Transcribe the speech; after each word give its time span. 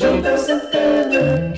Santana. 0.00 1.52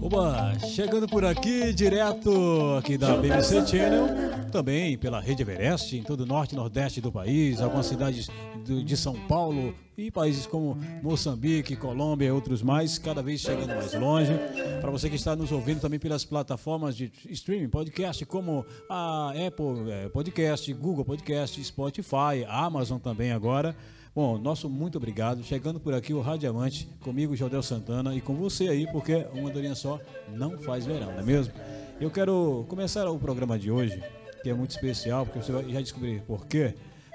Oba, 0.00 0.56
chegando 0.60 1.08
por 1.08 1.24
aqui, 1.24 1.72
direto 1.72 2.76
aqui 2.78 2.96
da 2.96 3.16
BBC 3.16 3.66
Channel, 3.66 4.06
também 4.52 4.96
pela 4.96 5.20
Rede 5.20 5.42
Everest, 5.42 5.96
em 5.96 6.04
todo 6.04 6.20
o 6.20 6.26
norte 6.26 6.52
e 6.52 6.56
nordeste 6.56 7.00
do 7.00 7.10
país, 7.10 7.60
algumas 7.60 7.86
cidades 7.86 8.30
de 8.64 8.96
São 8.96 9.14
Paulo 9.26 9.74
e 9.98 10.08
países 10.08 10.46
como 10.46 10.78
Moçambique, 11.02 11.74
Colômbia 11.74 12.28
e 12.28 12.30
outros 12.30 12.62
mais, 12.62 12.96
cada 12.96 13.20
vez 13.20 13.40
chegando 13.40 13.74
mais 13.74 13.92
longe. 13.94 14.32
Para 14.80 14.92
você 14.92 15.10
que 15.10 15.16
está 15.16 15.34
nos 15.34 15.50
ouvindo 15.50 15.80
também 15.80 15.98
pelas 15.98 16.24
plataformas 16.24 16.96
de 16.96 17.10
streaming, 17.30 17.68
podcast, 17.68 18.24
como 18.24 18.64
a 18.88 19.30
Apple 19.30 19.90
eh, 19.90 20.08
Podcast, 20.10 20.72
Google 20.74 21.04
Podcast, 21.04 21.62
Spotify, 21.64 22.44
Amazon 22.46 23.00
também 23.00 23.32
agora. 23.32 23.74
Bom, 24.14 24.38
nosso 24.38 24.70
muito 24.70 24.96
obrigado. 24.96 25.42
Chegando 25.42 25.80
por 25.80 25.92
aqui 25.92 26.14
o 26.14 26.20
Radiamante, 26.20 26.88
comigo, 27.00 27.34
Jodel 27.34 27.62
Santana, 27.64 28.14
e 28.14 28.20
com 28.20 28.34
você 28.34 28.68
aí, 28.68 28.86
porque 28.92 29.26
uma 29.34 29.50
andorinha 29.50 29.74
só 29.74 29.98
não 30.32 30.56
faz 30.58 30.86
verão, 30.86 31.10
não 31.12 31.18
é 31.18 31.22
mesmo? 31.22 31.52
Eu 32.00 32.10
quero 32.10 32.64
começar 32.68 33.10
o 33.10 33.18
programa 33.18 33.58
de 33.58 33.72
hoje, 33.72 34.00
que 34.42 34.48
é 34.50 34.54
muito 34.54 34.70
especial, 34.70 35.26
porque 35.26 35.40
você 35.42 35.50
vai 35.50 35.68
já 35.68 35.80
descobrir 35.80 36.22
por 36.22 36.46
quê, 36.46 36.74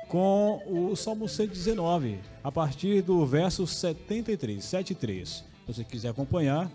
com 0.10 0.62
o 0.68 0.94
Salmo 0.96 1.30
119, 1.30 2.20
a 2.44 2.52
partir 2.52 3.02
do 3.02 3.26
verso 3.26 3.66
73, 3.66 4.62
73. 4.62 5.30
Se 5.30 5.44
você 5.68 5.84
quiser 5.86 6.10
acompanhar, 6.10 6.70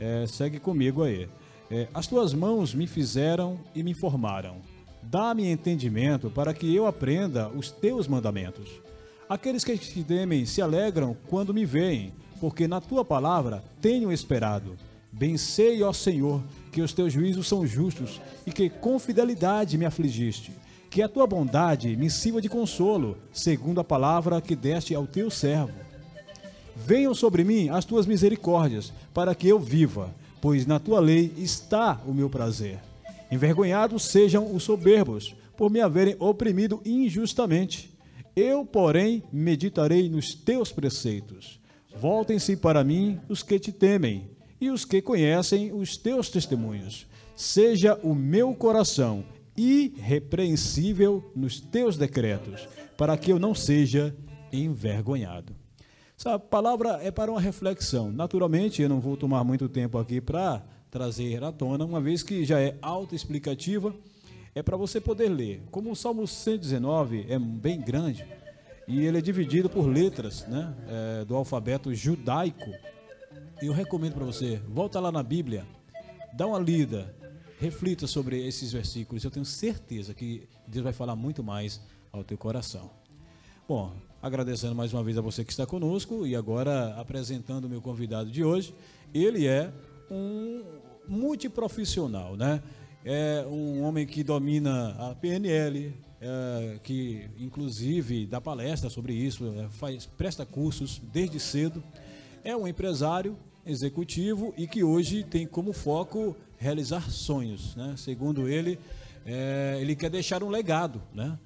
eh, 0.00 0.26
segue 0.26 0.58
comigo 0.58 1.04
aí. 1.04 1.28
Eh, 1.70 1.86
As 1.94 2.08
tuas 2.08 2.34
mãos 2.34 2.74
me 2.74 2.88
fizeram 2.88 3.60
e 3.76 3.84
me 3.84 3.94
formaram. 3.94 4.56
Dá-me 5.04 5.48
entendimento 5.48 6.30
para 6.30 6.52
que 6.52 6.74
eu 6.74 6.84
aprenda 6.86 7.48
os 7.50 7.70
teus 7.70 8.08
mandamentos. 8.08 8.87
Aqueles 9.28 9.62
que 9.62 9.76
te 9.76 10.02
temem 10.02 10.46
se 10.46 10.62
alegram 10.62 11.14
quando 11.28 11.52
me 11.52 11.66
veem, 11.66 12.14
porque 12.40 12.66
na 12.66 12.80
tua 12.80 13.04
palavra 13.04 13.62
tenho 13.78 14.10
esperado. 14.10 14.74
Bem 15.12 15.36
sei, 15.36 15.82
ó 15.82 15.92
Senhor, 15.92 16.42
que 16.72 16.80
os 16.80 16.94
teus 16.94 17.12
juízos 17.12 17.46
são 17.46 17.66
justos 17.66 18.22
e 18.46 18.52
que 18.52 18.70
com 18.70 18.98
fidelidade 18.98 19.76
me 19.76 19.84
afligiste. 19.84 20.52
Que 20.88 21.02
a 21.02 21.08
tua 21.08 21.26
bondade 21.26 21.94
me 21.94 22.08
sirva 22.08 22.40
de 22.40 22.48
consolo, 22.48 23.18
segundo 23.30 23.80
a 23.80 23.84
palavra 23.84 24.40
que 24.40 24.56
deste 24.56 24.94
ao 24.94 25.06
teu 25.06 25.30
servo. 25.30 25.74
Venham 26.74 27.14
sobre 27.14 27.44
mim 27.44 27.68
as 27.68 27.84
tuas 27.84 28.06
misericórdias, 28.06 28.92
para 29.12 29.34
que 29.34 29.46
eu 29.46 29.58
viva, 29.58 30.10
pois 30.40 30.64
na 30.64 30.78
tua 30.78 31.00
lei 31.00 31.34
está 31.36 32.00
o 32.06 32.14
meu 32.14 32.30
prazer. 32.30 32.78
Envergonhados 33.30 34.04
sejam 34.04 34.54
os 34.54 34.62
soberbos, 34.62 35.34
por 35.54 35.70
me 35.70 35.80
haverem 35.80 36.16
oprimido 36.18 36.80
injustamente. 36.86 37.97
Eu, 38.38 38.64
porém, 38.64 39.24
meditarei 39.32 40.08
nos 40.08 40.32
teus 40.32 40.70
preceitos. 40.70 41.60
Voltem-se 41.96 42.56
para 42.56 42.84
mim 42.84 43.18
os 43.28 43.42
que 43.42 43.58
te 43.58 43.72
temem 43.72 44.30
e 44.60 44.70
os 44.70 44.84
que 44.84 45.02
conhecem 45.02 45.72
os 45.72 45.96
teus 45.96 46.30
testemunhos. 46.30 47.08
Seja 47.34 47.98
o 48.00 48.14
meu 48.14 48.54
coração 48.54 49.24
irrepreensível 49.56 51.32
nos 51.34 51.60
teus 51.60 51.96
decretos, 51.96 52.68
para 52.96 53.16
que 53.16 53.32
eu 53.32 53.40
não 53.40 53.56
seja 53.56 54.14
envergonhado. 54.52 55.52
Essa 56.16 56.38
palavra 56.38 57.00
é 57.02 57.10
para 57.10 57.32
uma 57.32 57.40
reflexão. 57.40 58.12
Naturalmente, 58.12 58.80
eu 58.82 58.88
não 58.88 59.00
vou 59.00 59.16
tomar 59.16 59.42
muito 59.42 59.68
tempo 59.68 59.98
aqui 59.98 60.20
para 60.20 60.64
trazer 60.88 61.42
à 61.42 61.50
tona, 61.50 61.84
uma 61.84 62.00
vez 62.00 62.22
que 62.22 62.44
já 62.44 62.60
é 62.60 62.78
autoexplicativa, 62.80 63.92
é 64.58 64.62
para 64.62 64.76
você 64.76 65.00
poder 65.00 65.28
ler. 65.28 65.62
Como 65.70 65.92
o 65.92 65.94
Salmo 65.94 66.26
119 66.26 67.26
é 67.28 67.38
bem 67.38 67.80
grande 67.80 68.26
e 68.88 69.06
ele 69.06 69.18
é 69.18 69.20
dividido 69.20 69.70
por 69.70 69.86
letras 69.86 70.44
né, 70.48 70.74
é, 70.88 71.24
do 71.24 71.36
alfabeto 71.36 71.94
judaico, 71.94 72.68
eu 73.62 73.72
recomendo 73.72 74.14
para 74.14 74.24
você, 74.24 74.60
volta 74.66 74.98
lá 74.98 75.12
na 75.12 75.22
Bíblia, 75.22 75.64
dá 76.32 76.44
uma 76.44 76.58
lida, 76.58 77.14
reflita 77.60 78.08
sobre 78.08 78.44
esses 78.48 78.72
versículos. 78.72 79.22
Eu 79.22 79.30
tenho 79.30 79.46
certeza 79.46 80.12
que 80.12 80.48
Deus 80.66 80.82
vai 80.82 80.92
falar 80.92 81.14
muito 81.14 81.40
mais 81.40 81.80
ao 82.10 82.24
teu 82.24 82.36
coração. 82.36 82.90
Bom, 83.68 83.92
agradecendo 84.20 84.74
mais 84.74 84.92
uma 84.92 85.04
vez 85.04 85.16
a 85.16 85.20
você 85.20 85.44
que 85.44 85.52
está 85.52 85.66
conosco 85.66 86.26
e 86.26 86.34
agora 86.34 86.96
apresentando 86.96 87.66
o 87.66 87.68
meu 87.68 87.80
convidado 87.80 88.28
de 88.28 88.42
hoje. 88.42 88.74
Ele 89.14 89.46
é 89.46 89.72
um 90.10 90.64
multiprofissional, 91.06 92.36
né? 92.36 92.60
É 93.04 93.44
um 93.48 93.82
homem 93.82 94.06
que 94.06 94.24
domina 94.24 94.90
a 94.98 95.14
PNL, 95.14 95.94
é, 96.20 96.78
que 96.82 97.28
inclusive 97.38 98.26
dá 98.26 98.40
palestra 98.40 98.90
sobre 98.90 99.14
isso, 99.14 99.46
é, 99.56 99.68
faz, 99.68 100.06
presta 100.06 100.44
cursos 100.44 101.00
desde 101.12 101.38
cedo. 101.38 101.82
É 102.44 102.56
um 102.56 102.66
empresário 102.66 103.36
executivo 103.64 104.52
e 104.56 104.66
que 104.66 104.82
hoje 104.82 105.22
tem 105.22 105.46
como 105.46 105.72
foco 105.72 106.36
realizar 106.58 107.08
sonhos, 107.10 107.76
né? 107.76 107.94
Segundo 107.96 108.48
ele, 108.48 108.78
é, 109.24 109.78
ele 109.80 109.94
quer 109.94 110.10
deixar 110.10 110.42
um 110.42 110.48
legado, 110.48 111.00
né? 111.14 111.38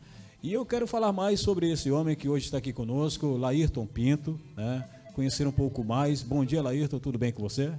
E 0.43 0.53
eu 0.53 0.65
quero 0.65 0.87
falar 0.87 1.13
mais 1.13 1.41
sobre 1.41 1.71
esse 1.71 1.91
homem 1.91 2.17
que 2.17 2.29
hoje 2.29 2.47
está 2.47 2.59
aqui 2.59 2.73
conosco, 2.73 3.37
Laírton 3.37 3.87
Pinto, 3.87 4.41
né? 4.57 4.89
Conhecer 5.15 5.47
um 5.47 5.53
pouco 5.53 5.85
mais. 5.85 6.23
Bom 6.23 6.45
dia, 6.45 6.63
Laírton, 6.63 6.99
tudo 6.99 7.19
bem 7.19 7.33
com 7.33 7.43
você? 7.43 7.73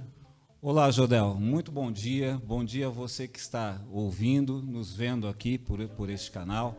Olá, 0.66 0.90
Jodel. 0.90 1.34
Muito 1.34 1.70
bom 1.70 1.92
dia. 1.92 2.40
Bom 2.42 2.64
dia 2.64 2.86
a 2.86 2.90
você 2.90 3.28
que 3.28 3.38
está 3.38 3.82
ouvindo, 3.92 4.62
nos 4.62 4.94
vendo 4.94 5.28
aqui 5.28 5.58
por, 5.58 5.86
por 5.88 6.08
este 6.08 6.30
canal. 6.30 6.74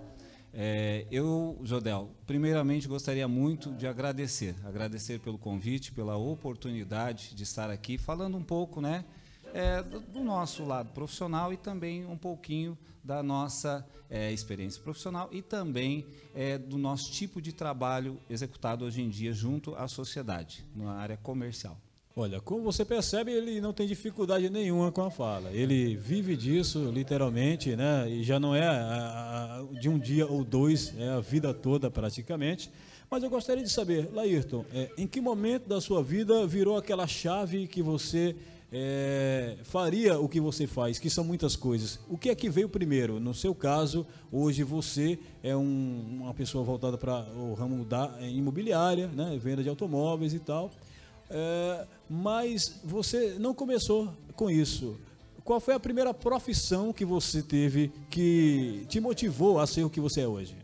É, 0.52 1.06
eu, 1.12 1.60
Jodel, 1.64 2.10
primeiramente 2.26 2.88
gostaria 2.88 3.28
muito 3.28 3.72
de 3.74 3.86
agradecer, 3.86 4.56
agradecer 4.66 5.20
pelo 5.20 5.38
convite, 5.38 5.92
pela 5.92 6.18
oportunidade 6.18 7.36
de 7.36 7.44
estar 7.44 7.70
aqui 7.70 7.96
falando 7.96 8.36
um 8.36 8.44
pouco, 8.44 8.82
né, 8.82 9.06
é, 9.54 9.84
do, 9.84 10.20
nosso 10.20 10.66
lado 10.66 10.90
profissional 10.90 11.54
e 11.54 11.58
também 11.58 12.08
um 12.08 12.18
pouquinho 12.18 12.76
da 13.04 13.22
nossa 13.22 13.86
é, 14.10 14.34
experiência 14.34 14.82
profissional 14.82 15.30
e 15.32 15.44
também 15.44 16.08
é, 16.34 16.58
do 16.58 16.80
nosso 16.80 17.12
tipo 17.12 17.40
de 17.40 17.54
trabalho 17.54 18.20
executado 18.32 18.84
hoje 18.84 19.04
em 19.04 19.10
dia 19.10 19.32
junto 19.32 19.76
à 19.76 19.88
sociedade, 19.88 20.66
na 20.76 20.94
área 20.94 21.18
comercial. 21.18 21.80
Olha, 22.18 22.40
como 22.40 22.64
você 22.64 22.86
percebe, 22.86 23.34
ele 23.34 23.60
não 23.60 23.74
tem 23.74 23.86
dificuldade 23.86 24.50
nenhuma 24.50 24.90
com 24.90 25.02
a 25.02 25.12
fala. 25.12 25.52
Ele 25.52 25.98
vive 25.98 26.38
disso, 26.38 26.90
literalmente, 26.90 27.76
né? 27.76 28.10
E 28.10 28.24
já 28.24 28.40
não 28.40 28.56
é 28.56 28.66
a, 28.66 29.60
a, 29.60 29.80
de 29.82 29.90
um 29.90 30.00
dia 30.00 30.26
ou 30.26 30.42
dois, 30.42 30.94
é 30.98 31.10
a 31.10 31.20
vida 31.20 31.54
toda 31.54 31.92
praticamente. 31.92 32.72
Mas 33.12 33.22
eu 33.22 33.30
gostaria 33.30 33.62
de 33.62 33.70
saber, 33.70 34.10
Laírton, 34.14 34.64
é, 34.74 34.90
em 34.98 35.06
que 35.06 35.20
momento 35.20 35.68
da 35.68 35.82
sua 35.82 36.02
vida 36.02 36.48
virou 36.48 36.78
aquela 36.78 37.06
chave 37.06 37.68
que 37.68 37.82
você 37.82 38.34
é, 38.72 39.58
faria 39.64 40.18
o 40.18 40.30
que 40.30 40.40
você 40.40 40.66
faz, 40.66 40.98
que 40.98 41.10
são 41.10 41.26
muitas 41.26 41.58
coisas. 41.58 42.00
O 42.08 42.18
que 42.18 42.30
é 42.30 42.36
que 42.36 42.50
veio 42.50 42.70
primeiro? 42.70 43.20
No 43.20 43.34
seu 43.34 43.54
caso, 43.54 44.08
hoje 44.32 44.64
você 44.64 45.20
é 45.44 45.54
um, 45.54 46.22
uma 46.22 46.34
pessoa 46.34 46.64
voltada 46.64 46.98
para 46.98 47.28
o 47.36 47.54
ramo 47.56 47.84
da 47.84 48.18
imobiliária, 48.22 49.08
né? 49.08 49.38
venda 49.38 49.62
de 49.62 49.68
automóveis 49.68 50.34
e 50.34 50.40
tal. 50.40 50.72
É, 51.30 51.88
mas 52.10 52.80
você 52.84 53.36
não 53.40 53.54
começou 53.54 54.14
com 54.36 54.50
isso. 54.50 54.98
Qual 55.44 55.60
foi 55.60 55.76
a 55.76 55.80
primeira 55.80 56.14
profissão 56.14 56.92
que 56.92 57.06
você 57.06 57.42
teve 57.42 57.92
que 58.10 58.86
te 58.90 59.00
motivou 59.00 59.60
a 59.60 59.68
ser 59.68 59.84
o 59.84 59.90
que 59.90 60.00
você 60.00 60.22
é 60.22 60.28
hoje? 60.28 60.56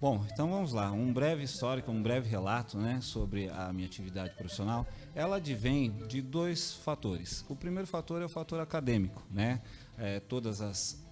Bom, 0.00 0.24
então 0.30 0.50
vamos 0.50 0.72
lá. 0.72 0.92
Um 0.92 1.12
breve 1.12 1.44
histórico, 1.44 1.90
um 1.90 2.02
breve 2.02 2.28
relato 2.28 2.76
né, 2.76 3.00
sobre 3.00 3.48
a 3.48 3.72
minha 3.72 3.86
atividade 3.86 4.34
profissional. 4.34 4.86
Ela 5.14 5.36
advém 5.36 5.90
de 6.06 6.20
dois 6.20 6.74
fatores. 6.74 7.44
O 7.48 7.56
primeiro 7.56 7.88
fator 7.88 8.20
é 8.20 8.26
o 8.26 8.28
fator 8.28 8.60
acadêmico. 8.60 9.22
Né? 9.30 9.62
É, 9.96 10.20
todas 10.20 10.60
as, 10.60 11.02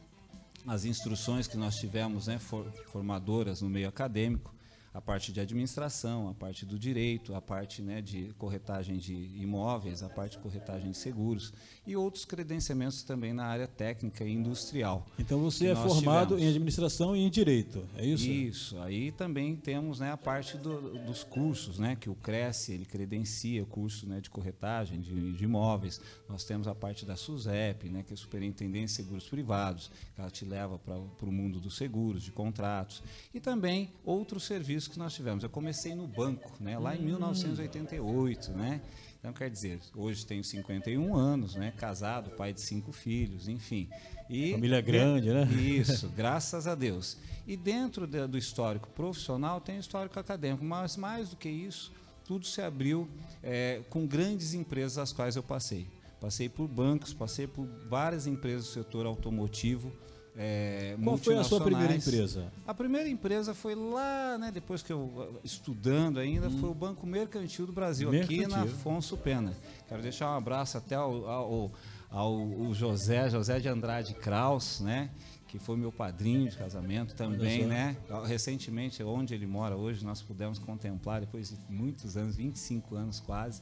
as 0.66 0.84
instruções 0.84 1.46
que 1.46 1.56
nós 1.56 1.76
tivemos 1.76 2.26
né, 2.26 2.38
for, 2.38 2.70
formadoras 2.92 3.62
no 3.62 3.70
meio 3.70 3.88
acadêmico, 3.88 4.54
a 4.94 5.00
parte 5.00 5.32
de 5.32 5.40
administração, 5.40 6.28
a 6.28 6.34
parte 6.34 6.66
do 6.66 6.78
direito, 6.78 7.34
a 7.34 7.40
parte 7.40 7.80
né, 7.80 8.02
de 8.02 8.32
corretagem 8.36 8.98
de 8.98 9.14
imóveis, 9.40 10.02
a 10.02 10.08
parte 10.08 10.32
de 10.32 10.42
corretagem 10.42 10.90
de 10.90 10.96
seguros 10.96 11.52
e 11.86 11.96
outros 11.96 12.24
credenciamentos 12.24 13.02
também 13.02 13.32
na 13.32 13.46
área 13.46 13.66
técnica 13.66 14.24
e 14.24 14.32
industrial. 14.32 15.06
Então 15.18 15.40
você 15.40 15.68
é 15.68 15.74
formado 15.74 16.34
tivemos. 16.34 16.42
em 16.42 16.48
administração 16.48 17.16
e 17.16 17.20
em 17.20 17.30
direito, 17.30 17.86
é 17.96 18.04
isso? 18.04 18.28
Isso. 18.28 18.78
Aí 18.80 19.10
também 19.12 19.56
temos 19.56 20.00
né, 20.00 20.12
a 20.12 20.16
parte 20.16 20.58
do, 20.58 20.98
dos 21.06 21.24
cursos, 21.24 21.78
né, 21.78 21.96
que 21.96 22.10
o 22.10 22.14
Cresce 22.14 22.72
ele 22.72 22.84
credencia 22.84 23.64
curso 23.64 24.06
né, 24.06 24.20
de 24.20 24.28
corretagem 24.28 25.00
de, 25.00 25.32
de, 25.32 25.44
imóveis. 25.44 26.00
Nós 26.28 26.44
temos 26.44 26.68
a 26.68 26.74
parte 26.74 27.06
da 27.06 27.16
SUSEP, 27.16 27.88
né, 27.88 28.02
que 28.02 28.12
é 28.12 28.14
a 28.14 28.16
Superintendência 28.16 29.02
de 29.02 29.08
Seguros 29.08 29.28
Privados, 29.28 29.90
que 30.14 30.20
ela 30.20 30.30
te 30.30 30.44
leva 30.44 30.78
para 30.78 30.98
o 30.98 31.32
mundo 31.32 31.58
dos 31.58 31.76
seguros, 31.76 32.22
de 32.22 32.30
contratos 32.30 33.02
e 33.32 33.40
também 33.40 33.90
outros 34.04 34.44
serviços 34.44 34.81
que 34.90 34.98
nós 34.98 35.14
tivemos. 35.14 35.42
Eu 35.42 35.50
comecei 35.50 35.94
no 35.94 36.06
banco, 36.06 36.52
né, 36.60 36.78
lá 36.78 36.96
em 36.96 37.02
1988, 37.02 38.52
né? 38.52 38.80
Então, 39.18 39.32
quer 39.32 39.48
dizer, 39.48 39.78
hoje 39.94 40.26
tenho 40.26 40.42
51 40.42 41.14
anos, 41.14 41.54
né? 41.54 41.72
Casado, 41.76 42.30
pai 42.30 42.52
de 42.52 42.60
cinco 42.60 42.90
filhos, 42.90 43.46
enfim. 43.46 43.88
E, 44.28 44.50
Família 44.50 44.80
grande, 44.80 45.32
né? 45.32 45.44
Isso, 45.52 46.08
graças 46.08 46.66
a 46.66 46.74
Deus. 46.74 47.16
E 47.46 47.56
dentro 47.56 48.04
de, 48.04 48.26
do 48.26 48.36
histórico 48.36 48.88
profissional 48.88 49.60
tem 49.60 49.76
o 49.76 49.80
histórico 49.80 50.18
acadêmico, 50.18 50.64
mas 50.64 50.96
mais 50.96 51.30
do 51.30 51.36
que 51.36 51.48
isso, 51.48 51.92
tudo 52.24 52.46
se 52.46 52.60
abriu 52.60 53.08
é, 53.42 53.82
com 53.90 54.06
grandes 54.06 54.54
empresas 54.54 54.98
as 54.98 55.12
quais 55.12 55.36
eu 55.36 55.42
passei. 55.42 55.86
Passei 56.20 56.48
por 56.48 56.66
bancos, 56.66 57.12
passei 57.12 57.46
por 57.46 57.66
várias 57.88 58.26
empresas 58.26 58.66
do 58.66 58.72
setor 58.72 59.06
automotivo. 59.06 59.92
É, 60.36 60.96
Qual 61.02 61.18
foi 61.18 61.36
a 61.36 61.44
sua 61.44 61.60
primeira 61.60 61.94
empresa? 61.94 62.50
A 62.66 62.72
primeira 62.72 63.08
empresa 63.08 63.54
foi 63.54 63.74
lá, 63.74 64.38
né, 64.38 64.50
depois 64.50 64.82
que 64.82 64.92
eu 64.92 65.40
estudando 65.44 66.18
ainda, 66.18 66.48
hum. 66.48 66.58
foi 66.58 66.70
o 66.70 66.74
Banco 66.74 67.06
Mercantil 67.06 67.66
do 67.66 67.72
Brasil, 67.72 68.10
Mercantil. 68.10 68.44
aqui 68.44 68.50
na 68.50 68.62
Afonso 68.62 69.16
Pena. 69.16 69.52
Quero 69.88 70.00
deixar 70.00 70.32
um 70.32 70.36
abraço 70.36 70.78
até 70.78 70.94
ao, 70.94 71.28
ao, 71.28 71.72
ao, 72.10 72.34
ao 72.64 72.74
José, 72.74 73.28
José 73.28 73.60
de 73.60 73.68
Andrade 73.68 74.14
Kraus, 74.14 74.80
né? 74.80 75.10
Que 75.52 75.58
foi 75.58 75.76
meu 75.76 75.92
padrinho 75.92 76.48
de 76.48 76.56
casamento 76.56 77.14
também, 77.14 77.66
né? 77.66 77.94
Recentemente, 78.26 79.02
onde 79.02 79.34
ele 79.34 79.46
mora 79.46 79.76
hoje, 79.76 80.02
nós 80.02 80.22
pudemos 80.22 80.58
contemplar, 80.58 81.20
depois 81.20 81.50
de 81.50 81.58
muitos 81.68 82.16
anos, 82.16 82.36
25 82.36 82.94
anos 82.94 83.20
quase, 83.20 83.60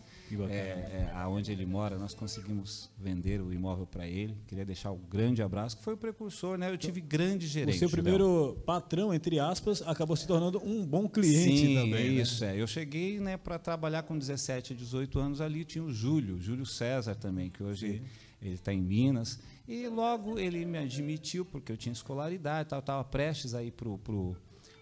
é, 0.48 0.54
é, 0.54 1.12
aonde 1.16 1.50
ele 1.50 1.66
mora, 1.66 1.98
nós 1.98 2.14
conseguimos 2.14 2.88
vender 2.96 3.40
o 3.40 3.52
imóvel 3.52 3.87
para 3.87 4.06
ele. 4.06 4.37
Queria 4.46 4.64
deixar 4.64 4.92
um 4.92 5.00
grande 5.10 5.42
abraço, 5.42 5.78
que 5.78 5.82
foi 5.82 5.94
o 5.94 5.96
precursor, 5.96 6.56
né? 6.56 6.70
Eu 6.70 6.78
tive 6.78 7.00
grande 7.00 7.48
gerente. 7.48 7.75
O 7.75 7.78
seu 7.81 7.90
primeiro 7.90 8.56
patrão, 8.64 9.12
entre 9.12 9.40
aspas, 9.40 9.82
acabou 9.82 10.14
se 10.14 10.28
tornando 10.28 10.64
um 10.64 10.86
bom 10.86 11.08
cliente 11.08 11.66
Sim, 11.66 11.75
também. 11.75 11.90
Né? 11.90 12.22
isso, 12.22 12.44
né? 12.44 12.56
é. 12.56 12.62
Eu 12.62 12.69
cheguei 12.69 13.19
né, 13.19 13.36
para 13.36 13.58
trabalhar 13.58 14.04
com 14.04 14.16
17, 14.16 14.76
18 14.76 15.19
anos 15.19 15.40
ali, 15.40 15.64
tinha 15.64 15.82
o 15.82 15.93
Júlio, 15.93 16.40
Júlio 16.40 16.64
César 16.64 17.16
também, 17.16 17.50
que 17.50 17.64
hoje 17.64 17.94
Sim. 17.94 18.02
ele 18.40 18.54
está 18.54 18.72
em 18.72 18.81
Minas. 18.81 19.40
E 19.66 19.86
logo 19.86 20.38
ele 20.38 20.64
me 20.64 20.78
admitiu, 20.78 21.44
porque 21.44 21.70
eu 21.70 21.76
tinha 21.76 21.92
escolaridade, 21.92 22.74
estava 22.74 23.04
prestes 23.04 23.54
a 23.54 23.62
ir 23.62 23.72
para 23.72 23.88
o 23.88 24.36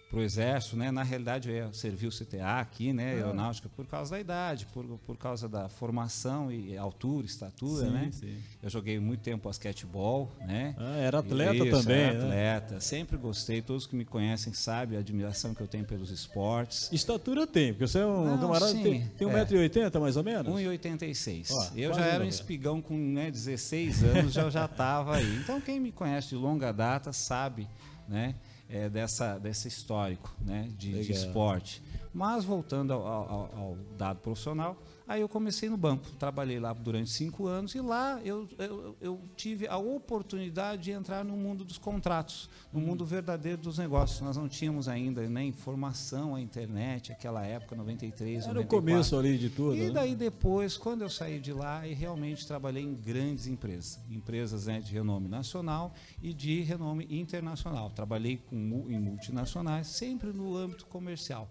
para 0.08 0.19
o 0.19 0.22
exército, 0.22 0.76
né? 0.76 0.90
Na 0.90 1.02
realidade 1.02 1.50
eu 1.50 1.55
ia 1.55 1.72
servir 1.72 2.06
o 2.06 2.10
CTA 2.10 2.60
aqui, 2.60 2.93
né? 2.93 3.12
Ah. 3.12 3.16
Aeronáutica 3.16 3.69
por 3.69 3.87
causa 3.87 4.12
da 4.12 4.20
idade, 4.20 4.66
por, 4.72 4.84
por 5.06 5.16
causa 5.19 5.49
da 5.49 5.69
formação 5.69 6.50
e 6.50 6.76
altura, 6.78 7.26
estatura, 7.26 7.87
sim, 7.87 7.93
né? 7.93 8.08
Sim. 8.12 8.37
Eu 8.62 8.70
joguei 8.70 8.99
muito 8.99 9.20
tempo 9.20 9.49
basquetebol, 9.49 10.32
né? 10.40 10.75
Ah, 10.78 10.96
era 10.96 11.19
atleta 11.19 11.64
Isso, 11.64 11.82
também, 11.82 12.00
era 12.00 12.19
né? 12.26 12.56
atleta. 12.56 12.81
Sempre 12.81 13.16
gostei. 13.19 13.60
Todos 13.60 13.87
que 13.87 13.94
me 13.94 14.05
conhecem 14.05 14.52
sabem 14.55 14.96
a 14.96 15.00
admiração 15.00 15.55
que 15.55 15.60
eu 15.60 15.69
tenho 15.69 15.84
pelos 15.84 16.11
esportes. 16.11 16.90
Estatura 16.90 17.46
tem, 17.46 17.72
porque 17.72 17.87
você 17.87 17.99
é 17.99 18.06
um 18.06 18.25
Não, 18.25 18.38
camarada 18.38 18.72
sim, 18.72 18.82
tem, 18.82 19.08
tem 19.08 19.28
1,80m 19.28 19.94
é. 19.94 19.99
mais 19.99 20.16
ou 20.16 20.25
menos? 20.25 20.52
1,86m. 20.52 21.72
Eu 21.76 21.93
já 21.93 22.06
era 22.06 22.25
um 22.25 22.28
espigão 22.28 22.81
com 22.81 22.96
né, 22.96 23.31
16 23.31 24.02
anos, 24.04 24.32
já 24.32 24.49
já 24.49 24.64
estava 24.64 25.16
aí. 25.16 25.37
Então 25.37 25.61
quem 25.61 25.78
me 25.78 25.93
conhece 25.93 26.28
de 26.28 26.37
longa 26.37 26.72
data 26.72 27.12
sabe, 27.12 27.69
né? 28.08 28.34
É, 28.69 28.88
dessa, 28.88 29.38
desse 29.38 29.69
histórico 29.69 30.32
né, 30.41 30.69
de, 30.76 31.05
de 31.05 31.12
esporte. 31.12 31.82
Mas 32.12 32.44
voltando 32.44 32.93
ao, 32.93 33.03
ao, 33.03 33.50
ao, 33.56 33.76
dado 33.97 34.19
profissional, 34.20 34.76
aí 35.08 35.22
eu 35.22 35.28
comecei 35.28 35.70
no 35.70 35.76
banco, 35.76 36.10
trabalhei 36.19 36.60
lá 36.60 36.75
durante 36.75 37.08
cinco 37.08 37.46
anos 37.46 37.75
e 37.75 37.81
lá 37.81 38.20
eu, 38.22 38.46
eu, 38.58 38.96
eu 39.00 39.20
tive 39.34 39.66
a 39.66 39.78
oportunidade 39.78 40.82
de 40.82 40.90
entrar 40.90 41.25
no 41.25 41.34
mundo 41.34 41.64
dos 41.64 41.78
contratos, 41.78 42.50
no 42.70 42.78
mundo 42.78 43.06
verdadeiro 43.06 43.62
dos 43.62 43.78
negócios. 43.78 44.20
Nós 44.20 44.37
não 44.37 44.46
tínhamos 44.46 44.87
ainda 44.87 45.26
né, 45.28 45.43
informação, 45.43 46.34
a 46.34 46.40
internet, 46.40 47.10
aquela 47.10 47.44
época, 47.44 47.75
93, 47.75 48.44
Era 48.44 48.55
94. 48.55 48.66
o 48.66 48.81
começo 48.81 49.16
ali 49.16 49.38
de 49.38 49.49
tudo. 49.49 49.76
E 49.76 49.87
né? 49.87 49.90
daí 49.90 50.14
depois, 50.14 50.76
quando 50.76 51.00
eu 51.00 51.08
saí 51.08 51.40
de 51.40 51.54
lá, 51.54 51.87
e 51.87 51.94
realmente 51.94 52.46
trabalhei 52.46 52.82
em 52.82 52.94
grandes 52.94 53.46
empresas, 53.46 53.99
empresas 54.11 54.66
né, 54.66 54.81
de 54.81 54.93
renome 54.93 55.26
nacional 55.26 55.94
e 56.22 56.34
de 56.34 56.61
renome 56.61 57.06
internacional. 57.11 57.90
Trabalhei 57.90 58.37
com, 58.37 58.56
em 58.88 59.00
multinacionais, 59.00 59.87
sempre 59.87 60.32
no 60.32 60.54
âmbito 60.54 60.84
comercial 60.87 61.49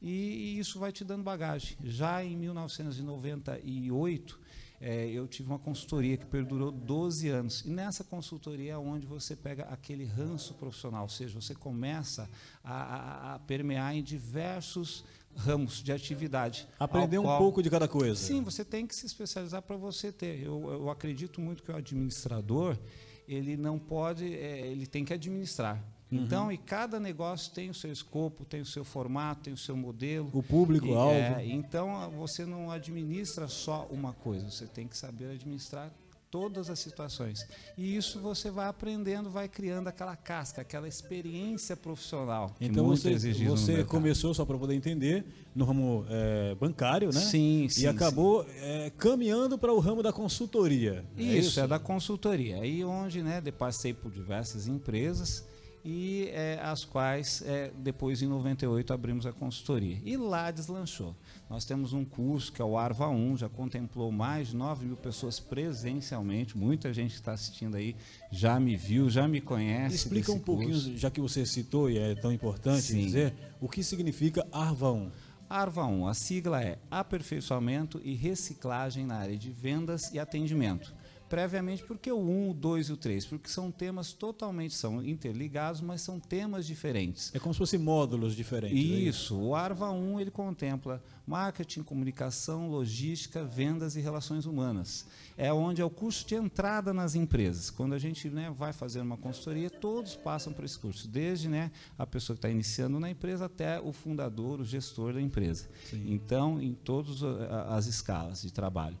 e, 0.00 0.58
isso 0.58 0.78
vai 0.78 0.92
te 0.92 1.04
dando 1.04 1.22
bagagem. 1.22 1.76
Já 1.82 2.24
em 2.24 2.36
1998, 2.36 4.40
é, 4.80 5.08
eu 5.08 5.26
tive 5.26 5.48
uma 5.48 5.58
consultoria 5.58 6.16
que 6.16 6.24
perdurou 6.24 6.70
12 6.70 7.28
anos. 7.28 7.64
E 7.64 7.70
nessa 7.70 8.04
consultoria 8.04 8.74
é 8.74 8.78
onde 8.78 9.06
você 9.06 9.34
pega 9.34 9.64
aquele 9.64 10.04
ranço 10.04 10.54
profissional, 10.54 11.02
ou 11.02 11.08
seja, 11.08 11.40
você 11.40 11.54
começa 11.54 12.30
a, 12.62 12.74
a, 12.74 13.34
a 13.34 13.38
permear 13.40 13.96
em 13.96 14.02
diversos 14.02 15.04
ramos 15.34 15.82
de 15.82 15.92
atividade. 15.92 16.68
Aprender 16.78 17.18
um 17.18 17.24
qual, 17.24 17.38
pouco 17.38 17.62
de 17.62 17.70
cada 17.70 17.88
coisa. 17.88 18.16
Sim, 18.16 18.42
você 18.42 18.64
tem 18.64 18.86
que 18.86 18.94
se 18.94 19.06
especializar 19.06 19.62
para 19.62 19.76
você 19.76 20.12
ter. 20.12 20.42
Eu, 20.42 20.70
eu 20.70 20.90
acredito 20.90 21.40
muito 21.40 21.62
que 21.62 21.70
o 21.70 21.76
administrador 21.76 22.78
ele 23.26 23.56
não 23.56 23.78
pode, 23.78 24.34
é, 24.34 24.66
ele 24.66 24.86
tem 24.86 25.04
que 25.04 25.12
administrar. 25.12 25.82
Uhum. 26.10 26.24
Então, 26.24 26.50
e 26.50 26.56
cada 26.56 26.98
negócio 26.98 27.52
tem 27.52 27.68
o 27.68 27.74
seu 27.74 27.92
escopo, 27.92 28.44
tem 28.44 28.60
o 28.60 28.66
seu 28.66 28.84
formato, 28.84 29.42
tem 29.42 29.52
o 29.52 29.58
seu 29.58 29.76
modelo. 29.76 30.30
O 30.32 30.42
público-alvo. 30.42 31.14
É, 31.14 31.44
então, 31.46 32.10
você 32.16 32.46
não 32.46 32.70
administra 32.70 33.46
só 33.46 33.86
uma 33.90 34.12
coisa, 34.12 34.50
você 34.50 34.66
tem 34.66 34.86
que 34.88 34.96
saber 34.96 35.32
administrar 35.32 35.92
todas 36.30 36.68
as 36.68 36.78
situações. 36.78 37.46
E 37.76 37.96
isso 37.96 38.20
você 38.20 38.50
vai 38.50 38.68
aprendendo, 38.68 39.30
vai 39.30 39.48
criando 39.48 39.88
aquela 39.88 40.14
casca, 40.16 40.60
aquela 40.60 40.86
experiência 40.86 41.76
profissional. 41.76 42.54
Então 42.60 42.86
você, 42.86 43.16
você 43.46 43.84
começou 43.84 44.34
só 44.34 44.44
para 44.44 44.58
poder 44.58 44.74
entender 44.74 45.24
no 45.54 45.64
ramo 45.64 46.04
é, 46.08 46.54
bancário, 46.54 47.10
né? 47.12 47.20
Sim, 47.20 47.66
sim. 47.70 47.82
E 47.82 47.86
acabou 47.86 48.46
é, 48.60 48.90
caminhando 48.96 49.58
para 49.58 49.72
o 49.72 49.78
ramo 49.78 50.02
da 50.02 50.12
consultoria. 50.12 51.04
Isso, 51.16 51.30
é, 51.30 51.38
isso? 51.38 51.60
é 51.60 51.66
da 51.66 51.78
consultoria. 51.78 52.60
Aí 52.60 52.84
onde, 52.84 53.22
né, 53.22 53.40
passei 53.50 53.94
por 53.94 54.10
diversas 54.10 54.66
empresas 54.68 55.44
e 55.90 56.28
é, 56.34 56.60
as 56.62 56.84
quais 56.84 57.42
é, 57.46 57.72
depois 57.78 58.20
em 58.20 58.26
98 58.26 58.92
abrimos 58.92 59.24
a 59.24 59.32
consultoria. 59.32 59.98
E 60.04 60.18
lá 60.18 60.50
deslanchou. 60.50 61.16
Nós 61.48 61.64
temos 61.64 61.94
um 61.94 62.04
curso 62.04 62.52
que 62.52 62.60
é 62.60 62.64
o 62.64 62.76
ARVA 62.76 63.08
1, 63.08 63.38
já 63.38 63.48
contemplou 63.48 64.12
mais 64.12 64.48
de 64.48 64.56
9 64.56 64.84
mil 64.84 64.96
pessoas 64.98 65.40
presencialmente. 65.40 66.58
Muita 66.58 66.92
gente 66.92 67.12
que 67.12 67.20
está 67.20 67.32
assistindo 67.32 67.74
aí 67.74 67.96
já 68.30 68.60
me 68.60 68.76
viu, 68.76 69.08
já 69.08 69.26
me 69.26 69.40
conhece. 69.40 69.96
Explica 69.96 70.30
um 70.30 70.38
pouquinho, 70.38 70.72
curso. 70.72 70.94
já 70.94 71.10
que 71.10 71.22
você 71.22 71.46
citou 71.46 71.88
e 71.88 71.96
é 71.96 72.14
tão 72.14 72.30
importante 72.30 72.82
Sim. 72.82 73.06
dizer, 73.06 73.32
o 73.58 73.66
que 73.66 73.82
significa 73.82 74.46
ARVA 74.52 74.92
1? 74.92 75.10
ARVA 75.48 75.86
1, 75.86 76.06
a 76.06 76.12
sigla 76.12 76.62
é 76.62 76.76
Aperfeiçoamento 76.90 77.98
e 78.04 78.12
Reciclagem 78.12 79.06
na 79.06 79.16
área 79.16 79.38
de 79.38 79.50
vendas 79.50 80.12
e 80.12 80.18
atendimento 80.18 80.97
previamente 81.28 81.82
porque 81.84 82.10
o 82.10 82.18
1, 82.18 82.50
o 82.50 82.54
2 82.54 82.88
e 82.88 82.92
o 82.92 82.96
3, 82.96 83.26
porque 83.26 83.48
são 83.48 83.70
temas 83.70 84.12
totalmente 84.12 84.74
são 84.74 85.04
interligados, 85.04 85.80
mas 85.80 86.00
são 86.00 86.18
temas 86.18 86.66
diferentes. 86.66 87.34
É 87.34 87.38
como 87.38 87.52
se 87.52 87.58
fossem 87.58 87.78
módulos 87.78 88.34
diferentes. 88.34 88.76
É 88.76 88.80
isso. 88.80 89.38
O 89.38 89.54
ARVA 89.54 89.90
1 89.90 90.20
ele 90.20 90.30
contempla 90.30 91.02
marketing, 91.26 91.82
comunicação, 91.82 92.70
logística, 92.70 93.44
vendas 93.44 93.96
e 93.96 94.00
relações 94.00 94.46
humanas. 94.46 95.06
É 95.36 95.52
onde 95.52 95.82
é 95.82 95.84
o 95.84 95.90
curso 95.90 96.26
de 96.26 96.34
entrada 96.34 96.94
nas 96.94 97.14
empresas. 97.14 97.68
Quando 97.68 97.92
a 97.92 97.98
gente 97.98 98.30
né, 98.30 98.50
vai 98.50 98.72
fazer 98.72 99.00
uma 99.00 99.16
consultoria, 99.16 99.68
todos 99.68 100.16
passam 100.16 100.52
por 100.52 100.64
esse 100.64 100.78
curso, 100.78 101.06
desde 101.06 101.48
né, 101.48 101.70
a 101.98 102.06
pessoa 102.06 102.34
que 102.34 102.38
está 102.38 102.48
iniciando 102.48 102.98
na 102.98 103.10
empresa 103.10 103.44
até 103.44 103.78
o 103.78 103.92
fundador, 103.92 104.60
o 104.60 104.64
gestor 104.64 105.12
da 105.12 105.20
empresa. 105.20 105.68
Sim. 105.90 106.04
Então, 106.08 106.60
em 106.60 106.72
todas 106.72 107.22
as 107.22 107.86
escalas 107.86 108.40
de 108.40 108.52
trabalho 108.52 108.96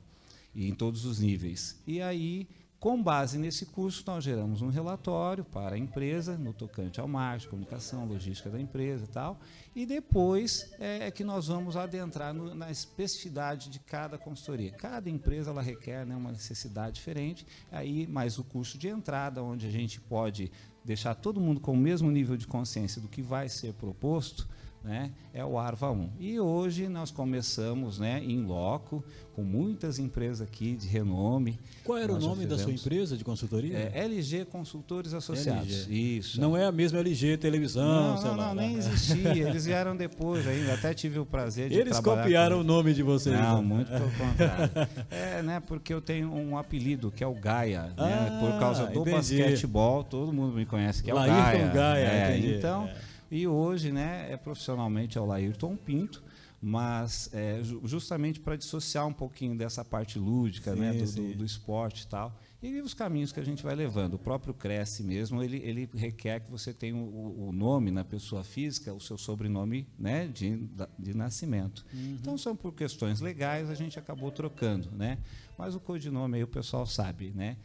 em 0.54 0.74
todos 0.74 1.04
os 1.04 1.20
níveis. 1.20 1.80
E 1.86 2.00
aí, 2.00 2.48
com 2.80 3.02
base 3.02 3.38
nesse 3.38 3.66
curso, 3.66 4.04
nós 4.06 4.22
geramos 4.22 4.62
um 4.62 4.68
relatório 4.68 5.44
para 5.44 5.74
a 5.74 5.78
empresa, 5.78 6.38
no 6.38 6.52
tocante 6.52 7.00
ao 7.00 7.08
marketing, 7.08 7.50
comunicação, 7.50 8.06
logística 8.06 8.48
da 8.48 8.60
empresa 8.60 9.04
e 9.04 9.08
tal, 9.08 9.40
e 9.74 9.84
depois 9.84 10.72
é, 10.78 11.08
é 11.08 11.10
que 11.10 11.24
nós 11.24 11.48
vamos 11.48 11.76
adentrar 11.76 12.32
no, 12.32 12.54
na 12.54 12.70
especificidade 12.70 13.68
de 13.68 13.80
cada 13.80 14.16
consultoria. 14.16 14.70
Cada 14.70 15.10
empresa 15.10 15.50
ela 15.50 15.60
requer 15.60 16.06
né, 16.06 16.14
uma 16.14 16.30
necessidade 16.30 16.94
diferente, 16.94 17.44
aí 17.72 18.06
mais 18.06 18.38
o 18.38 18.44
curso 18.44 18.78
de 18.78 18.86
entrada, 18.86 19.42
onde 19.42 19.66
a 19.66 19.70
gente 19.70 20.00
pode 20.00 20.52
deixar 20.84 21.16
todo 21.16 21.40
mundo 21.40 21.60
com 21.60 21.72
o 21.72 21.76
mesmo 21.76 22.08
nível 22.12 22.36
de 22.36 22.46
consciência 22.46 23.02
do 23.02 23.08
que 23.08 23.22
vai 23.22 23.48
ser 23.48 23.74
proposto, 23.74 24.48
né, 24.82 25.10
é 25.32 25.44
o 25.44 25.58
Arva 25.58 25.90
1. 25.90 26.10
E 26.18 26.40
hoje 26.40 26.88
nós 26.88 27.10
começamos 27.10 27.98
né, 27.98 28.22
em 28.24 28.44
loco, 28.44 29.04
com 29.34 29.42
muitas 29.42 29.98
empresas 29.98 30.40
aqui 30.40 30.74
de 30.74 30.88
renome. 30.88 31.58
Qual 31.84 31.96
era 31.96 32.12
nós 32.12 32.24
o 32.24 32.28
nome 32.28 32.46
da 32.46 32.58
sua 32.58 32.72
empresa 32.72 33.16
de 33.16 33.22
consultoria? 33.22 33.76
É 33.94 34.04
LG 34.04 34.46
Consultores 34.46 35.14
Associados. 35.14 35.86
LG. 35.86 36.18
Isso. 36.18 36.40
Não 36.40 36.56
é 36.56 36.64
a 36.64 36.72
mesma 36.72 36.98
LG 36.98 37.36
Televisão, 37.36 38.16
não, 38.16 38.22
não, 38.22 38.36
lá, 38.36 38.48
não, 38.48 38.54
nem 38.56 38.76
existia. 38.76 39.48
Eles 39.48 39.66
vieram 39.66 39.96
depois 39.96 40.46
ainda. 40.46 40.74
Até 40.74 40.92
tive 40.92 41.18
o 41.18 41.26
prazer 41.26 41.68
de 41.68 41.76
Eles 41.76 42.00
copiaram 42.00 42.60
o 42.60 42.64
nome 42.64 42.92
de 42.94 43.02
vocês. 43.02 43.38
Não, 43.38 43.62
né? 43.62 43.68
muito 43.68 43.90
pelo 43.90 44.10
contrário. 44.10 44.88
É, 45.10 45.42
né, 45.42 45.60
porque 45.60 45.92
eu 45.92 46.00
tenho 46.00 46.32
um 46.32 46.56
apelido 46.56 47.10
que 47.10 47.22
é 47.22 47.26
o 47.26 47.34
Gaia, 47.34 47.82
né, 47.82 47.92
ah, 47.96 48.04
né, 48.04 48.38
por 48.40 48.58
causa 48.58 48.86
do 48.86 49.00
entendi. 49.00 49.10
basquetebol, 49.10 50.04
todo 50.04 50.32
mundo 50.32 50.54
me 50.54 50.66
conhece 50.66 51.02
que 51.02 51.10
é 51.10 51.14
o 51.14 51.16
Gaia. 51.16 51.68
Gaia, 51.68 52.06
é, 52.06 52.38
então, 52.38 52.86
é. 52.86 53.07
E 53.30 53.46
hoje, 53.46 53.92
né, 53.92 54.30
é 54.30 54.36
profissionalmente 54.36 55.18
é 55.18 55.20
o 55.20 55.26
Laírton 55.26 55.76
Pinto, 55.76 56.22
mas 56.60 57.30
é, 57.32 57.60
justamente 57.84 58.40
para 58.40 58.56
dissociar 58.56 59.06
um 59.06 59.12
pouquinho 59.12 59.56
dessa 59.56 59.84
parte 59.84 60.18
lúdica, 60.18 60.74
sim, 60.74 60.80
né, 60.80 60.92
do, 60.92 61.04
do, 61.04 61.34
do, 61.36 61.44
esporte 61.44 62.02
e 62.02 62.06
tal. 62.08 62.36
E 62.60 62.80
os 62.80 62.92
caminhos 62.94 63.30
que 63.30 63.38
a 63.38 63.44
gente 63.44 63.62
vai 63.62 63.76
levando. 63.76 64.14
O 64.14 64.18
próprio 64.18 64.52
Cresce 64.52 65.04
mesmo, 65.04 65.40
ele, 65.40 65.58
ele 65.58 65.88
requer 65.94 66.40
que 66.40 66.50
você 66.50 66.72
tenha 66.72 66.96
o, 66.96 67.48
o 67.48 67.52
nome 67.52 67.92
na 67.92 68.04
pessoa 68.04 68.42
física, 68.42 68.92
o 68.92 69.00
seu 69.00 69.16
sobrenome 69.16 69.86
né, 69.96 70.26
de, 70.26 70.68
de 70.98 71.16
nascimento. 71.16 71.86
Uhum. 71.94 72.16
Então, 72.20 72.36
são 72.36 72.56
por 72.56 72.72
questões 72.72 73.20
legais, 73.20 73.70
a 73.70 73.74
gente 73.74 73.96
acabou 73.96 74.32
trocando. 74.32 74.90
Né? 74.90 75.18
Mas 75.56 75.76
o 75.76 75.80
codinome 75.80 76.38
aí 76.38 76.42
o 76.42 76.48
pessoal 76.48 76.84
sabe, 76.84 77.32
né? 77.32 77.56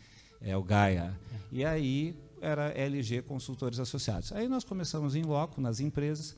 é 0.44 0.56
o 0.58 0.62
Gaia. 0.62 1.18
E 1.52 1.64
aí 1.64 2.16
era 2.44 2.78
LG 2.78 3.22
Consultores 3.22 3.80
Associados. 3.80 4.34
Aí 4.34 4.48
nós 4.48 4.64
começamos 4.64 5.16
em 5.16 5.24
loco, 5.24 5.62
nas 5.62 5.80
empresas, 5.80 6.36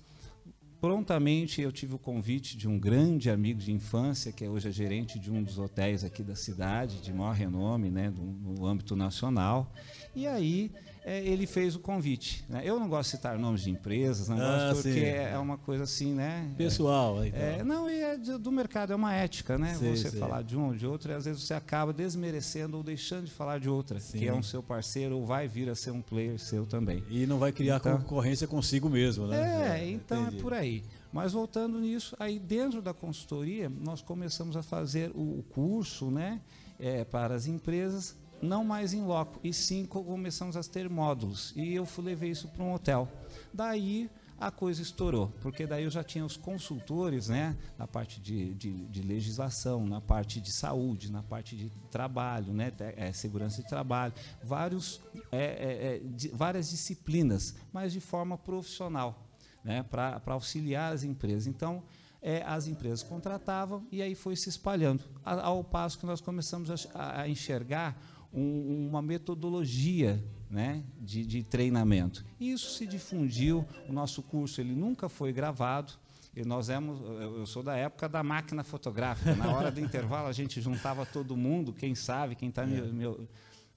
prontamente 0.79 1.61
eu 1.61 1.71
tive 1.71 1.95
o 1.95 1.97
convite 1.97 2.55
de 2.55 2.67
um 2.67 2.77
grande 2.77 3.29
amigo 3.29 3.59
de 3.59 3.71
infância, 3.71 4.31
que 4.31 4.45
é 4.45 4.49
hoje 4.49 4.69
é 4.69 4.71
gerente 4.71 5.17
de 5.17 5.31
um 5.31 5.41
dos 5.41 5.57
hotéis 5.57 6.03
aqui 6.03 6.21
da 6.21 6.35
cidade, 6.35 7.01
de 7.01 7.11
maior 7.11 7.33
renome 7.33 7.89
né, 7.89 8.13
no 8.15 8.65
âmbito 8.65 8.95
nacional. 8.95 9.73
E 10.15 10.27
aí 10.27 10.71
é, 11.07 11.23
ele 11.23 11.45
fez 11.45 11.75
o 11.75 11.79
convite. 11.79 12.43
Né? 12.49 12.63
Eu 12.65 12.79
não 12.79 12.89
gosto 12.89 13.11
de 13.11 13.17
citar 13.17 13.37
nomes 13.37 13.61
de 13.61 13.69
empresas, 13.69 14.27
não 14.27 14.37
ah, 14.37 14.69
gosto 14.69 14.81
porque 14.81 14.99
é, 15.01 15.33
é 15.33 15.37
uma 15.37 15.55
coisa 15.55 15.83
assim, 15.83 16.15
né? 16.15 16.51
Pessoal. 16.57 17.21
É, 17.23 17.27
então. 17.27 17.65
não, 17.65 17.87
e 17.87 18.01
é 18.01 18.17
do 18.17 18.51
mercado, 18.51 18.91
é 18.91 18.95
uma 18.95 19.13
ética, 19.13 19.55
né? 19.55 19.75
Sim, 19.75 19.95
você 19.95 20.09
sim. 20.09 20.17
falar 20.17 20.41
de 20.41 20.57
um 20.57 20.65
ou 20.65 20.73
de 20.73 20.87
outro, 20.87 21.11
e 21.11 21.13
às 21.13 21.25
vezes 21.25 21.43
você 21.43 21.53
acaba 21.53 21.93
desmerecendo 21.93 22.75
ou 22.75 22.81
deixando 22.81 23.25
de 23.25 23.31
falar 23.31 23.59
de 23.59 23.69
outra, 23.69 23.99
sim. 23.99 24.17
que 24.17 24.27
é 24.27 24.33
um 24.33 24.41
seu 24.41 24.63
parceiro 24.63 25.15
ou 25.15 25.25
vai 25.27 25.47
vir 25.47 25.69
a 25.69 25.75
ser 25.75 25.91
um 25.91 26.01
player 26.01 26.39
seu 26.39 26.65
também. 26.65 27.03
E 27.07 27.27
não 27.27 27.37
vai 27.37 27.51
criar 27.51 27.75
então, 27.77 27.99
concorrência 27.99 28.47
consigo 28.47 28.89
mesmo, 28.89 29.27
né? 29.27 29.79
É, 29.79 29.87
então 29.87 30.23
entendi. 30.23 30.37
é 30.37 30.41
por 30.41 30.53
aí. 30.55 30.83
Mas 31.13 31.33
voltando 31.33 31.79
nisso, 31.79 32.15
aí 32.19 32.39
dentro 32.39 32.81
da 32.81 32.95
consultoria, 32.95 33.69
nós 33.69 34.01
começamos 34.01 34.57
a 34.57 34.63
fazer 34.63 35.11
o 35.13 35.43
curso, 35.49 36.09
né? 36.09 36.41
É, 36.79 37.05
para 37.05 37.35
as 37.35 37.45
empresas 37.45 38.17
não 38.41 38.63
mais 38.63 38.93
em 38.93 39.01
loco, 39.01 39.39
e 39.43 39.53
sim 39.53 39.85
começamos 39.85 40.55
a 40.57 40.63
ter 40.63 40.89
módulos. 40.89 41.53
E 41.55 41.73
eu 41.73 41.85
fui, 41.85 42.05
levei 42.05 42.31
isso 42.31 42.47
para 42.47 42.63
um 42.63 42.73
hotel. 42.73 43.07
Daí 43.53 44.09
a 44.37 44.51
coisa 44.51 44.81
estourou, 44.81 45.31
porque 45.41 45.65
daí 45.65 45.85
eu 45.85 45.89
já 45.89 46.03
tinha 46.03 46.25
os 46.25 46.35
consultores, 46.35 47.29
né, 47.29 47.57
na 47.77 47.87
parte 47.87 48.19
de, 48.19 48.53
de, 48.53 48.85
de 48.87 49.01
legislação, 49.01 49.85
na 49.85 50.01
parte 50.01 50.41
de 50.41 50.51
saúde, 50.51 51.11
na 51.11 51.23
parte 51.23 51.55
de 51.55 51.69
trabalho, 51.89 52.53
né, 52.53 52.71
é, 52.97 53.13
segurança 53.13 53.61
de 53.61 53.67
trabalho, 53.67 54.13
vários, 54.43 55.01
é, 55.31 56.01
é, 56.01 56.01
de, 56.03 56.27
várias 56.29 56.69
disciplinas, 56.69 57.55
mas 57.71 57.93
de 57.93 58.01
forma 58.01 58.37
profissional, 58.37 59.25
né, 59.63 59.83
para 59.83 60.21
auxiliar 60.27 60.93
as 60.93 61.03
empresas. 61.03 61.47
Então, 61.47 61.81
é, 62.21 62.43
as 62.43 62.67
empresas 62.67 63.03
contratavam 63.03 63.85
e 63.91 64.01
aí 64.01 64.15
foi 64.15 64.35
se 64.35 64.49
espalhando, 64.49 65.03
ao 65.23 65.63
passo 65.63 65.99
que 65.99 66.05
nós 66.05 66.19
começamos 66.19 66.87
a, 66.93 67.21
a 67.21 67.29
enxergar 67.29 67.95
um, 68.35 68.87
uma 68.89 69.01
metodologia 69.01 70.23
né, 70.49 70.83
de, 70.99 71.25
de, 71.25 71.43
treinamento. 71.43 72.25
Isso 72.39 72.71
se 72.71 72.85
difundiu, 72.85 73.65
o 73.89 73.93
nosso 73.93 74.21
curso 74.21 74.61
ele 74.61 74.75
nunca 74.75 75.09
foi 75.09 75.31
gravado. 75.33 75.93
E 76.35 76.43
nós 76.43 76.69
éramos, 76.69 76.99
eu 77.01 77.45
sou 77.45 77.63
da 77.63 77.77
época 77.77 78.09
da 78.09 78.21
máquina 78.21 78.61
fotográfica. 78.63 79.33
Na 79.35 79.55
hora 79.55 79.71
do 79.71 79.79
intervalo 79.81 80.27
a 80.27 80.33
gente 80.33 80.59
juntava 80.59 81.05
todo 81.05 81.35
mundo, 81.37 81.71
quem 81.71 81.95
sabe, 81.95 82.35
quem 82.35 82.49
está 82.49 82.63
é. 82.63 82.65
me, 82.65 82.81
me, 82.81 83.27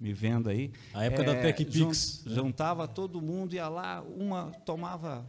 me, 0.00 0.12
vendo 0.12 0.50
aí. 0.50 0.72
A 0.92 1.04
época 1.04 1.22
é, 1.22 1.26
da 1.26 1.40
TechPix. 1.40 1.72
Junt, 1.72 2.26
né? 2.26 2.34
Juntava 2.34 2.88
todo 2.88 3.22
mundo, 3.22 3.54
ia 3.54 3.68
lá, 3.68 4.02
uma 4.02 4.50
tomava 4.66 5.24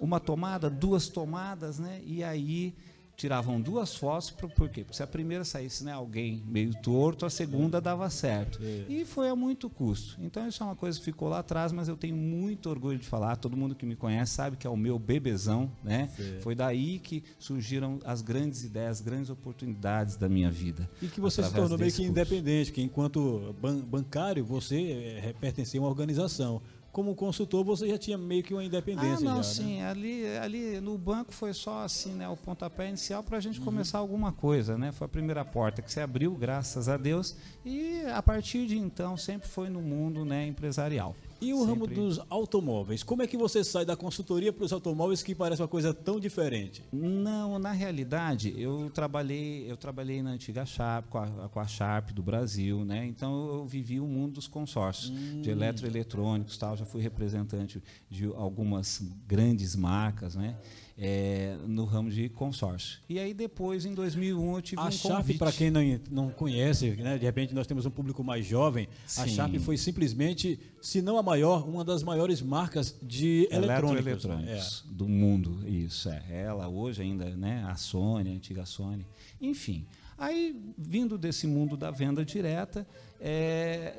uma 0.00 0.20
tomada, 0.20 0.70
duas 0.70 1.08
tomadas, 1.08 1.78
né? 1.80 2.00
E 2.04 2.22
aí 2.22 2.76
tiravam 3.18 3.60
duas 3.60 3.96
fotos, 3.96 4.30
por, 4.30 4.48
por 4.48 4.68
quê? 4.68 4.84
Porque 4.84 4.96
se 4.96 5.02
a 5.02 5.06
primeira 5.06 5.44
saísse 5.44 5.82
né, 5.82 5.92
alguém 5.92 6.40
meio 6.46 6.72
torto, 6.80 7.26
a 7.26 7.30
segunda 7.30 7.80
dava 7.80 8.08
certo. 8.08 8.60
É. 8.62 8.84
E 8.88 9.04
foi 9.04 9.28
a 9.28 9.34
muito 9.34 9.68
custo. 9.68 10.16
Então 10.20 10.46
isso 10.46 10.62
é 10.62 10.66
uma 10.66 10.76
coisa 10.76 10.96
que 10.96 11.04
ficou 11.04 11.28
lá 11.28 11.40
atrás, 11.40 11.72
mas 11.72 11.88
eu 11.88 11.96
tenho 11.96 12.14
muito 12.14 12.70
orgulho 12.70 12.96
de 12.96 13.06
falar. 13.08 13.34
Todo 13.34 13.56
mundo 13.56 13.74
que 13.74 13.84
me 13.84 13.96
conhece 13.96 14.34
sabe 14.34 14.56
que 14.56 14.68
é 14.68 14.70
o 14.70 14.76
meu 14.76 15.00
bebezão. 15.00 15.68
Né? 15.82 16.08
Foi 16.40 16.54
daí 16.54 17.00
que 17.00 17.24
surgiram 17.40 17.98
as 18.04 18.22
grandes 18.22 18.62
ideias, 18.62 18.98
as 18.98 19.00
grandes 19.00 19.30
oportunidades 19.30 20.16
da 20.16 20.28
minha 20.28 20.50
vida. 20.50 20.88
E 21.02 21.08
que 21.08 21.20
você 21.20 21.42
se 21.42 21.52
tornou 21.52 21.76
meio 21.76 21.92
que 21.92 22.04
independente, 22.04 22.70
que 22.70 22.80
enquanto 22.80 23.52
ban 23.60 23.80
bancário 23.80 24.44
você 24.44 25.20
é, 25.24 25.34
pertencia 25.40 25.80
a 25.80 25.82
uma 25.82 25.88
organização 25.88 26.62
como 26.92 27.14
consultor 27.14 27.64
você 27.64 27.88
já 27.88 27.98
tinha 27.98 28.18
meio 28.18 28.42
que 28.42 28.52
uma 28.52 28.64
independência. 28.64 29.28
Ah, 29.28 29.34
não, 29.34 29.36
já, 29.36 29.42
sim. 29.42 29.76
Né? 29.76 29.88
Ali, 29.88 30.26
ali 30.38 30.80
no 30.80 30.96
banco 30.96 31.32
foi 31.32 31.52
só 31.52 31.84
assim, 31.84 32.12
né, 32.12 32.28
o 32.28 32.36
pontapé 32.36 32.88
inicial 32.88 33.22
para 33.22 33.38
a 33.38 33.40
gente 33.40 33.58
uhum. 33.58 33.64
começar 33.64 33.98
alguma 33.98 34.32
coisa, 34.32 34.76
né? 34.76 34.92
Foi 34.92 35.04
a 35.04 35.08
primeira 35.08 35.44
porta 35.44 35.82
que 35.82 35.92
se 35.92 36.00
abriu, 36.00 36.34
graças 36.34 36.88
a 36.88 36.96
Deus. 36.96 37.36
E 37.64 38.02
a 38.06 38.22
partir 38.22 38.66
de 38.66 38.76
então 38.76 39.16
sempre 39.16 39.48
foi 39.48 39.68
no 39.68 39.80
mundo, 39.80 40.24
né, 40.24 40.46
empresarial. 40.46 41.14
E 41.40 41.54
o 41.54 41.58
Sempre. 41.58 41.72
ramo 41.72 41.86
dos 41.86 42.20
automóveis? 42.28 43.02
Como 43.02 43.22
é 43.22 43.26
que 43.26 43.36
você 43.36 43.62
sai 43.62 43.84
da 43.84 43.96
consultoria 43.96 44.52
para 44.52 44.64
os 44.64 44.72
automóveis 44.72 45.22
que 45.22 45.34
parece 45.34 45.62
uma 45.62 45.68
coisa 45.68 45.94
tão 45.94 46.18
diferente? 46.18 46.82
Não, 46.92 47.58
na 47.58 47.70
realidade, 47.70 48.54
eu 48.60 48.90
trabalhei, 48.92 49.70
eu 49.70 49.76
trabalhei 49.76 50.22
na 50.22 50.30
antiga 50.30 50.66
Sharp, 50.66 51.08
com 51.08 51.18
a, 51.18 51.48
com 51.48 51.60
a 51.60 51.66
Sharp 51.66 52.10
do 52.10 52.22
Brasil, 52.22 52.84
né? 52.84 53.06
Então 53.06 53.48
eu 53.48 53.66
vivi 53.66 54.00
o 54.00 54.06
mundo 54.06 54.34
dos 54.34 54.48
consórcios 54.48 55.10
hum. 55.10 55.40
de 55.40 55.50
eletroeletrônicos, 55.50 56.58
tal. 56.58 56.76
Já 56.76 56.84
fui 56.84 57.00
representante 57.00 57.80
de 58.10 58.26
algumas 58.34 59.00
grandes 59.26 59.76
marcas, 59.76 60.34
né? 60.34 60.56
É, 60.98 61.56
no 61.66 61.84
ramo 61.84 62.10
de 62.10 62.28
consórcio. 62.28 62.98
E 63.08 63.18
aí 63.18 63.32
depois, 63.32 63.86
em 63.86 63.94
2001, 63.94 64.56
eu 64.56 64.62
tive 64.62 64.82
a 64.82 64.86
um 64.86 64.90
Sharp, 64.90 65.30
para 65.38 65.52
quem 65.52 65.70
não, 65.70 65.80
não 66.10 66.30
conhece, 66.30 66.90
né, 66.96 67.16
de 67.16 67.24
repente 67.24 67.54
nós 67.54 67.66
temos 67.66 67.86
um 67.86 67.90
público 67.90 68.24
mais 68.24 68.44
jovem, 68.44 68.88
Sim. 69.06 69.22
a 69.22 69.28
Sharp 69.28 69.54
foi 69.60 69.76
simplesmente, 69.76 70.58
se 70.82 71.00
não 71.00 71.16
a 71.16 71.22
maior, 71.22 71.68
uma 71.68 71.84
das 71.84 72.02
maiores 72.02 72.42
marcas 72.42 72.96
de 73.00 73.48
eletrônicos, 73.50 74.84
é. 74.84 74.92
do 74.92 75.08
mundo. 75.08 75.66
Isso, 75.68 76.08
é. 76.08 76.24
Ela 76.28 76.68
hoje 76.68 77.02
ainda, 77.02 77.30
né, 77.30 77.64
a 77.68 77.76
Sony, 77.76 78.30
a 78.30 78.32
antiga 78.34 78.66
Sony. 78.66 79.06
Enfim, 79.40 79.86
aí 80.16 80.60
vindo 80.76 81.16
desse 81.16 81.46
mundo 81.46 81.76
da 81.76 81.92
venda 81.92 82.24
direta, 82.24 82.84
é, 83.20 83.94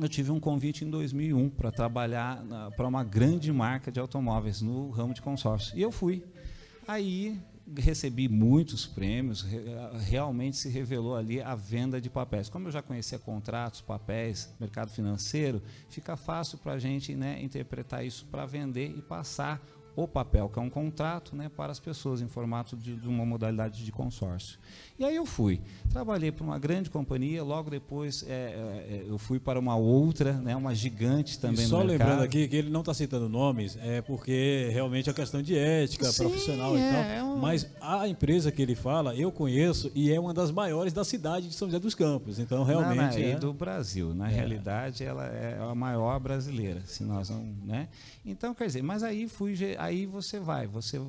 eu 0.00 0.08
tive 0.08 0.30
um 0.30 0.40
convite 0.40 0.84
em 0.84 0.90
2001 0.90 1.50
para 1.50 1.70
trabalhar 1.70 2.42
para 2.76 2.86
uma 2.86 3.04
grande 3.04 3.52
marca 3.52 3.90
de 3.90 4.00
automóveis 4.00 4.60
no 4.60 4.90
ramo 4.90 5.14
de 5.14 5.22
consórcio. 5.22 5.76
E 5.76 5.82
eu 5.82 5.92
fui. 5.92 6.24
Aí 6.86 7.40
recebi 7.76 8.28
muitos 8.28 8.86
prêmios, 8.86 9.46
realmente 10.06 10.56
se 10.56 10.68
revelou 10.68 11.16
ali 11.16 11.40
a 11.40 11.54
venda 11.54 12.00
de 12.00 12.10
papéis. 12.10 12.48
Como 12.48 12.68
eu 12.68 12.72
já 12.72 12.82
conhecia 12.82 13.18
contratos, 13.18 13.80
papéis, 13.80 14.52
mercado 14.58 14.90
financeiro, 14.90 15.62
fica 15.88 16.16
fácil 16.16 16.58
para 16.58 16.72
a 16.72 16.78
gente 16.78 17.14
né, 17.14 17.42
interpretar 17.42 18.04
isso 18.04 18.26
para 18.26 18.44
vender 18.44 18.92
e 18.96 19.00
passar 19.00 19.60
o 19.94 20.08
papel, 20.08 20.48
que 20.48 20.58
é 20.58 20.62
um 20.62 20.70
contrato, 20.70 21.36
né, 21.36 21.50
para 21.54 21.70
as 21.70 21.78
pessoas 21.78 22.20
em 22.20 22.28
formato 22.28 22.76
de, 22.76 22.96
de, 22.96 23.08
uma 23.08 23.26
modalidade 23.26 23.84
de 23.84 23.92
consórcio. 23.92 24.58
E 24.98 25.04
aí 25.04 25.16
eu 25.16 25.26
fui, 25.26 25.60
trabalhei 25.90 26.32
para 26.32 26.44
uma 26.44 26.58
grande 26.58 26.88
companhia, 26.88 27.42
logo 27.42 27.68
depois 27.68 28.24
é, 28.26 28.32
é, 28.32 29.04
eu 29.06 29.18
fui 29.18 29.38
para 29.38 29.58
uma 29.58 29.76
outra, 29.76 30.32
né, 30.34 30.56
uma 30.56 30.74
gigante 30.74 31.38
também 31.38 31.64
e 31.64 31.68
só 31.68 31.80
no 31.80 31.86
mercado. 31.86 32.08
lembrando 32.08 32.24
aqui 32.24 32.48
que 32.48 32.56
ele 32.56 32.70
não 32.70 32.80
está 32.80 32.94
citando 32.94 33.28
nomes, 33.28 33.76
é 33.82 34.00
porque 34.00 34.70
realmente 34.72 35.10
é 35.10 35.12
questão 35.12 35.42
de 35.42 35.56
ética 35.56 36.06
Sim, 36.06 36.24
profissional 36.24 36.76
é, 36.76 36.78
e 36.78 36.92
tal. 36.92 37.02
É 37.02 37.24
um... 37.24 37.36
Mas 37.38 37.66
a 37.80 38.08
empresa 38.08 38.50
que 38.50 38.62
ele 38.62 38.74
fala, 38.74 39.14
eu 39.14 39.30
conheço 39.30 39.90
e 39.94 40.10
é 40.10 40.18
uma 40.18 40.32
das 40.32 40.50
maiores 40.50 40.92
da 40.92 41.04
cidade 41.04 41.48
de 41.48 41.54
São 41.54 41.68
José 41.68 41.78
dos 41.78 41.94
Campos. 41.94 42.38
Então 42.38 42.64
realmente 42.64 43.18
não, 43.18 43.26
não, 43.26 43.32
é 43.32 43.36
do 43.36 43.52
Brasil. 43.52 44.14
Na 44.14 44.30
é. 44.30 44.34
realidade, 44.34 45.04
ela 45.04 45.26
é 45.26 45.58
a 45.60 45.74
maior 45.74 46.18
brasileira, 46.18 46.82
se 46.86 47.04
nós 47.04 47.28
não, 47.28 47.44
né? 47.64 47.88
Então 48.24 48.54
quer 48.54 48.66
dizer, 48.66 48.82
mas 48.82 49.02
aí 49.02 49.28
fui 49.28 49.54
aí 49.82 50.06
você 50.06 50.38
vai, 50.38 50.66
você 50.66 51.00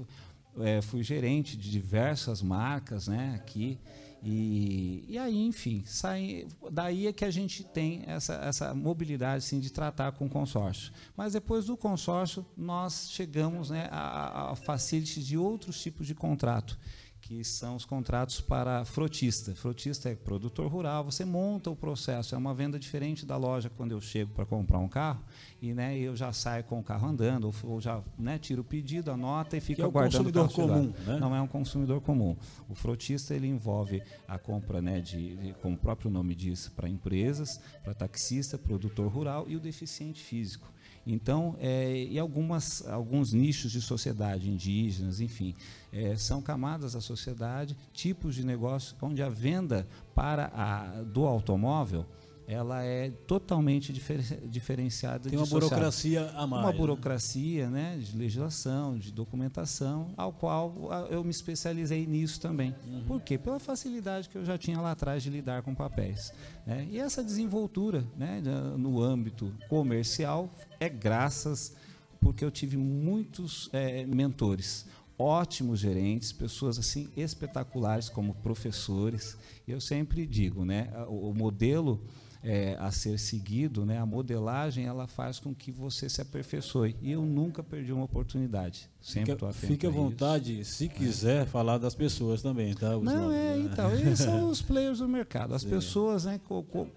é, 0.59 0.81
fui 0.81 1.03
gerente 1.03 1.55
de 1.57 1.69
diversas 1.69 2.41
marcas, 2.41 3.07
né, 3.07 3.33
aqui, 3.35 3.79
e, 4.25 5.03
e 5.09 5.17
aí, 5.17 5.37
enfim, 5.45 5.83
sai, 5.85 6.47
daí 6.71 7.07
é 7.07 7.13
que 7.13 7.25
a 7.25 7.29
gente 7.29 7.61
tem 7.61 8.03
essa, 8.07 8.35
essa 8.35 8.73
mobilidade 8.73 9.43
assim, 9.43 9.59
de 9.59 9.69
tratar 9.69 10.13
com 10.13 10.27
o 10.27 10.29
consórcio. 10.29 10.93
Mas 11.15 11.33
depois 11.33 11.65
do 11.65 11.75
consórcio, 11.75 12.45
nós 12.55 13.09
chegamos 13.11 13.69
né, 13.69 13.89
a, 13.91 14.51
a 14.51 14.55
facility 14.55 15.21
de 15.21 15.37
outros 15.37 15.81
tipos 15.81 16.07
de 16.07 16.15
contrato 16.15 16.79
que 17.23 17.41
são 17.41 17.77
os 17.77 17.85
contratos 17.85 18.41
para 18.41 18.83
frotista. 18.83 19.55
Frotista 19.55 20.09
é 20.09 20.15
produtor 20.15 20.69
rural, 20.69 21.05
você 21.05 21.23
monta 21.23 21.69
o 21.69 21.75
processo, 21.75 22.35
é 22.35 22.37
uma 22.37 22.53
venda 22.53 22.77
diferente 22.77 23.25
da 23.25 23.37
loja 23.37 23.69
quando 23.69 23.91
eu 23.91 24.01
chego 24.01 24.33
para 24.33 24.45
comprar 24.45 24.79
um 24.79 24.89
carro 24.89 25.23
e 25.63 25.73
né, 25.73 25.97
eu 25.97 26.13
já 26.13 26.33
saio 26.33 26.61
com 26.65 26.77
o 26.77 26.83
carro 26.83 27.07
andando, 27.07 27.45
ou, 27.45 27.71
ou 27.71 27.79
já 27.79 28.03
né, 28.19 28.37
tiro 28.37 28.63
o 28.63 28.65
pedido, 28.65 29.09
anota 29.09 29.55
e 29.55 29.61
fica 29.61 29.83
é 29.83 29.87
guardando 29.87 30.27
um 30.27 30.33
consumidor 30.33 30.51
comum. 30.51 30.93
Né? 31.07 31.17
Não 31.21 31.33
é 31.33 31.41
um 31.41 31.47
consumidor 31.47 32.01
comum. 32.01 32.35
O 32.67 32.75
frotista 32.75 33.33
ele 33.33 33.47
envolve 33.47 34.03
a 34.27 34.37
compra, 34.37 34.81
né, 34.81 34.99
de, 34.99 35.37
de 35.37 35.53
como 35.61 35.75
o 35.75 35.77
próprio 35.77 36.11
nome 36.11 36.35
diz, 36.35 36.67
para 36.67 36.89
empresas, 36.89 37.61
para 37.81 37.93
taxista, 37.93 38.57
produtor 38.57 39.09
rural 39.09 39.45
e 39.47 39.55
o 39.55 39.59
deficiente 39.61 40.21
físico. 40.21 40.69
Então, 41.07 41.55
é, 41.61 41.95
e 41.95 42.19
algumas, 42.19 42.85
alguns 42.85 43.31
nichos 43.31 43.71
de 43.71 43.79
sociedade, 43.79 44.49
indígenas, 44.49 45.21
enfim, 45.21 45.55
é, 45.93 46.17
são 46.17 46.41
camadas 46.41 46.91
da 46.91 46.99
sociedade, 46.99 47.77
tipos 47.93 48.35
de 48.35 48.45
negócio 48.45 48.97
onde 49.01 49.23
a 49.23 49.29
venda 49.29 49.87
para 50.13 50.51
a, 50.53 51.03
do 51.03 51.25
automóvel 51.25 52.05
ela 52.47 52.83
é 52.83 53.09
totalmente 53.09 53.93
difer 53.93 54.21
diferenciada 54.47 55.29
Tem 55.29 55.37
uma 55.37 55.45
burocracia 55.45 56.29
a 56.35 56.45
mais. 56.45 56.63
Uma 56.63 56.71
né? 56.71 56.77
burocracia 56.77 57.69
né, 57.69 57.97
de 57.97 58.17
legislação, 58.17 58.97
de 58.97 59.11
documentação, 59.11 60.13
ao 60.17 60.33
qual 60.33 60.89
eu 61.09 61.23
me 61.23 61.31
especializei 61.31 62.05
nisso 62.05 62.39
também. 62.39 62.75
Uhum. 62.85 63.03
Por 63.05 63.21
quê? 63.21 63.37
Pela 63.37 63.59
facilidade 63.59 64.29
que 64.29 64.37
eu 64.37 64.45
já 64.45 64.57
tinha 64.57 64.79
lá 64.79 64.91
atrás 64.91 65.23
de 65.23 65.29
lidar 65.29 65.61
com 65.61 65.73
papéis. 65.73 66.33
Né? 66.65 66.87
E 66.91 66.99
essa 66.99 67.23
desenvoltura 67.23 68.05
né, 68.15 68.41
no 68.77 69.01
âmbito 69.01 69.53
comercial 69.69 70.49
é 70.79 70.89
graças 70.89 71.75
porque 72.19 72.43
eu 72.43 72.51
tive 72.51 72.77
muitos 72.77 73.69
é, 73.73 74.05
mentores 74.05 74.85
ótimos 75.17 75.79
gerentes, 75.79 76.31
pessoas 76.31 76.79
assim 76.79 77.09
espetaculares 77.15 78.09
como 78.09 78.33
professores. 78.35 79.37
Eu 79.67 79.79
sempre 79.79 80.25
digo, 80.25 80.65
né, 80.65 80.91
o, 81.07 81.29
o 81.29 81.33
modelo 81.33 82.01
é, 82.43 82.75
a 82.77 82.91
ser 82.91 83.17
seguido, 83.17 83.85
né, 83.85 83.97
a 83.97 84.05
modelagem 84.05 84.85
ela 84.85 85.07
faz 85.07 85.39
com 85.39 85.55
que 85.55 85.71
você 85.71 86.09
se 86.09 86.21
aperfeiçoe. 86.21 86.95
E 87.01 87.11
eu 87.11 87.21
nunca 87.21 87.63
perdi 87.63 87.93
uma 87.93 88.03
oportunidade. 88.03 88.89
Sempre 88.99 89.33
fica, 89.33 89.53
fique 89.53 89.87
à 89.87 89.89
vontade, 89.89 90.59
isso. 90.59 90.75
se 90.75 90.89
quiser, 90.89 91.43
é. 91.43 91.45
falar 91.45 91.77
das 91.77 91.95
pessoas 91.95 92.41
também, 92.41 92.73
tá? 92.73 92.97
Os 92.97 93.03
Não, 93.03 93.23
nomes, 93.23 93.37
é, 93.37 93.55
né? 93.55 93.69
então, 93.71 93.91
eles 93.91 94.19
são 94.19 94.47
os 94.51 94.61
players 94.61 94.99
do 94.99 95.07
mercado. 95.07 95.55
As 95.55 95.61
Sim. 95.61 95.69
pessoas, 95.69 96.25
né, 96.25 96.39
co, 96.45 96.61
co, 96.63 96.87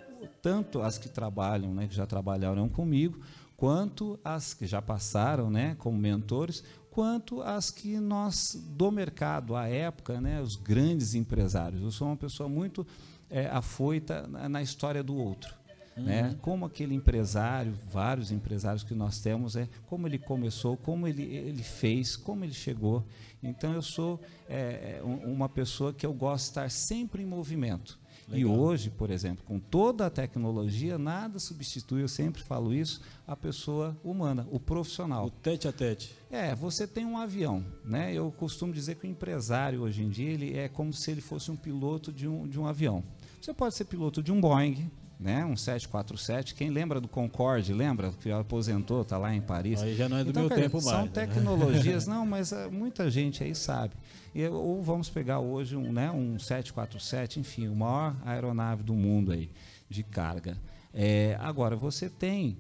tanto 0.43 0.83
as 0.83 0.99
que 0.99 1.09
trabalham, 1.09 1.73
né, 1.73 1.87
que 1.87 1.95
já 1.95 2.07
trabalharam 2.07 2.69
comigo, 2.69 3.21
quanto 3.57 4.19
as 4.25 4.53
que 4.53 4.67
já 4.67 4.83
passaram, 4.83 5.49
né, 5.49 5.76
como 5.79 5.97
mentores, 5.97 6.65
quanto 6.91 7.41
as 7.43 7.71
que 7.71 8.00
nós 8.00 8.59
do 8.71 8.91
mercado, 8.91 9.55
à 9.55 9.69
época, 9.69 10.21
né, 10.21 10.43
os 10.43 10.57
grandes 10.57 11.15
empresários. 11.15 11.83
Eu 11.83 11.91
sou 11.93 12.09
uma 12.09 12.17
pessoa 12.17 12.49
muito 12.49 12.85
é, 13.30 13.47
afoita 13.47 14.26
na, 14.26 14.49
na 14.49 14.62
história 14.62 15.02
do 15.02 15.16
outro. 15.16 15.54
Uhum. 15.97 16.04
Né? 16.04 16.37
Como 16.42 16.66
aquele 16.66 16.95
empresário, 16.95 17.75
vários 17.90 18.30
empresários 18.30 18.85
que 18.85 18.95
nós 18.95 19.18
temos, 19.18 19.56
é 19.56 19.68
como 19.87 20.06
ele 20.06 20.18
começou, 20.18 20.76
como 20.76 21.09
ele, 21.09 21.23
ele 21.23 21.62
fez, 21.62 22.16
como 22.16 22.45
ele 22.45 22.52
chegou. 22.52 23.04
Então 23.42 23.73
eu 23.73 23.83
sou 23.83 24.21
é, 24.49 24.99
é 24.99 25.02
uma 25.02 25.49
pessoa 25.49 25.92
que 25.95 26.04
eu 26.04 26.12
gosto 26.12 26.45
de 26.45 26.50
estar 26.50 26.71
sempre 26.71 27.23
em 27.23 27.26
movimento. 27.26 27.99
Legal. 28.28 28.40
E 28.40 28.45
hoje, 28.45 28.90
por 28.90 29.11
exemplo, 29.11 29.45
com 29.45 29.59
toda 29.59 30.06
a 30.06 30.11
tecnologia, 30.11 30.99
nada 30.99 31.38
substitui, 31.38 32.02
eu 32.02 32.09
sempre 32.09 32.42
falo 32.42 32.75
isso, 32.75 33.00
a 33.25 33.37
pessoa 33.37 33.97
humana, 34.02 34.47
o 34.50 34.59
profissional. 34.59 35.26
O 35.26 35.30
tete 35.30 35.68
a 35.68 35.73
tete. 35.73 36.12
É, 36.28 36.52
você 36.52 36.88
tem 36.88 37.06
um 37.06 37.16
avião, 37.16 37.64
né? 37.85 38.12
Eu 38.12 38.33
costumo 38.33 38.73
dizer 38.73 38.97
que 38.97 39.06
o 39.06 39.11
empresário 39.11 39.83
hoje 39.83 40.02
em 40.02 40.09
dia 40.09 40.28
ele 40.28 40.59
é 40.59 40.68
como 40.68 40.92
se 40.92 41.11
ele 41.11 41.21
fosse 41.21 41.52
um 41.52 41.56
piloto 41.56 42.12
de 42.12 42.26
um, 42.26 42.49
de 42.49 42.59
um 42.59 42.66
avião. 42.66 43.04
Você 43.47 43.55
pode 43.55 43.76
ser 43.76 43.85
piloto 43.85 44.25
de 44.25 44.33
um 44.33 44.41
Boeing, 44.41 44.91
né? 45.21 45.45
Um 45.45 45.57
747. 45.57 46.53
Quem 46.53 46.69
lembra 46.69 47.00
do 47.00 47.07
Concorde, 47.07 47.73
lembra 47.73 48.11
que 48.21 48.29
aposentou, 48.29 49.03
está 49.03 49.17
lá 49.19 49.33
em 49.33 49.41
Paris. 49.41 49.81
Aí 49.81 49.95
já 49.95 50.09
não 50.09 50.17
é 50.17 50.25
do 50.25 50.31
então, 50.31 50.49
meu 50.49 50.50
tempo 50.50 50.81
são 50.81 50.91
mais. 50.91 50.97
São 50.97 51.07
né? 51.07 51.26
tecnologias, 51.29 52.07
não, 52.11 52.26
mas 52.26 52.50
uh, 52.50 52.69
muita 52.73 53.09
gente 53.09 53.45
aí 53.45 53.55
sabe. 53.55 53.95
E, 54.35 54.45
ou 54.49 54.83
vamos 54.83 55.09
pegar 55.09 55.38
hoje 55.38 55.76
um, 55.76 55.93
né, 55.93 56.11
um 56.11 56.41
747, 56.41 57.38
enfim, 57.38 57.69
o 57.69 57.76
maior 57.76 58.17
aeronave 58.25 58.83
do 58.83 58.95
mundo 58.95 59.31
aí 59.31 59.49
de 59.88 60.03
carga. 60.03 60.59
É, 60.93 61.37
agora 61.38 61.76
você 61.76 62.11
tem 62.11 62.59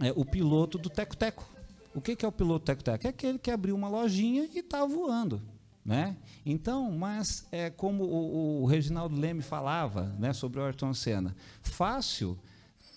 é, 0.00 0.12
o 0.16 0.24
piloto 0.24 0.78
do 0.78 0.90
teco-teco. 0.90 1.48
O 1.94 2.00
que, 2.00 2.16
que 2.16 2.24
é 2.24 2.28
o 2.28 2.32
piloto 2.32 2.64
teco-teco? 2.64 3.06
É 3.06 3.10
aquele 3.10 3.38
que 3.38 3.52
abriu 3.52 3.76
uma 3.76 3.88
lojinha 3.88 4.48
e 4.52 4.58
está 4.58 4.84
voando. 4.84 5.40
Né? 5.84 6.16
Então, 6.46 6.92
mas 6.92 7.46
é 7.50 7.68
como 7.68 8.04
o, 8.04 8.62
o 8.62 8.66
Reginaldo 8.66 9.18
Leme 9.18 9.42
falava 9.42 10.14
né, 10.18 10.32
sobre 10.32 10.60
o 10.60 10.64
Ayrton 10.64 10.94
Senna, 10.94 11.34
fácil 11.60 12.38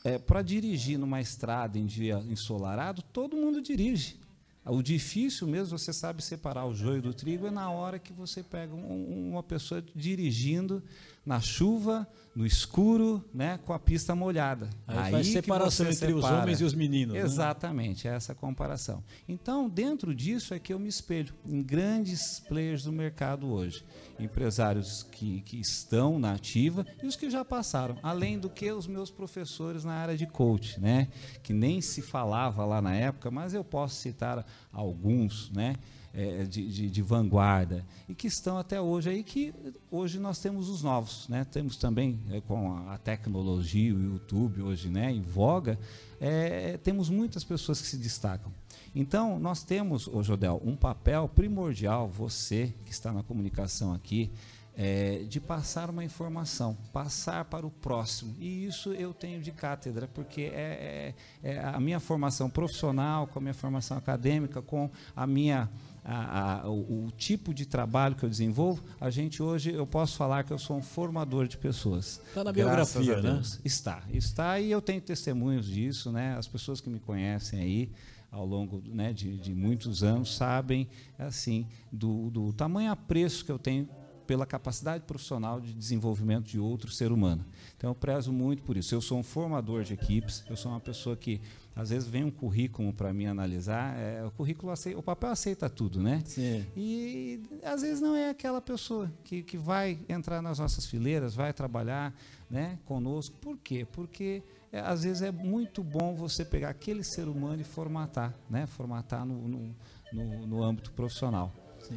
é, 0.04 0.20
para 0.20 0.44
dirigir 0.44 1.00
numa 1.00 1.20
estrada 1.20 1.80
em 1.80 1.86
dia 1.86 2.24
ensolarado, 2.30 3.02
todo 3.02 3.36
mundo 3.36 3.60
dirige. 3.60 4.20
O 4.64 4.82
difícil 4.82 5.48
mesmo, 5.48 5.78
você 5.78 5.94
sabe 5.94 6.24
separar 6.24 6.66
o 6.66 6.74
joio 6.74 7.02
do 7.02 7.14
trigo, 7.14 7.46
é 7.46 7.52
na 7.52 7.70
hora 7.70 8.00
que 8.00 8.12
você 8.14 8.42
pega 8.42 8.74
um, 8.74 9.32
uma 9.32 9.44
pessoa 9.44 9.84
dirigindo 9.96 10.84
na 11.26 11.40
chuva, 11.40 12.08
no 12.36 12.46
escuro, 12.46 13.24
né, 13.34 13.58
com 13.66 13.72
a 13.72 13.80
pista 13.80 14.14
molhada. 14.14 14.70
Aí, 14.86 14.98
Aí 14.98 15.12
faz 15.12 15.28
separação 15.28 15.86
entre 15.86 16.08
separa. 16.08 16.18
os 16.18 16.26
homens 16.26 16.62
e 16.62 16.64
os 16.66 16.74
meninos. 16.74 17.16
Né? 17.16 17.22
Exatamente, 17.22 18.06
né? 18.06 18.14
é 18.14 18.18
essa 18.18 18.36
comparação. 18.36 19.02
Então, 19.28 19.70
dentro 19.70 20.14
disso 20.14 20.54
é 20.54 20.60
que 20.60 20.74
eu 20.74 20.78
me 20.78 20.90
espelho 20.90 21.34
em 21.46 21.64
grandes 21.64 22.42
players 22.42 22.84
do 22.84 22.92
mercado 22.92 23.48
hoje. 23.48 23.84
Empresários 24.20 25.04
que, 25.04 25.42
que 25.42 25.58
estão 25.58 26.20
na 26.20 26.34
ativa 26.34 26.86
e 27.02 27.08
os 27.08 27.16
que 27.16 27.30
já 27.30 27.44
passaram. 27.46 27.98
Além 28.04 28.38
do 28.38 28.50
que 28.50 28.70
os 28.72 28.86
meus 28.86 29.10
professores 29.10 29.86
na 29.86 29.94
área 29.94 30.18
de 30.18 30.28
coach, 30.28 30.80
né? 30.80 31.08
que 31.42 31.54
nem 31.54 31.80
se 31.80 32.02
falava 32.02 32.66
lá 32.66 32.82
na 32.82 32.94
época, 32.94 33.32
mas 33.32 33.54
eu 33.54 33.64
posso 33.64 33.96
citar 33.96 34.46
alguns, 34.74 35.50
né? 35.52 35.76
É, 36.16 36.44
de, 36.44 36.68
de, 36.68 36.90
de, 36.90 37.02
vanguarda 37.02 37.86
e 38.08 38.16
que 38.16 38.28
estão 38.28 38.58
até 38.58 38.80
hoje 38.80 39.10
aí, 39.10 39.24
que 39.24 39.54
hoje 39.92 40.18
nós 40.18 40.40
temos 40.40 40.70
os 40.70 40.82
novos, 40.82 41.28
né? 41.28 41.46
Temos 41.46 41.76
também 41.76 42.20
é, 42.32 42.40
com 42.42 42.88
a 42.88 42.98
tecnologia, 42.98 43.94
o 43.94 44.02
YouTube 44.02 44.62
hoje, 44.62 44.90
né, 44.90 45.12
em 45.12 45.22
voga, 45.22 45.78
é, 46.20 46.78
temos 46.78 47.10
muitas 47.10 47.44
pessoas 47.44 47.82
que 47.82 47.88
se 47.88 47.98
destacam. 47.98 48.52
Então, 48.94 49.38
nós 49.38 49.62
temos, 49.62 50.08
ô 50.08 50.24
Jodel, 50.24 50.62
um 50.64 50.76
papel 50.76 51.28
primordial, 51.28 52.08
você 52.08 52.74
que 52.86 52.92
está 52.92 53.12
na 53.12 53.22
comunicação 53.22 53.94
aqui, 53.94 54.32
é, 54.78 55.24
de 55.30 55.40
passar 55.40 55.90
uma 55.90 56.04
informação, 56.04 56.78
passar 56.92 57.46
para 57.46 57.66
o 57.66 57.72
próximo. 57.72 58.36
E 58.40 58.66
isso 58.66 58.92
eu 58.94 59.14
tenho 59.14 59.42
de 59.42 59.52
cátedra, 59.52 60.08
porque 60.14 60.44
é, 60.54 61.14
é, 61.44 61.50
é 61.50 61.60
a 61.60 61.80
minha 61.80 62.00
formação 62.00 62.50
profissional, 62.50 63.28
com 63.28 63.40
a 63.40 63.42
minha 63.42 63.54
formação 63.54 63.98
acadêmica, 63.98 64.62
com 64.62 64.90
a 65.16 65.26
minha 65.26 65.70
a, 66.06 66.62
a, 66.62 66.70
o, 66.70 67.08
o, 67.08 67.12
tipo 67.12 67.52
de 67.52 67.66
trabalho 67.66 68.16
que 68.16 68.24
eu 68.24 68.30
desenvolvo, 68.30 68.84
a 69.02 69.10
gente 69.10 69.42
hoje, 69.42 69.74
eu 69.74 69.88
posso 69.88 70.16
falar 70.16 70.44
que 70.44 70.54
eu 70.54 70.60
sou 70.60 70.78
um 70.78 70.82
formador 70.82 71.48
de 71.48 71.58
pessoas. 71.58 72.22
Está 72.28 72.44
na 72.44 72.52
biografia, 72.52 73.22
né? 73.22 73.42
Está, 73.66 74.04
está 74.14 74.60
e 74.60 74.70
eu 74.70 74.82
tenho 74.82 75.02
testemunhos 75.02 75.66
disso, 75.66 76.12
né? 76.12 76.36
As 76.38 76.48
pessoas 76.48 76.80
que 76.80 76.90
me 76.92 77.00
conhecem 77.00 77.60
aí 77.60 77.92
ao 78.32 78.46
longo 78.46 78.84
né, 78.86 79.14
de, 79.14 79.38
de 79.38 79.56
muitos 79.56 80.04
anos 80.04 80.36
sabem 80.36 80.88
assim 81.18 81.66
do, 81.92 82.30
do 82.30 82.54
tamanho 82.54 82.92
apreço 82.92 83.46
que 83.46 83.52
eu 83.52 83.58
tenho 83.58 83.88
pela 84.26 84.46
capacidade 84.46 85.04
profissional 85.04 85.60
de 85.60 85.74
desenvolvimento 85.74 86.46
de 86.46 86.60
outro 86.60 86.92
ser 86.92 87.12
humano. 87.12 87.46
Então 87.78 87.90
eu 87.92 87.96
prezo 87.96 88.32
muito 88.32 88.64
por 88.64 88.78
isso. 88.78 88.94
Eu 88.94 89.02
sou 89.02 89.20
um 89.20 89.24
formador 89.24 89.84
de 89.84 89.94
equipes, 89.94 90.44
eu 90.50 90.58
sou 90.58 90.72
uma 90.72 90.80
pessoa 90.80 91.16
que 91.16 91.42
às 91.76 91.90
vezes 91.90 92.08
vem 92.08 92.24
um 92.24 92.32
currículo 92.32 92.94
para 92.94 93.12
mim 93.12 93.26
analisar, 93.26 93.98
é, 93.98 94.24
o 94.26 94.32
currículo 94.32 94.72
aceita, 94.72 94.98
o 94.98 95.04
papel 95.04 95.30
aceita 95.30 95.70
tudo, 95.70 96.02
né? 96.02 96.22
Sim. 96.26 96.66
E 96.76 97.42
às 97.64 97.82
vezes 97.82 98.00
não 98.00 98.16
é 98.16 98.30
aquela 98.30 98.62
pessoa 98.62 99.12
que, 99.26 99.44
que 99.44 99.58
vai 99.58 100.00
entrar 100.08 100.42
nas 100.42 100.58
nossas 100.58 100.86
fileiras, 100.86 101.36
vai 101.36 101.52
trabalhar, 101.52 102.14
né, 102.50 102.80
conosco. 102.86 103.36
Por 103.42 103.58
quê? 103.58 103.86
Porque 103.92 104.42
é, 104.72 104.80
às 104.80 105.04
vezes 105.04 105.22
é 105.22 105.32
muito 105.32 105.84
bom 105.84 106.16
você 106.16 106.46
pegar 106.46 106.70
aquele 106.70 107.04
ser 107.04 107.28
humano 107.28 107.60
e 107.60 107.64
formatar, 107.64 108.34
né? 108.50 108.66
Formatar 108.68 109.26
no, 109.26 109.48
no, 109.48 109.76
no, 110.14 110.48
no 110.48 110.64
âmbito 110.64 110.92
profissional. 110.92 111.52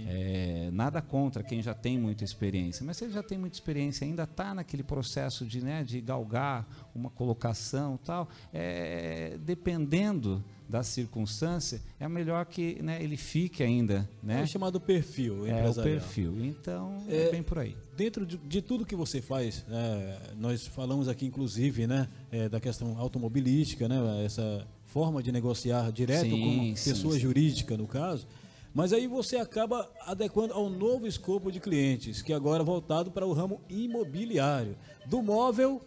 É, 0.07 0.71
nada 0.73 1.01
contra 1.01 1.43
quem 1.43 1.63
já 1.63 1.75
tem 1.75 1.99
muita 1.99 2.25
experiência, 2.25 2.85
mas 2.85 2.97
se 2.97 3.05
ele 3.05 3.13
já 3.13 3.23
tem 3.23 3.39
muita 3.39 3.57
experiência, 3.57 4.07
ainda 4.07 4.25
está 4.25 4.55
naquele 4.55 4.83
processo 4.83 5.45
de, 5.45 5.63
né, 5.63 5.85
de 5.85 6.01
galgar 6.01 6.67
uma 6.95 7.11
colocação 7.11 7.99
tal, 8.05 8.29
é, 8.53 9.39
dependendo 9.41 10.43
da 10.69 10.83
circunstância, 10.83 11.81
é 11.99 12.07
melhor 12.07 12.45
que 12.45 12.81
né, 12.83 13.03
ele 13.03 13.17
fique 13.17 13.63
ainda. 13.63 14.09
Né? 14.23 14.43
É 14.43 14.47
chamado 14.47 14.79
perfil 14.79 15.47
É 15.47 15.69
o 15.69 15.75
perfil. 15.75 16.45
Então, 16.45 17.03
é, 17.09 17.29
é 17.29 17.31
bem 17.31 17.43
por 17.43 17.59
aí. 17.59 17.75
Dentro 17.97 18.27
de, 18.27 18.37
de 18.37 18.61
tudo 18.61 18.85
que 18.85 18.95
você 18.95 19.23
faz, 19.23 19.65
é, 19.71 20.19
nós 20.37 20.67
falamos 20.67 21.09
aqui, 21.09 21.25
inclusive, 21.25 21.87
né, 21.87 22.07
é, 22.31 22.49
da 22.49 22.61
questão 22.61 22.99
automobilística, 22.99 23.89
né, 23.89 24.25
essa 24.25 24.67
forma 24.87 25.23
de 25.23 25.33
negociar 25.33 25.91
direto 25.91 26.29
sim, 26.29 26.75
com 26.75 26.75
pessoa 26.75 27.15
sim, 27.15 27.21
jurídica, 27.21 27.75
sim. 27.75 27.81
no 27.81 27.89
caso. 27.89 28.27
Mas 28.75 28.93
aí 28.93 29.07
você 29.07 29.37
acaba 29.37 29.91
adequando 30.03 30.55
ao 30.55 30.69
novo 30.69 31.07
escopo 31.07 31.51
de 31.51 31.61
clientes, 31.61 32.23
que 32.23 32.33
agora 32.33 32.63
é 32.63 32.67
voltado 32.67 33.11
para 33.11 33.27
o 33.27 33.33
ramo 33.33 33.61
imobiliário. 33.69 34.77
Do 35.07 35.23
móvel, 35.23 35.81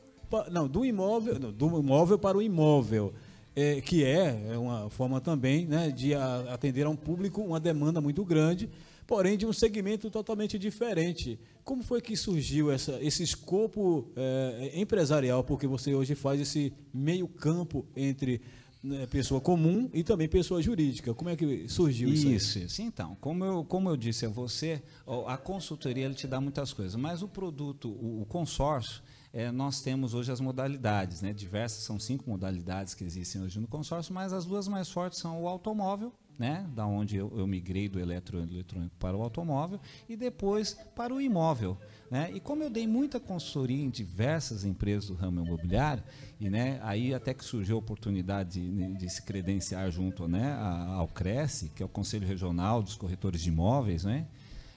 não, 0.50 0.68
do 0.68 0.84
imóvel, 0.86 1.40
não, 1.40 1.52
do 1.52 1.80
imóvel 1.80 2.18
para 2.18 2.38
o 2.38 2.42
imóvel. 2.42 3.14
É, 3.54 3.82
que 3.82 4.04
é, 4.04 4.54
é 4.54 4.58
uma 4.58 4.90
forma 4.90 5.20
também 5.20 5.66
né, 5.66 5.92
de 5.92 6.14
atender 6.14 6.86
a 6.86 6.90
um 6.90 6.96
público, 6.96 7.42
uma 7.42 7.60
demanda 7.60 8.00
muito 8.00 8.24
grande, 8.24 8.70
porém 9.06 9.38
de 9.38 9.46
um 9.46 9.52
segmento 9.52 10.10
totalmente 10.10 10.58
diferente. 10.58 11.38
Como 11.66 11.84
foi 11.84 12.02
que 12.02 12.16
surgiu 12.16 12.72
essa, 12.72 12.98
esse 13.02 13.22
escopo 13.24 14.08
é, 14.16 14.72
empresarial? 14.74 15.44
Porque 15.44 15.68
você 15.68 15.94
hoje 15.94 16.16
faz 16.16 16.40
esse 16.40 16.72
meio 16.94 17.28
campo 17.28 17.86
entre 17.94 18.42
né, 18.84 19.06
pessoa 19.06 19.40
comum 19.40 19.90
e 19.94 20.04
também 20.04 20.28
pessoa 20.28 20.62
jurídica. 20.62 21.14
Como 21.14 21.30
é 21.30 21.36
que 21.36 21.68
surgiu 21.68 22.10
isso? 22.10 22.28
Isso, 22.28 22.60
isso. 22.60 22.82
Então, 22.82 23.16
como 23.22 23.46
eu, 23.46 23.64
como 23.64 23.90
eu 23.90 23.98
disse 23.98 24.26
a 24.26 24.30
você, 24.30 24.82
a 25.28 25.38
consultoria 25.38 26.06
ele 26.06 26.16
te 26.16 26.28
dá 26.28 26.42
muitas 26.42 26.74
coisas, 26.74 26.96
mas 26.96 27.22
o 27.22 27.28
produto, 27.28 27.90
o, 27.90 28.22
o 28.22 28.26
consórcio, 28.26 29.02
é, 29.34 29.52
nós 29.52 29.82
temos 29.82 30.14
hoje 30.14 30.32
as 30.32 30.42
modalidades, 30.42 31.22
né? 31.22 31.32
diversas, 31.32 31.84
são 31.84 32.00
cinco 32.00 32.30
modalidades 32.30 32.94
que 32.94 33.04
existem 33.04 33.42
hoje 33.42 33.60
no 33.60 33.68
consórcio, 33.68 34.14
mas 34.14 34.34
as 34.34 34.46
duas 34.46 34.68
mais 34.68 34.90
fortes 34.90 35.20
são 35.20 35.42
o 35.42 35.48
automóvel, 35.48 36.12
né? 36.38 36.68
da 36.76 36.86
onde 36.86 37.16
eu, 37.16 37.32
eu 37.38 37.48
migrei 37.48 37.88
do 37.88 38.00
eletroeletrônico 38.00 38.96
para 39.00 39.16
o 39.16 39.22
automóvel, 39.22 39.80
e 40.10 40.18
depois 40.18 40.74
para 40.96 41.14
o 41.14 41.22
imóvel. 41.22 41.78
Né? 42.10 42.30
E 42.34 42.42
como 42.42 42.62
eu 42.62 42.70
dei 42.70 42.86
muita 42.86 43.22
consultoria 43.22 43.82
em 43.82 43.90
diversas 43.90 44.66
empresas 44.66 45.08
do 45.08 45.14
ramo 45.14 45.46
imobiliário, 45.46 46.04
e 46.42 46.50
né, 46.50 46.80
aí 46.82 47.14
até 47.14 47.36
que 47.36 47.46
surgiu 47.46 47.76
a 47.76 47.80
oportunidade 47.80 48.60
de, 48.60 48.94
de 48.96 49.10
se 49.12 49.22
credenciar 49.22 49.92
junto 49.92 50.28
né, 50.28 50.58
ao 50.90 51.08
Cresce, 51.08 51.70
que 51.70 51.84
é 51.84 51.86
o 51.86 51.90
Conselho 51.90 52.28
Regional 52.28 52.82
dos 52.82 52.96
Corretores 52.96 53.44
de 53.44 53.50
Imóveis, 53.50 54.04
né? 54.04 54.26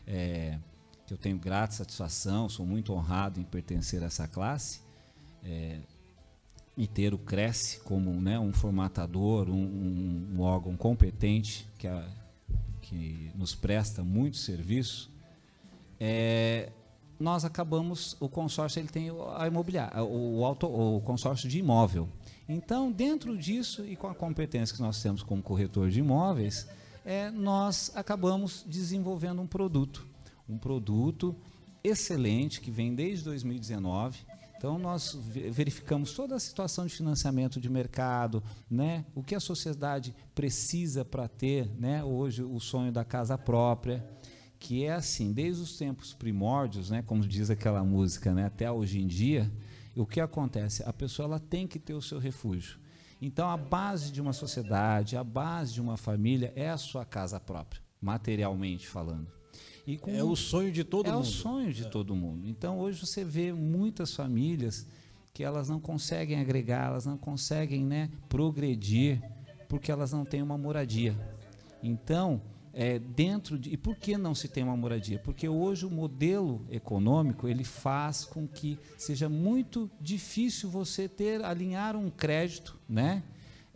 É, 0.06 0.58
que 1.06 1.14
eu 1.14 1.16
tenho 1.16 1.38
grata 1.38 1.72
satisfação, 1.72 2.50
sou 2.50 2.66
muito 2.66 2.92
honrado 2.92 3.40
em 3.40 3.44
pertencer 3.44 4.02
a 4.02 4.06
essa 4.06 4.28
classe. 4.28 4.82
É, 5.42 5.78
e 6.76 6.86
ter 6.86 7.14
o 7.14 7.18
Cresce 7.18 7.80
como 7.80 8.12
né, 8.20 8.38
um 8.38 8.52
formatador, 8.52 9.48
um, 9.48 10.34
um, 10.34 10.40
órgão 10.42 10.76
competente 10.76 11.66
que, 11.78 11.88
a, 11.88 12.06
que 12.82 13.30
nos 13.34 13.54
presta 13.54 14.04
muito 14.04 14.36
serviço, 14.36 15.10
é, 15.98 16.70
nós 17.24 17.42
acabamos, 17.42 18.16
o 18.20 18.28
consórcio 18.28 18.80
ele 18.80 18.88
tem 18.88 19.08
a 19.34 19.46
imobiliária, 19.46 20.04
o, 20.04 20.44
auto, 20.44 20.66
o 20.66 21.00
consórcio 21.00 21.48
de 21.48 21.58
imóvel. 21.58 22.06
Então, 22.46 22.92
dentro 22.92 23.34
disso 23.36 23.82
e 23.86 23.96
com 23.96 24.06
a 24.06 24.14
competência 24.14 24.76
que 24.76 24.82
nós 24.82 25.02
temos 25.02 25.22
como 25.22 25.42
corretor 25.42 25.88
de 25.88 26.00
imóveis, 26.00 26.68
é, 27.02 27.30
nós 27.30 27.90
acabamos 27.94 28.62
desenvolvendo 28.66 29.40
um 29.40 29.46
produto, 29.46 30.06
um 30.46 30.58
produto 30.58 31.34
excelente 31.82 32.60
que 32.60 32.70
vem 32.70 32.94
desde 32.94 33.24
2019. 33.24 34.18
Então 34.58 34.78
nós 34.78 35.18
verificamos 35.50 36.12
toda 36.12 36.36
a 36.36 36.40
situação 36.40 36.86
de 36.86 36.94
financiamento 36.94 37.60
de 37.60 37.68
mercado, 37.68 38.42
né? 38.70 39.04
O 39.14 39.22
que 39.22 39.34
a 39.34 39.40
sociedade 39.40 40.14
precisa 40.34 41.04
para 41.04 41.28
ter, 41.28 41.68
né? 41.78 42.02
Hoje 42.02 42.42
o 42.42 42.58
sonho 42.58 42.90
da 42.90 43.04
casa 43.04 43.36
própria 43.36 44.02
que 44.64 44.82
é 44.82 44.92
assim, 44.94 45.30
desde 45.30 45.62
os 45.62 45.76
tempos 45.76 46.14
primórdios, 46.14 46.88
né, 46.88 47.02
como 47.02 47.20
diz 47.20 47.50
aquela 47.50 47.84
música, 47.84 48.32
né, 48.32 48.46
até 48.46 48.70
hoje 48.72 48.98
em 48.98 49.06
dia, 49.06 49.52
o 49.94 50.06
que 50.06 50.18
acontece? 50.18 50.82
A 50.86 50.92
pessoa 50.92 51.26
ela 51.26 51.38
tem 51.38 51.66
que 51.66 51.78
ter 51.78 51.92
o 51.92 52.00
seu 52.00 52.18
refúgio. 52.18 52.78
Então, 53.20 53.46
a 53.50 53.58
base 53.58 54.10
de 54.10 54.22
uma 54.22 54.32
sociedade, 54.32 55.18
a 55.18 55.22
base 55.22 55.74
de 55.74 55.82
uma 55.82 55.98
família 55.98 56.50
é 56.56 56.70
a 56.70 56.78
sua 56.78 57.04
casa 57.04 57.38
própria, 57.38 57.82
materialmente 58.00 58.88
falando. 58.88 59.26
é 60.16 60.24
o 60.24 60.34
sonho 60.34 60.72
de 60.72 60.82
todo 60.82 61.10
é 61.10 61.12
mundo. 61.12 61.24
É 61.24 61.28
o 61.28 61.30
sonho 61.30 61.70
de 61.70 61.84
é. 61.84 61.88
todo 61.90 62.16
mundo. 62.16 62.48
Então, 62.48 62.78
hoje 62.78 63.04
você 63.04 63.22
vê 63.22 63.52
muitas 63.52 64.14
famílias 64.14 64.86
que 65.34 65.44
elas 65.44 65.68
não 65.68 65.78
conseguem 65.78 66.40
agregar, 66.40 66.86
elas 66.86 67.04
não 67.04 67.18
conseguem 67.18 67.84
né, 67.84 68.10
progredir, 68.30 69.22
porque 69.68 69.92
elas 69.92 70.10
não 70.10 70.24
têm 70.24 70.40
uma 70.40 70.56
moradia. 70.56 71.14
Então, 71.82 72.40
é, 72.74 72.98
dentro 72.98 73.58
de, 73.58 73.70
e 73.72 73.76
por 73.76 73.96
que 73.96 74.18
não 74.18 74.34
se 74.34 74.48
tem 74.48 74.64
uma 74.64 74.76
moradia? 74.76 75.18
Porque 75.18 75.48
hoje 75.48 75.86
o 75.86 75.90
modelo 75.90 76.66
econômico 76.68 77.46
ele 77.48 77.64
faz 77.64 78.24
com 78.24 78.46
que 78.46 78.78
seja 78.98 79.28
muito 79.28 79.90
difícil 80.00 80.68
você 80.68 81.08
ter 81.08 81.44
alinhar 81.44 81.96
um 81.96 82.10
crédito, 82.10 82.76
né? 82.88 83.22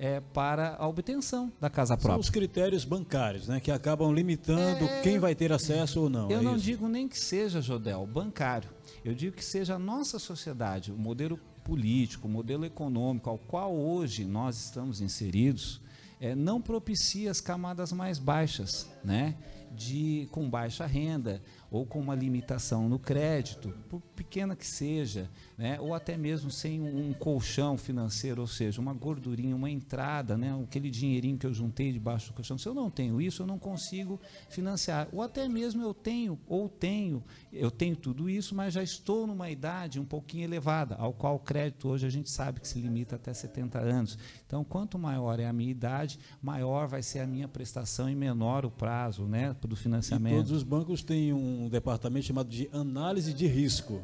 É, 0.01 0.21
para 0.21 0.77
a 0.79 0.87
obtenção 0.87 1.53
da 1.61 1.69
casa 1.69 1.97
própria. 1.97 2.13
São 2.13 2.21
os 2.21 2.31
critérios 2.31 2.85
bancários, 2.85 3.49
né, 3.49 3.59
que 3.59 3.69
acabam 3.69 4.13
limitando 4.15 4.85
é, 4.85 5.01
quem 5.03 5.19
vai 5.19 5.35
ter 5.35 5.51
acesso 5.51 6.03
ou 6.03 6.09
não. 6.09 6.31
Eu 6.31 6.39
é 6.39 6.43
não 6.43 6.55
isso? 6.55 6.65
digo 6.65 6.87
nem 6.87 7.09
que 7.09 7.19
seja, 7.19 7.61
Jodel, 7.61 8.07
bancário. 8.07 8.71
Eu 9.05 9.13
digo 9.13 9.35
que 9.35 9.45
seja 9.45 9.75
a 9.75 9.79
nossa 9.79 10.21
sociedade, 10.21 10.93
o 10.93 10.97
modelo 10.97 11.37
político, 11.65 12.29
o 12.29 12.31
modelo 12.31 12.65
econômico 12.65 13.29
ao 13.29 13.39
qual 13.39 13.75
hoje 13.75 14.25
nós 14.25 14.57
estamos 14.67 15.01
inseridos, 15.01 15.81
é, 16.21 16.35
não 16.35 16.61
propicia 16.61 17.31
as 17.31 17.41
camadas 17.41 17.93
mais 17.93 18.19
baixas, 18.19 18.89
né? 19.05 19.35
De, 19.75 20.29
com 20.33 20.49
baixa 20.49 20.87
renda 20.87 21.43
ou 21.71 21.85
com 21.85 22.01
uma 22.01 22.15
limitação 22.15 22.89
no 22.89 22.99
crédito, 22.99 23.75
por 23.89 24.01
pequena 24.17 24.57
que 24.57 24.67
seja, 24.67 25.31
né? 25.57 25.79
ou 25.81 25.95
até 25.95 26.17
mesmo 26.17 26.51
sem 26.51 26.81
um, 26.81 27.13
colchão 27.13 27.77
financeiro, 27.77 28.41
ou 28.41 28.47
seja, 28.47 28.81
uma 28.81 28.95
gordurinha, 28.95 29.55
uma 29.55 29.71
entrada, 29.71 30.37
né? 30.37 30.59
aquele 30.63 30.91
dinheirinho 30.91 31.37
que 31.37 31.47
eu 31.47 31.53
juntei 31.53 31.93
debaixo 31.93 32.29
do 32.29 32.35
colchão. 32.35 32.57
Se 32.57 32.67
eu 32.67 32.75
não 32.75 32.91
tenho 32.91 33.21
isso, 33.21 33.43
eu 33.43 33.47
não 33.47 33.59
consigo 33.59 34.19
financiar. 34.49 35.09
Ou 35.13 35.21
até 35.21 35.47
mesmo 35.47 35.83
eu 35.83 35.93
tenho, 35.93 36.39
ou 36.47 36.69
tenho, 36.69 37.23
eu 37.53 37.71
tenho 37.71 37.97
tudo 37.97 38.31
isso, 38.31 38.55
mas 38.55 38.73
já 38.73 38.83
estou 38.83 39.27
numa 39.27 39.51
idade 39.51 40.01
um 40.01 40.05
pouquinho 40.05 40.45
elevada, 40.45 40.95
ao 40.95 41.13
qual 41.13 41.37
o 41.37 41.41
crédito 41.41 41.89
hoje 41.89 42.07
a 42.07 42.11
gente 42.11 42.31
sabe 42.31 42.61
que 42.61 42.69
se 42.69 42.81
limita 42.81 43.17
até 43.17 43.35
70 43.35 43.79
anos. 43.79 44.19
Então, 44.47 44.65
quanto 44.65 44.99
maior 44.99 45.39
é 45.39 45.47
a 45.47 45.53
minha 45.53 45.71
idade, 45.71 46.19
maior 46.41 46.87
vai 46.87 47.03
ser 47.03 47.21
a 47.21 47.27
minha 47.27 47.47
prestação 47.47 48.09
e 48.09 48.15
menor 48.15 48.65
o 48.65 48.71
prazo 48.71 49.25
né, 49.25 49.55
do 49.67 49.75
financiamento. 49.75 50.35
E 50.35 50.37
todos 50.37 50.53
os 50.53 50.63
bancos 50.63 51.03
têm 51.03 51.33
um 51.33 51.69
departamento 51.69 52.27
chamado 52.27 52.49
de 52.49 52.69
análise 52.73 53.33
de 53.33 53.47
risco. 53.47 54.03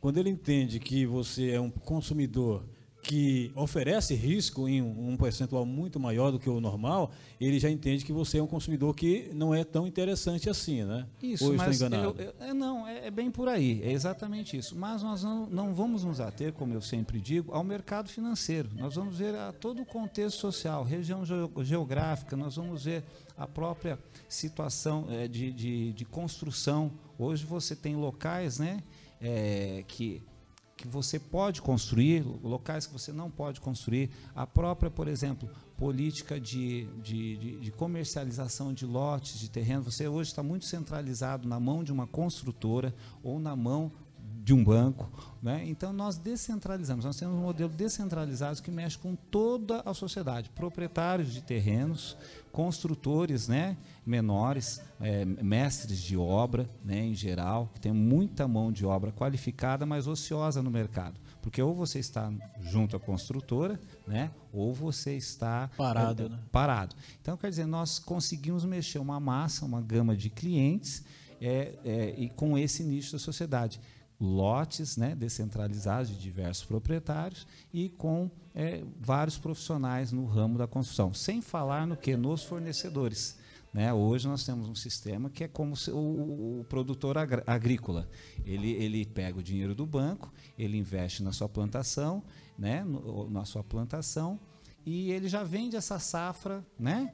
Quando 0.00 0.18
ele 0.18 0.30
entende 0.30 0.78
que 0.78 1.04
você 1.06 1.50
é 1.50 1.60
um 1.60 1.70
consumidor 1.70 2.62
que 3.04 3.52
oferece 3.54 4.14
risco 4.14 4.66
em 4.66 4.80
um 4.80 5.14
percentual 5.16 5.66
muito 5.66 6.00
maior 6.00 6.32
do 6.32 6.38
que 6.38 6.48
o 6.48 6.58
normal, 6.58 7.12
ele 7.38 7.60
já 7.60 7.70
entende 7.70 8.04
que 8.04 8.12
você 8.12 8.38
é 8.38 8.42
um 8.42 8.46
consumidor 8.46 8.94
que 8.94 9.30
não 9.34 9.54
é 9.54 9.62
tão 9.62 9.86
interessante 9.86 10.48
assim, 10.48 10.82
né? 10.84 11.06
Isso, 11.22 11.44
Ou 11.44 11.54
mas 11.54 11.76
enganado? 11.76 12.18
Eu, 12.18 12.24
eu, 12.24 12.34
é, 12.40 12.54
não, 12.54 12.88
é, 12.88 13.06
é, 13.06 13.10
bem 13.10 13.30
por 13.30 13.46
aí, 13.46 13.82
é 13.82 13.92
exatamente 13.92 14.56
isso. 14.56 14.74
Mas 14.74 15.02
nós 15.02 15.22
não, 15.22 15.46
não 15.46 15.74
vamos 15.74 16.02
nos 16.02 16.18
ater, 16.18 16.54
como 16.54 16.72
eu 16.72 16.80
sempre 16.80 17.20
digo, 17.20 17.52
ao 17.52 17.62
mercado 17.62 18.08
financeiro. 18.08 18.70
Nós 18.74 18.94
vamos 18.94 19.18
ver 19.18 19.34
a 19.34 19.52
todo 19.52 19.82
o 19.82 19.86
contexto 19.86 20.38
social, 20.38 20.82
região 20.82 21.22
geográfica, 21.62 22.36
nós 22.36 22.56
vamos 22.56 22.84
ver 22.84 23.04
a 23.36 23.46
própria 23.46 23.98
situação 24.28 25.06
é, 25.10 25.28
de, 25.28 25.52
de, 25.52 25.92
de 25.92 26.04
construção. 26.04 26.90
Hoje 27.18 27.44
você 27.44 27.74
tem 27.74 27.96
locais, 27.96 28.58
né? 28.58 28.82
é, 29.24 29.82
que, 29.88 30.22
que 30.76 30.86
você 30.86 31.18
pode 31.18 31.62
construir, 31.62 32.22
locais 32.42 32.86
que 32.86 32.92
você 32.92 33.10
não 33.10 33.30
pode 33.30 33.60
construir, 33.60 34.10
a 34.34 34.46
própria, 34.46 34.90
por 34.90 35.08
exemplo, 35.08 35.48
política 35.78 36.38
de, 36.38 36.84
de, 37.02 37.36
de, 37.36 37.60
de 37.60 37.70
comercialização 37.72 38.72
de 38.72 38.84
lotes 38.84 39.38
de 39.38 39.48
terreno. 39.48 39.82
Você 39.82 40.06
hoje 40.06 40.30
está 40.30 40.42
muito 40.42 40.66
centralizado 40.66 41.48
na 41.48 41.58
mão 41.58 41.82
de 41.82 41.90
uma 41.90 42.06
construtora 42.06 42.94
ou 43.22 43.40
na 43.40 43.56
mão 43.56 43.90
de 44.42 44.52
um 44.52 44.62
banco. 44.62 45.10
Né? 45.42 45.64
Então, 45.66 45.90
nós 45.90 46.18
descentralizamos, 46.18 47.04
nós 47.04 47.16
temos 47.16 47.34
um 47.34 47.42
modelo 47.42 47.70
descentralizado 47.70 48.62
que 48.62 48.70
mexe 48.70 48.98
com 48.98 49.16
toda 49.16 49.80
a 49.86 49.94
sociedade, 49.94 50.50
proprietários 50.50 51.32
de 51.32 51.40
terrenos, 51.40 52.16
construtores 52.54 53.48
né, 53.48 53.76
menores, 54.06 54.80
é, 55.00 55.24
mestres 55.24 56.00
de 56.00 56.16
obra 56.16 56.70
né, 56.84 57.04
em 57.04 57.12
geral, 57.12 57.68
que 57.74 57.80
tem 57.80 57.90
muita 57.90 58.46
mão 58.46 58.70
de 58.70 58.86
obra 58.86 59.10
qualificada, 59.10 59.84
mas 59.84 60.06
ociosa 60.06 60.62
no 60.62 60.70
mercado. 60.70 61.20
Porque 61.42 61.60
ou 61.60 61.74
você 61.74 61.98
está 61.98 62.32
junto 62.62 62.96
à 62.96 63.00
construtora, 63.00 63.80
né, 64.06 64.30
ou 64.52 64.72
você 64.72 65.16
está 65.16 65.68
parado. 65.76 66.26
É, 66.26 66.28
né? 66.28 66.38
parado. 66.52 66.94
Então, 67.20 67.36
quer 67.36 67.50
dizer, 67.50 67.66
nós 67.66 67.98
conseguimos 67.98 68.64
mexer 68.64 69.00
uma 69.00 69.18
massa, 69.18 69.66
uma 69.66 69.82
gama 69.82 70.16
de 70.16 70.30
clientes 70.30 71.04
é, 71.40 71.74
é, 71.84 72.14
e 72.16 72.28
com 72.28 72.56
esse 72.56 72.84
nicho 72.84 73.10
da 73.14 73.18
sociedade 73.18 73.80
lotes 74.20 74.96
né, 74.96 75.14
descentralizados 75.14 76.10
de 76.10 76.18
diversos 76.18 76.64
proprietários 76.64 77.46
e 77.72 77.88
com 77.88 78.30
é, 78.54 78.84
vários 79.00 79.36
profissionais 79.36 80.12
no 80.12 80.24
ramo 80.24 80.58
da 80.58 80.66
construção. 80.66 81.12
Sem 81.12 81.42
falar 81.42 81.86
no 81.86 81.96
que? 81.96 82.16
Nos 82.16 82.42
fornecedores. 82.42 83.36
Né? 83.72 83.92
Hoje 83.92 84.28
nós 84.28 84.44
temos 84.44 84.68
um 84.68 84.74
sistema 84.74 85.28
que 85.28 85.42
é 85.42 85.48
como 85.48 85.74
o, 85.88 86.60
o, 86.60 86.64
produtor 86.68 87.16
agrícola. 87.18 88.08
Ele, 88.46 88.70
ele 88.70 89.04
pega 89.04 89.40
o 89.40 89.42
dinheiro 89.42 89.74
do 89.74 89.84
banco, 89.84 90.32
ele 90.56 90.78
investe 90.78 91.24
na 91.24 91.32
sua 91.32 91.48
plantação, 91.48 92.22
né? 92.56 92.84
No, 92.84 93.28
na 93.28 93.44
sua 93.44 93.64
plantação, 93.64 94.38
e 94.86 95.10
ele 95.10 95.28
já 95.28 95.42
vende 95.42 95.74
essa 95.74 95.98
safra 95.98 96.64
né? 96.78 97.12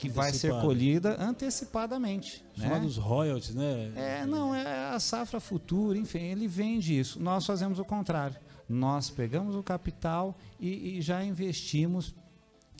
Que 0.00 0.08
vai 0.08 0.32
ser 0.32 0.50
colhida 0.62 1.22
antecipadamente. 1.22 2.42
Chamados 2.56 2.96
né? 2.96 3.02
royalties, 3.02 3.54
né? 3.54 3.92
É, 3.94 4.26
não, 4.26 4.54
é 4.54 4.88
a 4.88 4.98
safra 4.98 5.38
futura, 5.38 5.98
enfim, 5.98 6.20
ele 6.20 6.48
vende 6.48 6.98
isso. 6.98 7.20
Nós 7.20 7.44
fazemos 7.44 7.78
o 7.78 7.84
contrário. 7.84 8.36
Nós 8.66 9.10
pegamos 9.10 9.54
o 9.54 9.62
capital 9.62 10.34
e, 10.58 10.96
e 10.98 11.02
já 11.02 11.22
investimos 11.22 12.14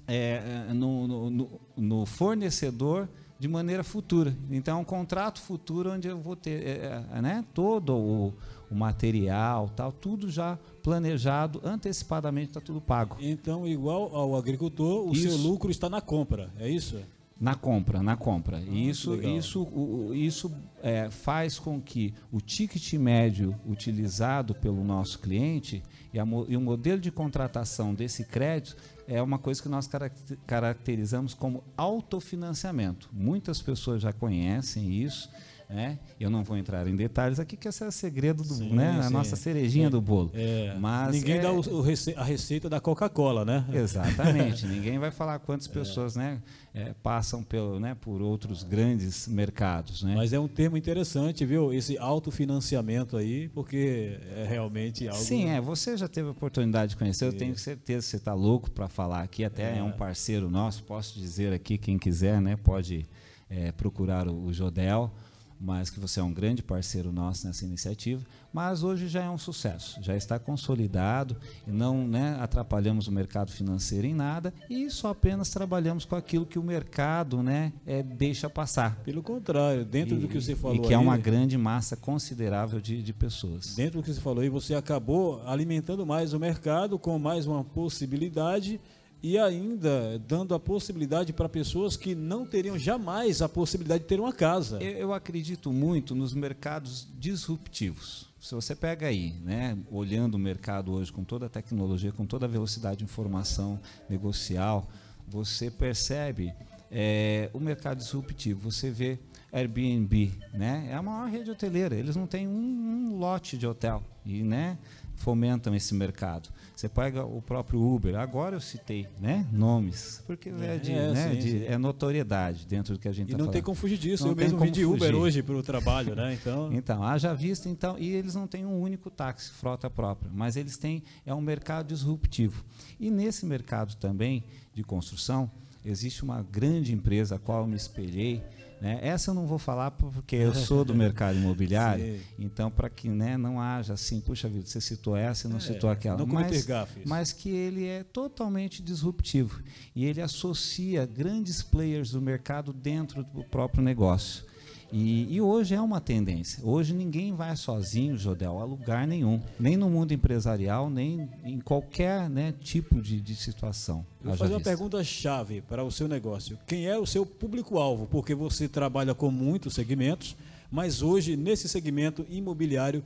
é, 0.09 0.73
no, 0.73 1.07
no, 1.07 1.31
no, 1.31 1.61
no, 1.77 2.07
fornecedor 2.07 3.07
de 3.41 3.49
maneira 3.49 3.83
futura. 3.83 4.37
Então, 4.51 4.77
é 4.77 4.81
um 4.81 4.85
contrato 4.85 5.41
futuro 5.41 5.91
onde 5.91 6.07
eu 6.07 6.21
vou 6.21 6.37
ter 6.37 6.63
é, 6.63 7.03
é 7.15 7.23
né, 7.23 7.43
todo 7.55 7.97
o, 7.97 8.35
o 8.71 8.75
material, 8.75 9.71
tal, 9.75 9.91
tudo 9.91 10.29
já 10.31 10.59
planejado 10.83 11.59
antecipadamente, 11.65 12.49
está 12.49 12.61
tudo 12.61 12.83
pago. 12.83 13.17
Então, 13.19 13.67
igual 13.67 14.15
ao 14.15 14.37
agricultor, 14.37 15.09
o 15.09 15.13
isso. 15.13 15.23
seu 15.29 15.37
lucro 15.39 15.71
está 15.71 15.89
na 15.89 16.03
compra, 16.03 16.51
é 16.59 16.69
isso? 16.69 17.01
Na 17.41 17.55
compra, 17.55 18.03
na 18.03 18.15
compra. 18.15 18.59
Ah, 18.59 18.61
isso, 18.61 19.15
isso, 19.23 19.63
o- 19.63 20.15
isso 20.15 20.53
é, 20.83 21.09
faz 21.09 21.59
com 21.59 21.81
que 21.81 22.13
o 22.31 22.39
ticket 22.39 22.93
médio 22.95 23.57
utilizado 23.67 24.55
pelo 24.55 24.85
nosso 24.85 25.19
cliente 25.19 25.83
e, 26.13 26.21
a 26.21 26.27
e 26.47 26.55
o 26.57 26.61
modelo 26.61 27.01
de 27.01 27.11
contratação 27.11 27.95
desse 27.95 28.25
crédito 28.25 28.77
é 29.13 29.21
uma 29.21 29.39
coisa 29.39 29.61
que 29.61 29.69
nós 29.69 29.87
caracte- 29.89 30.39
caracterizamos 30.47 31.35
como 31.35 31.65
autofinanciamento. 31.77 33.09
Muitas 33.13 33.61
pessoas 33.61 34.01
já 34.03 34.13
conhecem 34.13 34.89
isso. 35.03 35.29
Né? 35.73 36.01
Eu 36.19 36.29
não 36.29 36.43
vou 36.43 36.57
entrar 36.57 36.85
em 36.89 36.97
detalhes 36.97 37.39
aqui, 37.39 37.57
que 37.57 37.69
esse 37.69 37.85
é 37.85 37.87
o 37.87 37.93
segredo 37.93 38.43
do, 38.43 38.55
Sim, 38.55 38.75
né? 38.75 38.91
a 38.99 39.03
sim. 39.05 39.13
nossa 39.13 39.37
cerejinha 39.37 39.89
do 39.89 40.01
bolo. 40.01 40.33
É, 40.35 40.75
Mas 40.81 41.13
ninguém 41.15 41.37
é- 41.37 41.41
dá 41.43 41.53
o- 41.53 41.61
o 41.61 41.81
rece- 41.81 42.13
a 42.17 42.25
receita 42.25 42.69
da 42.69 42.81
Coca-Cola, 42.81 43.45
né? 43.45 43.65
Exatamente. 43.73 44.67
Ninguém 44.67 44.99
vai 44.99 45.13
falar 45.13 45.39
quantas 45.39 45.69
pessoas 45.69 46.17
né, 46.17 46.43
é, 46.75 46.93
passam 47.05 47.41
pelo, 47.45 47.79
né, 47.79 47.95
por 48.01 48.21
outros 48.21 48.65
grandes 48.65 49.29
mercados. 49.29 50.03
Né? 50.03 50.15
Mas 50.17 50.33
é 50.33 50.41
um 50.41 50.49
termo 50.49 50.77
interessante, 50.77 51.47
viu? 51.47 51.73
Esse 51.73 51.97
autofinanciamento 51.99 53.17
aí, 53.17 53.49
porque 53.51 54.19
é 54.37 54.47
realmente 54.49 55.07
algo. 55.07 55.21
Sim, 55.23 55.51
é. 55.51 55.61
Você 55.61 55.97
já 55.97 56.09
teve 56.09 56.29
a 56.29 56.33
oportunidade 56.33 56.91
de 56.91 56.97
conhecer. 56.97 57.27
Eu 57.27 57.33
tenho 57.33 57.57
certeza 57.57 58.05
que 58.07 58.11
você 58.11 58.17
está 58.17 58.35
louco 58.35 58.71
para 58.71 58.89
falar 58.89 59.23
aqui. 59.23 59.45
Até 59.45 59.79
é. 59.79 59.83
um 59.83 59.93
parceiro 59.93 60.51
nosso. 60.51 60.83
Posso 60.83 61.19
dizer 61.19 61.53
aqui, 61.53 61.79
quem 61.79 61.97
quiser, 61.99 62.41
né, 62.41 62.57
pode 62.57 63.07
é, 63.49 63.71
procurar 63.73 64.27
o, 64.29 64.47
o 64.47 64.53
Jodel. 64.53 65.13
Mas 65.61 65.91
que 65.91 66.01
você 66.01 66.21
é 66.21 66.23
um 66.23 66.33
grande 66.33 66.63
parceiro 66.63 67.13
nosso 67.13 67.47
nessa 67.47 67.65
iniciativa. 67.65 68.25
Mas 68.53 68.83
hoje 68.83 69.09
já 69.09 69.23
é 69.23 69.31
um 69.31 69.39
sucesso, 69.39 70.03
já 70.03 70.17
está 70.17 70.39
consolidado 70.39 71.37
e 71.67 71.71
não 71.71 72.07
né, 72.09 72.37
atrapalhamos 72.41 73.07
o 73.07 73.13
mercado 73.13 73.53
financeiro 73.53 74.07
em 74.07 74.15
nada 74.15 74.53
e 74.69 74.91
só 74.91 75.11
apenas 75.11 75.51
trabalhamos 75.51 76.05
com 76.05 76.17
aquilo 76.17 76.45
que 76.45 76.59
o 76.59 76.63
mercado 76.63 77.43
né, 77.43 77.73
é, 77.87 78.03
deixa 78.03 78.51
passar. 78.51 78.97
Pelo 79.05 79.23
contrário, 79.23 79.85
dentro 79.85 80.17
do 80.17 80.27
que 80.27 80.41
você 80.41 80.57
falou 80.57 80.77
E 80.77 80.81
que 80.81 80.93
é 80.93 80.97
aí, 80.97 81.03
uma 81.03 81.17
grande 81.17 81.57
massa 81.57 81.97
considerável 81.97 82.81
de, 82.81 83.03
de 83.03 83.13
pessoas. 83.13 83.77
Dentro 83.77 84.01
do 84.01 84.05
que 84.05 84.13
você 84.13 84.21
falou 84.21 84.43
aí, 84.43 84.49
você 84.49 84.75
acabou 84.75 85.43
alimentando 85.47 86.05
mais 86.05 86.33
o 86.33 86.41
mercado 86.41 86.99
com 86.99 87.19
mais 87.19 87.47
uma 87.47 87.63
possibilidade 87.63 88.81
e 89.23 89.39
ainda 89.39 90.19
dando 90.27 90.55
a 90.55 90.61
possibilidade 90.61 91.33
para 91.33 91.49
pessoas 91.49 91.97
que 91.97 92.15
não 92.15 92.47
teriam 92.47 92.79
jamais 92.79 93.43
a 93.43 93.49
possibilidade 93.49 94.03
de 94.03 94.09
ter 94.09 94.21
uma 94.21 94.33
casa. 94.33 94.83
Eu, 94.83 94.93
eu 94.93 95.13
acredito 95.13 95.73
muito 95.73 96.15
nos 96.15 96.33
mercados 96.33 97.07
disruptivos. 97.19 98.29
Se 98.41 98.55
você 98.55 98.75
pega 98.75 99.07
aí, 99.07 99.35
né, 99.45 99.77
olhando 99.91 100.37
o 100.37 100.39
mercado 100.39 100.93
hoje 100.93 101.13
com 101.13 101.23
toda 101.23 101.47
a 101.47 101.49
tecnologia, 101.49 102.11
com 102.11 102.25
toda 102.25 102.47
a 102.47 102.49
velocidade 102.49 102.99
de 102.99 103.05
informação 103.05 103.79
negocial, 104.09 104.89
você 105.29 105.71
percebe 105.71 106.55
é, 106.91 107.51
o 107.53 107.61
mercado 107.61 107.99
disruptivo. 107.99 108.71
Você 108.71 108.91
vê 108.91 109.19
Airbnb, 109.53 110.33
né, 110.55 110.89
é 110.91 110.95
a 110.95 111.03
maior 111.03 111.29
rede 111.29 111.51
hoteleira. 111.51 111.95
Eles 111.95 112.17
não 112.17 112.27
têm 112.27 112.49
um, 112.49 112.53
um 112.53 113.19
lote 113.19 113.59
de 113.59 113.67
hotel 113.67 114.03
e, 114.25 114.43
né, 114.43 114.79
fomentam 115.21 115.75
esse 115.75 115.95
mercado. 115.95 116.49
Você 116.75 116.89
pega 116.89 117.25
o 117.25 117.43
próprio 117.43 117.79
Uber. 117.81 118.17
Agora 118.19 118.57
eu 118.57 118.61
citei, 118.61 119.07
né, 119.21 119.47
nomes, 119.53 120.23
porque 120.27 120.49
é, 120.49 120.79
de, 120.79 120.93
É, 120.93 121.13
né, 121.13 121.31
sim, 121.33 121.39
de- 121.39 121.51
sim. 121.51 121.65
é 121.67 121.77
notoriedade 121.77 122.67
dentro 122.67 122.95
do 122.95 122.99
que 122.99 123.07
a 123.07 123.13
gente 123.13 123.29
E 123.29 123.33
está 123.33 123.37
não 123.39 123.45
falando. 123.45 123.53
tem 123.53 123.63
como 123.63 123.75
fugir 123.75 123.99
disso. 123.99 124.25
Não 124.25 124.31
eu 124.33 124.37
mesmo 124.37 124.59
vim 124.59 124.71
de 124.73 124.85
Uber 124.85 124.99
fugir. 125.01 125.15
hoje 125.15 125.43
para 125.43 125.55
o 125.55 125.63
trabalho, 125.63 126.15
né? 126.17 126.33
Então, 126.41 126.73
Então, 126.73 127.03
haja 127.05 127.35
vista, 127.35 127.69
então, 127.69 127.99
e 127.99 128.11
eles 128.13 128.35
não 128.35 128.47
têm 128.47 128.65
um 128.65 128.81
único 128.81 129.11
táxi, 129.11 129.51
frota 129.51 129.91
própria, 129.91 130.31
mas 130.33 130.57
eles 130.57 130.79
têm, 130.79 131.03
é 131.27 131.35
um 131.35 131.41
mercado 131.41 131.89
disruptivo. 131.89 132.65
E 132.99 133.11
nesse 133.11 133.45
mercado 133.45 133.95
também 133.97 134.45
de 134.73 134.83
construção, 134.83 135.51
existe 135.85 136.23
uma 136.25 136.43
grande 136.43 136.95
empresa 136.95 137.37
a 137.37 137.39
qual 137.39 137.61
eu 137.63 137.67
me 137.67 137.77
espelhei, 137.77 138.43
né? 138.81 138.99
essa 139.03 139.31
eu 139.31 139.35
não 139.35 139.47
vou 139.47 139.59
falar 139.59 139.91
porque 139.93 140.37
eu 140.37 140.55
sou 140.55 140.85
do 140.85 140.95
mercado 140.97 141.37
imobiliário, 141.37 142.05
Sim. 142.05 142.21
então 142.39 142.71
para 142.71 142.89
que 142.89 143.09
né, 143.09 143.37
não 143.37 143.61
haja 143.61 143.93
assim, 143.95 144.21
puxa 144.21 144.49
vida, 144.49 144.67
você 144.67 144.81
citou 144.81 145.17
essa 145.17 145.47
e 145.47 145.51
não 145.51 145.59
É, 145.59 145.61
citou 145.61 145.91
aquela. 145.91 146.17
não 146.19 146.27
mas, 146.27 146.65
gafes. 146.65 147.05
mas 147.05 147.33
que 147.33 147.51
ele 147.51 147.87
é 147.87 148.03
totalmente 148.03 148.83
disruptivo 148.83 149.63
e 149.95 150.05
ele 150.05 150.21
associa 150.23 151.05
grandes 151.07 151.63
players 151.63 152.11
do 152.11 152.21
mercado 152.21 152.73
dentro 152.73 153.23
do 153.25 153.45
próprio 153.45 153.83
negócio. 153.83 154.45
E, 154.93 155.35
e 155.35 155.41
hoje 155.41 155.75
é 155.75 155.81
uma 155.81 156.01
tendência. 156.01 156.65
Hoje 156.65 156.93
ninguém 156.93 157.35
vai 157.35 157.57
sozinho, 157.57 158.17
Jodel, 158.17 158.59
a 158.59 158.65
lugar 158.65 159.07
nenhum. 159.07 159.41
Nem 159.59 159.77
no 159.77 159.89
mundo 159.89 160.13
empresarial, 160.13 160.91
nem 160.91 161.29
em 161.45 161.61
qualquer 161.61 162.29
né, 162.29 162.53
tipo 162.61 163.01
de, 163.01 163.21
de 163.21 163.37
situação. 163.37 164.05
Eu 164.23 164.31
vou 164.31 164.37
fazer 164.37 164.53
uma 164.53 164.59
vista. 164.59 164.71
pergunta 164.71 165.05
chave 165.05 165.61
para 165.61 165.85
o 165.85 165.91
seu 165.91 166.09
negócio. 166.09 166.59
Quem 166.67 166.87
é 166.87 166.99
o 166.99 167.07
seu 167.07 167.25
público-alvo? 167.25 168.07
Porque 168.07 168.35
você 168.35 168.69
trabalha 168.69 169.15
com 169.15 169.31
muitos 169.31 169.75
segmentos, 169.75 170.37
mas 170.71 171.03
hoje, 171.03 171.37
nesse 171.37 171.69
segmento 171.69 172.27
imobiliário, 172.29 173.03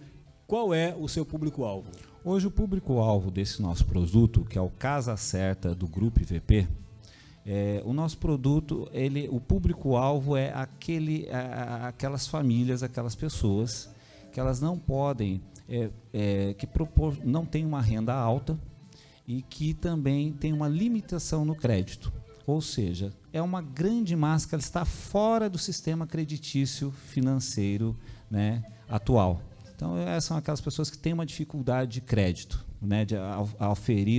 qual 0.46 0.74
é 0.74 0.94
o 0.98 1.08
seu 1.08 1.24
público-alvo? 1.24 1.88
Hoje 2.24 2.46
o 2.46 2.50
público-alvo 2.50 3.30
desse 3.30 3.60
nosso 3.60 3.84
produto, 3.84 4.46
que 4.48 4.56
é 4.56 4.60
o 4.60 4.70
Casa 4.70 5.16
Certa 5.16 5.74
do 5.74 5.86
Grupo 5.86 6.20
IVP, 6.20 6.66
é, 7.46 7.82
o 7.84 7.92
nosso 7.92 8.18
produto, 8.18 8.88
ele, 8.92 9.28
o 9.30 9.40
público-alvo 9.40 10.36
é 10.36 10.50
aquele, 10.52 11.28
a- 11.30 11.88
aquelas 11.88 12.26
famílias, 12.26 12.82
aquelas 12.82 13.14
pessoas 13.14 13.88
que 14.32 14.40
elas 14.40 14.60
não 14.60 14.78
podem, 14.78 15.40
é, 15.68 15.90
é, 16.12 16.54
que 16.54 16.66
propor, 16.66 17.16
não 17.24 17.44
têm 17.46 17.64
uma 17.64 17.80
renda 17.80 18.14
alta 18.14 18.58
e 19.26 19.42
que 19.42 19.72
também 19.74 20.32
tem 20.32 20.52
uma 20.52 20.68
limitação 20.68 21.44
no 21.44 21.54
crédito. 21.54 22.12
Ou 22.46 22.60
seja, 22.60 23.12
é 23.32 23.40
uma 23.40 23.62
grande 23.62 24.14
massa 24.14 24.48
que 24.48 24.56
está 24.56 24.84
fora 24.84 25.48
do 25.48 25.56
sistema 25.58 26.06
creditício 26.06 26.90
financeiro 26.90 27.96
né, 28.30 28.62
atual. 28.88 29.40
Então, 29.74 29.96
essas 29.96 30.24
são 30.24 30.36
aquelas 30.36 30.60
pessoas 30.60 30.90
que 30.90 30.98
têm 30.98 31.12
uma 31.12 31.24
dificuldade 31.26 31.92
de 31.92 32.00
crédito, 32.00 32.64
né, 32.84 33.04
de 33.04 33.16
a- 33.16 33.44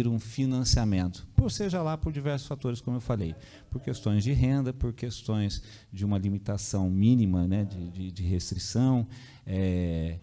um 0.07 0.19
financiamento, 0.19 1.27
por 1.35 1.51
seja 1.51 1.81
lá 1.81 1.97
por 1.97 2.11
diversos 2.11 2.47
fatores, 2.47 2.81
como 2.81 2.97
eu 2.97 3.01
falei, 3.01 3.35
por 3.69 3.81
questões 3.81 4.23
de 4.23 4.33
renda, 4.33 4.73
por 4.73 4.93
questões 4.93 5.61
de 5.91 6.03
uma 6.05 6.17
limitação 6.17 6.89
mínima 6.89 7.47
né, 7.47 7.63
de, 7.65 7.89
de, 7.89 8.11
de 8.11 8.23
restrição, 8.23 9.07
é, 9.45 10.17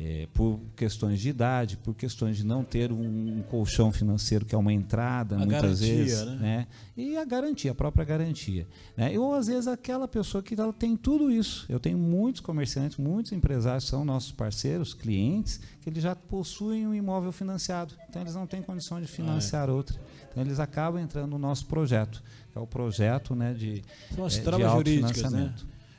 é, 0.00 0.28
por 0.32 0.60
questões 0.76 1.18
de 1.18 1.28
idade, 1.28 1.76
por 1.76 1.92
questões 1.92 2.36
de 2.36 2.46
não 2.46 2.62
ter 2.62 2.92
um, 2.92 3.38
um 3.38 3.42
colchão 3.42 3.90
financeiro 3.90 4.46
que 4.46 4.54
é 4.54 4.58
uma 4.58 4.72
entrada, 4.72 5.34
A 5.34 5.38
muitas 5.38 5.80
garantia, 5.80 5.94
vezes, 5.94 6.24
né? 6.24 6.36
né? 6.36 6.66
E 6.96 7.16
a 7.16 7.24
garantia, 7.24 7.72
a 7.72 7.74
própria 7.74 8.04
garantia. 8.04 8.66
Né? 8.96 9.18
Ou 9.18 9.34
às 9.34 9.48
vezes 9.48 9.66
aquela 9.66 10.06
pessoa 10.06 10.40
que 10.40 10.54
ela 10.54 10.72
tem 10.72 10.96
tudo 10.96 11.32
isso. 11.32 11.66
Eu 11.68 11.80
tenho 11.80 11.98
muitos 11.98 12.40
comerciantes, 12.40 12.96
muitos 12.96 13.32
empresários 13.32 13.88
são 13.88 14.04
nossos 14.04 14.30
parceiros, 14.30 14.94
clientes, 14.94 15.60
que 15.80 15.90
eles 15.90 16.02
já 16.02 16.14
possuem 16.14 16.86
um 16.86 16.94
imóvel 16.94 17.32
financiado. 17.32 17.94
Então 18.08 18.22
eles 18.22 18.36
não 18.36 18.46
têm 18.46 18.62
condição 18.62 18.98
de 18.98 19.06
Ah, 19.06 19.10
é. 19.10 19.12
financiar 19.12 19.68
outro. 19.68 19.98
Então 20.30 20.44
eles 20.44 20.60
acabam 20.60 21.02
entrando 21.02 21.30
no 21.30 21.38
nosso 21.38 21.66
projeto, 21.66 22.22
que 22.52 22.58
é 22.58 22.60
o 22.60 22.66
projeto 22.68 23.34
né, 23.34 23.52
de, 23.52 23.82
São 24.14 24.24
as 24.24 24.38
é, 24.38 24.42
travas 24.42 24.72
jurídicas, 24.72 25.32
né? 25.32 25.52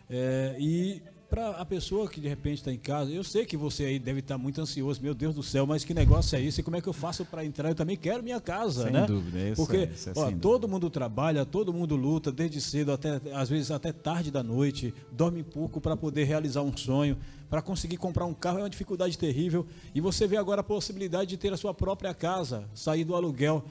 É, 0.09 0.55
e 0.57 1.03
para 1.29 1.51
a 1.51 1.65
pessoa 1.65 2.09
que 2.09 2.19
de 2.19 2.27
repente 2.27 2.55
está 2.59 2.71
em 2.73 2.77
casa, 2.77 3.11
eu 3.11 3.23
sei 3.23 3.45
que 3.45 3.55
você 3.55 3.85
aí 3.85 3.99
deve 3.99 4.19
estar 4.19 4.37
muito 4.37 4.59
ansioso, 4.59 4.99
meu 5.01 5.13
Deus 5.13 5.35
do 5.35 5.43
céu, 5.43 5.65
mas 5.67 5.83
que 5.85 5.93
negócio 5.93 6.35
é 6.35 6.41
esse? 6.41 6.61
E 6.61 6.63
como 6.63 6.75
é 6.77 6.81
que 6.81 6.87
eu 6.89 6.93
faço 6.93 7.23
para 7.23 7.45
entrar? 7.45 7.69
Eu 7.69 7.75
também 7.75 7.95
quero 7.95 8.23
minha 8.23 8.41
casa, 8.41 8.83
Sem 8.85 8.91
né? 8.93 9.05
dúvida, 9.05 9.37
isso 9.49 9.55
Porque 9.63 9.77
é- 9.77 9.91
isso 9.93 10.09
é 10.09 10.13
ó, 10.15 10.25
todo 10.31 10.33
dúvida. 10.61 10.67
mundo 10.67 10.89
trabalha, 10.89 11.45
todo 11.45 11.71
mundo 11.71 11.95
luta 11.95 12.31
desde 12.31 12.59
cedo 12.59 12.91
até 12.91 13.21
às 13.33 13.47
vezes 13.47 13.69
até 13.69 13.91
tarde 13.91 14.31
da 14.31 14.41
noite, 14.41 14.93
dorme 15.11 15.43
pouco 15.43 15.79
para 15.79 15.95
poder 15.95 16.23
realizar 16.23 16.61
um 16.63 16.75
sonho, 16.75 17.15
para 17.49 17.61
conseguir 17.61 17.97
comprar 17.97 18.25
um 18.25 18.33
carro 18.33 18.59
é 18.59 18.63
uma 18.63 18.69
dificuldade 18.69 19.17
terrível. 19.17 19.65
E 19.93 20.01
você 20.01 20.25
vê 20.27 20.37
agora 20.37 20.61
a 20.61 20.63
possibilidade 20.63 21.29
de 21.29 21.37
ter 21.37 21.53
a 21.53 21.57
sua 21.57 21.73
própria 21.73 22.13
casa, 22.13 22.67
sair 22.73 23.03
do 23.03 23.15
aluguel. 23.15 23.63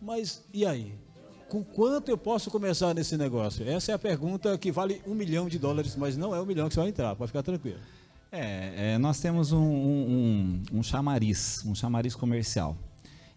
Mas 0.00 0.42
e 0.52 0.64
aí? 0.66 0.92
Com 1.48 1.62
quanto 1.62 2.08
eu 2.08 2.18
posso 2.18 2.50
começar 2.50 2.92
nesse 2.92 3.16
negócio? 3.16 3.68
Essa 3.68 3.92
é 3.92 3.94
a 3.94 3.98
pergunta 3.98 4.56
que 4.58 4.72
vale 4.72 5.00
um 5.06 5.14
milhão 5.14 5.48
de 5.48 5.58
dólares, 5.58 5.94
mas 5.94 6.16
não 6.16 6.34
é 6.34 6.40
um 6.40 6.46
milhão 6.46 6.68
que 6.68 6.74
você 6.74 6.80
vai 6.80 6.88
entrar, 6.88 7.14
pode 7.14 7.28
ficar 7.30 7.42
tranquilo. 7.42 7.78
É, 8.32 8.94
é, 8.94 8.98
nós 8.98 9.20
temos 9.20 9.52
um, 9.52 9.58
um, 9.62 10.62
um- 10.72 10.82
chamariz, 10.82 11.62
um 11.64 11.74
chamariz 11.74 12.16
comercial, 12.16 12.76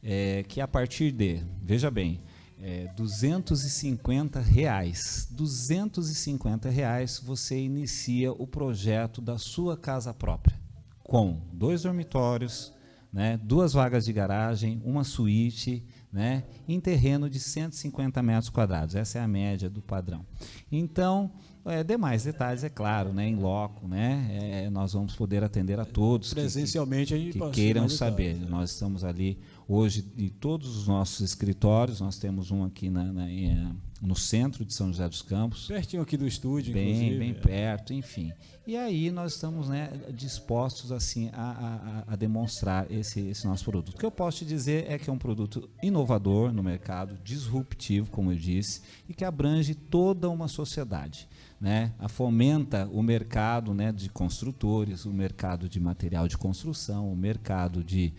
é, 0.04 0.44
que 0.48 0.60
a 0.60 0.68
partir 0.68 1.12
de, 1.12 1.40
veja 1.62 1.92
bem, 1.92 2.20
é, 2.62 2.88
250 2.98 4.40
reais, 4.42 5.28
250 5.32 6.68
reais 6.70 7.22
você 7.24 7.60
inicia 7.60 8.32
o 8.34 8.48
projeto 8.48 9.22
da 9.22 9.38
sua 9.38 9.78
casa 9.78 10.12
própria, 10.14 10.60
com 11.04 11.40
dois 11.54 11.84
dormitórios, 11.84 12.74
né, 13.12 13.40
duas 13.44 13.74
vagas 13.74 14.06
de 14.06 14.14
garagem, 14.14 14.82
uma 14.86 15.04
suíte, 15.04 15.84
né, 16.12 16.44
em 16.68 16.80
terreno 16.80 17.30
de 17.30 17.40
150 17.40 18.22
metros 18.22 18.50
quadrados. 18.50 18.96
Essa 18.96 19.20
é 19.20 19.22
a 19.22 19.28
média 19.28 19.70
do 19.70 19.82
padrão. 19.82 20.26
Então, 20.72 21.32
é, 21.66 21.84
demais 21.84 22.24
detalhes, 22.24 22.64
é 22.64 22.70
claro, 22.70 23.12
né, 23.14 23.28
em 23.28 23.36
loco, 23.36 23.88
né, 23.88 24.28
é, 24.66 24.70
nós 24.70 24.94
vamos 24.94 25.16
poder 25.16 25.44
atender 25.44 25.80
a 25.80 25.86
todos 25.86 26.30
que- 26.30 26.36
que- 26.36 26.42
Presencialmente 26.42 27.18
gente 27.18 27.34
que 27.34 27.40
passa 27.40 27.52
queiram 27.52 27.90
saber. 27.90 28.34
detalhes, 28.34 28.42
né? 28.50 28.58
Nós 28.58 28.72
estamos 28.72 29.04
ali 29.04 29.40
hoje 29.70 30.04
em 30.18 30.30
todos 30.30 30.76
os 30.76 30.88
nossos 30.88 31.22
escritórios, 31.22 32.02
nós 32.02 32.18
temos 32.18 32.50
um 32.50 32.66
aqui 32.66 32.90
na, 32.90 33.14
na 33.14 33.32
eh, 33.32 33.72
no 34.02 34.16
centro 34.16 34.66
de 34.66 34.74
São 34.74 34.88
José 34.88 35.08
dos 35.08 35.22
Campos. 35.22 35.68
Pertinho 35.68 36.02
aqui 36.02 36.18
do 36.18 36.26
estúdio, 36.26 36.74
bem, 36.74 36.90
inclusive. 36.90 37.20
Bem 37.20 37.34
perto, 37.34 37.94
enfim. 37.94 38.32
E 38.66 38.76
aí 38.76 39.12
nós 39.12 39.34
estamos 39.34 39.68
né, 39.68 39.92
dispostos 40.12 40.92
assim 40.92 41.30
a, 41.34 42.04
a, 42.08 42.14
a, 42.14 42.16
demonstrar 42.16 42.90
esse, 42.90 43.20
esse 43.20 43.46
nosso 43.46 43.64
produto. 43.66 43.90
O 43.90 43.98
que 43.98 44.06
eu 44.06 44.12
posso 44.12 44.40
te 44.40 44.46
dizer 44.46 44.90
é 44.90 44.98
que 44.98 45.10
é 45.10 45.14
um 45.14 45.18
produto 45.18 45.70
inovador 45.84 46.52
no 46.52 46.64
mercado, 46.64 47.18
disruptivo, 47.24 48.10
como 48.10 48.32
eu 48.32 48.38
disse, 48.38 48.82
e 49.08 49.14
que 49.14 49.26
abrange 49.26 49.76
toda 49.76 50.30
uma 50.30 50.48
sociedade. 50.48 51.28
Né, 51.60 51.94
a 52.00 52.08
fomenta 52.08 52.88
o 52.90 53.04
mercado 53.04 53.74
né, 53.74 53.92
de 53.92 54.10
construtores, 54.10 55.04
o 55.04 55.12
mercado 55.12 55.68
de 55.68 55.78
material 55.78 56.26
de 56.26 56.38
construção, 56.38 57.12
o 57.12 57.18
mercado 57.18 57.84
de, 57.84 58.14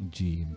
de 0.00 0.48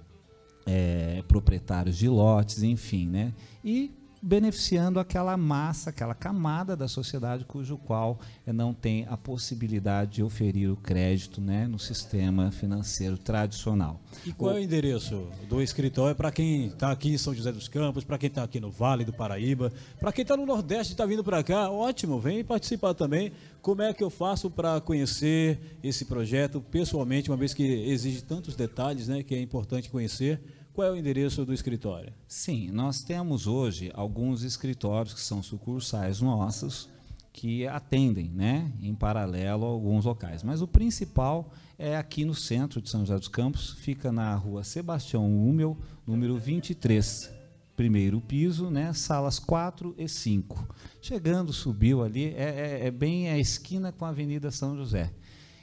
é, 0.71 1.23
proprietários 1.27 1.97
de 1.97 2.08
lotes, 2.08 2.62
enfim, 2.62 3.08
né? 3.08 3.34
E 3.65 3.91
beneficiando 4.21 4.99
aquela 4.99 5.38
massa, 5.38 5.89
aquela 5.89 6.13
camada 6.13 6.75
da 6.75 6.88
sociedade 6.88 7.45
cujo 7.45 7.77
qual 7.77 8.19
não 8.45 8.73
tem 8.73 9.05
a 9.10 9.15
possibilidade 9.15 10.15
de 10.15 10.23
oferir 10.23 10.69
o 10.69 10.75
crédito 10.75 11.39
né, 11.39 11.67
no 11.67 11.79
sistema 11.79 12.51
financeiro 12.51 13.17
tradicional. 13.17 13.99
E 14.25 14.34
qual 14.34 14.53
o... 14.53 14.58
é 14.58 14.60
o 14.60 14.63
endereço 14.63 15.27
do 15.47 15.62
escritório 15.62 16.15
para 16.15 16.32
quem 16.32 16.67
está 16.67 16.91
aqui 16.91 17.13
em 17.13 17.17
São 17.17 17.34
José 17.34 17.51
dos 17.51 17.67
Campos, 17.67 18.03
para 18.03 18.17
quem 18.17 18.27
está 18.27 18.43
aqui 18.43 18.60
no 18.60 18.69
Vale 18.69 19.05
do 19.05 19.13
Paraíba, 19.13 19.71
para 19.99 20.12
quem 20.12 20.23
está 20.23 20.36
no 20.36 20.45
Nordeste 20.45 20.91
e 20.91 20.93
está 20.95 21.05
vindo 21.05 21.23
para 21.23 21.41
cá? 21.43 21.69
Ótimo, 21.69 22.19
vem 22.19 22.43
participar 22.43 22.93
também. 22.93 23.32
Como 23.62 23.82
é 23.82 23.93
que 23.93 24.03
eu 24.03 24.10
faço 24.10 24.49
para 24.49 24.79
conhecer 24.82 25.77
esse 25.84 26.05
projeto 26.05 26.62
pessoalmente, 26.62 27.29
uma 27.29 27.38
vez 27.38 27.53
que 27.53 27.63
exige 27.63 28.21
tantos 28.21 28.55
detalhes 28.55 29.08
né, 29.08 29.23
que 29.23 29.36
é 29.36 29.41
importante 29.41 29.89
conhecer? 29.89 30.41
Qual 30.73 30.88
é 30.88 30.91
o 30.91 30.95
endereço 30.95 31.45
do 31.45 31.53
escritório? 31.53 32.13
Sim, 32.27 32.69
nós 32.71 33.01
temos 33.01 33.47
hoje 33.47 33.91
alguns 33.93 34.43
escritórios 34.43 35.13
que 35.13 35.19
são 35.19 35.41
sucursais 35.43 36.21
nossos 36.21 36.89
que 37.32 37.67
atendem, 37.67 38.29
né, 38.29 38.71
em 38.82 38.93
paralelo 38.93 39.65
a 39.65 39.69
alguns 39.69 40.05
locais. 40.05 40.43
Mas 40.43 40.62
o 40.62 40.67
principal 40.67 41.51
é 41.77 41.95
aqui 41.95 42.25
no 42.25 42.36
centro 42.36 42.82
de 42.82 42.89
São 42.89 43.01
José 43.01 43.17
dos 43.17 43.27
Campos, 43.27 43.73
fica 43.79 44.12
na 44.12 44.36
rua 44.36 44.63
Sebastião 44.63 45.25
Húmel, 45.25 45.77
número 46.05 46.38
23, 46.38 47.32
primeiro 47.75 48.19
piso, 48.19 48.69
né, 48.69 48.91
salas 48.93 49.39
4 49.39 49.95
e 49.97 50.08
5. 50.08 50.75
Chegando, 51.01 51.53
subiu 51.53 52.03
ali, 52.03 52.25
é, 52.36 52.82
é, 52.82 52.88
é 52.88 52.91
bem 52.91 53.29
a 53.29 53.38
esquina 53.38 53.91
com 53.91 54.05
a 54.05 54.10
Avenida 54.10 54.51
São 54.51 54.75
José. 54.75 55.12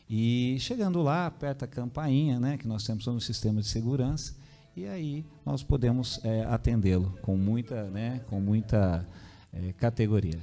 E 0.08 0.56
chegando 0.60 1.02
lá, 1.02 1.26
aperta 1.26 1.64
a 1.64 1.68
campainha, 1.68 2.40
né, 2.40 2.56
que 2.56 2.66
nós 2.66 2.84
temos 2.84 3.06
no 3.06 3.20
sistema 3.20 3.60
de 3.60 3.66
segurança, 3.66 4.34
e 4.76 4.86
aí 4.86 5.24
nós 5.44 5.62
podemos 5.62 6.20
é, 6.22 6.44
atendê-lo 6.44 7.16
com 7.22 7.36
muita, 7.36 7.84
né, 7.84 8.20
com 8.28 8.38
muita 8.40 9.06
é, 9.52 9.72
categoria. 9.72 10.38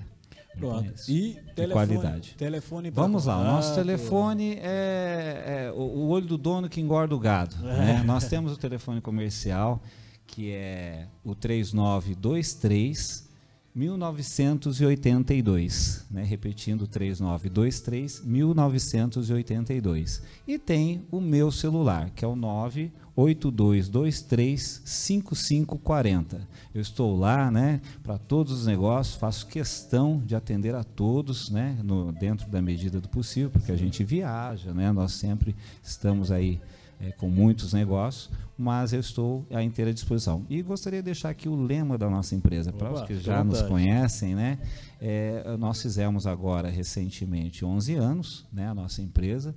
Pronto. 0.58 0.86
Então, 0.86 0.94
e 1.08 1.34
telefone, 1.56 1.72
qualidade. 1.72 2.36
Telefone 2.36 2.90
Vamos 2.92 3.26
lá, 3.26 3.40
o 3.40 3.44
nosso 3.44 3.74
telefone 3.76 4.56
é, 4.62 5.68
é 5.68 5.72
o, 5.76 6.08
olho 6.08 6.26
do 6.26 6.38
dono 6.38 6.70
que 6.70 6.82
engorda 6.82 7.16
o 7.16 7.20
gado. 7.20 7.56
Né? 7.58 8.04
Nós 8.06 8.28
temos 8.28 8.54
o 8.54 8.58
telefone 8.58 9.02
comercial, 9.02 9.82
que 10.28 10.52
é 10.52 11.08
o 11.24 11.34
3923 11.36 13.33
1982, 13.76 16.06
né? 16.12 16.24
repetindo 16.24 16.86
3923 16.86 18.22
1982. 18.24 20.22
E 20.48 20.60
tem 20.60 21.02
o 21.12 21.20
meu 21.20 21.52
celular, 21.52 22.12
que 22.12 22.24
é 22.24 22.28
o 22.28 22.36
98223 22.36 24.84
5540. 24.86 26.48
Eu 26.74 26.82
estou 26.82 27.18
lá, 27.18 27.50
né, 27.50 27.82
para 28.04 28.20
todos 28.20 28.54
os 28.54 28.68
negócios, 28.68 29.16
faço 29.16 29.48
questão 29.48 30.22
de 30.24 30.36
atender 30.36 30.76
a 30.76 30.84
todos, 30.84 31.50
né, 31.50 31.76
no, 31.84 32.12
dentro 32.12 32.48
da 32.50 32.62
medida 32.62 33.02
do 33.02 33.10
possível, 33.10 33.50
porque 33.50 33.72
a 33.72 33.78
gente 33.78 34.04
viaja, 34.04 34.72
né? 34.74 34.92
Nós 34.92 35.14
sempre 35.14 35.56
estamos 35.82 36.32
aí 36.32 36.62
é, 37.04 37.12
com 37.12 37.30
muitos 37.30 37.74
negócios, 37.74 38.30
mas 38.58 38.94
eu 38.94 39.00
estou 39.00 39.46
à 39.52 39.62
inteira 39.62 39.94
disposição. 39.94 40.46
E 40.50 40.62
gostaria 40.62 41.00
de 41.00 41.06
deixar 41.06 41.30
aqui 41.30 41.50
o 41.50 41.56
lema 41.56 41.98
da 41.98 42.10
nossa 42.10 42.34
empresa, 42.34 42.72
para 42.72 42.92
os 42.92 43.02
que 43.02 43.20
já 43.20 43.44
nos 43.44 43.62
conhecem, 43.64 44.36
né? 44.36 44.60
É, 45.02 45.58
nós 45.58 45.82
fizemos 45.82 46.26
agora 46.26 46.70
recentemente 46.70 47.66
11 47.66 47.96
anos, 47.96 48.46
né, 48.54 48.70
a 48.70 48.74
nossa 48.74 49.02
empresa, 49.02 49.54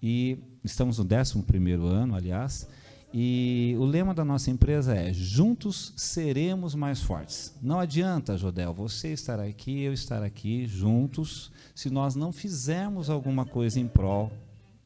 e 0.00 0.38
estamos 0.62 0.98
no 0.98 1.04
11 1.04 1.72
ano, 1.82 2.14
aliás, 2.14 2.68
e 3.12 3.74
o 3.78 3.84
lema 3.84 4.14
da 4.14 4.24
nossa 4.24 4.50
empresa 4.50 4.94
é: 4.94 5.12
Juntos 5.12 5.94
seremos 5.96 6.74
mais 6.74 7.00
fortes. 7.00 7.54
Não 7.60 7.80
adianta, 7.80 8.36
Jodel, 8.36 8.72
você 8.72 9.08
estar 9.08 9.40
aqui, 9.40 9.80
eu 9.80 9.94
estar 9.94 10.22
aqui, 10.22 10.66
juntos, 10.66 11.50
se 11.74 11.88
nós 11.88 12.14
não 12.14 12.32
fizermos 12.32 13.08
alguma 13.08 13.46
coisa 13.46 13.80
em 13.80 13.88
prol 13.88 14.30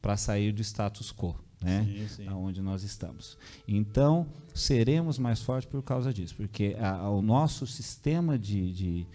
para 0.01 0.15
sair 0.15 0.53
do 0.53 0.61
status 0.61 1.11
quo 1.11 1.35
né? 1.63 1.85
Sim, 1.85 2.07
sim. 2.07 2.29
Onde 2.29 2.61
nós 2.61 2.83
estamos. 2.83 3.37
Então, 3.67 4.27
seremos 4.53 5.17
mais 5.17 5.41
fortes 5.41 5.69
por 5.69 5.81
causa 5.81 6.13
disso, 6.13 6.35
porque 6.35 6.75
a, 6.79 6.91
a, 6.91 7.09
o 7.09 7.21
nosso 7.21 7.65
sistema 7.65 8.37
de, 8.37 8.71
de, 8.71 9.07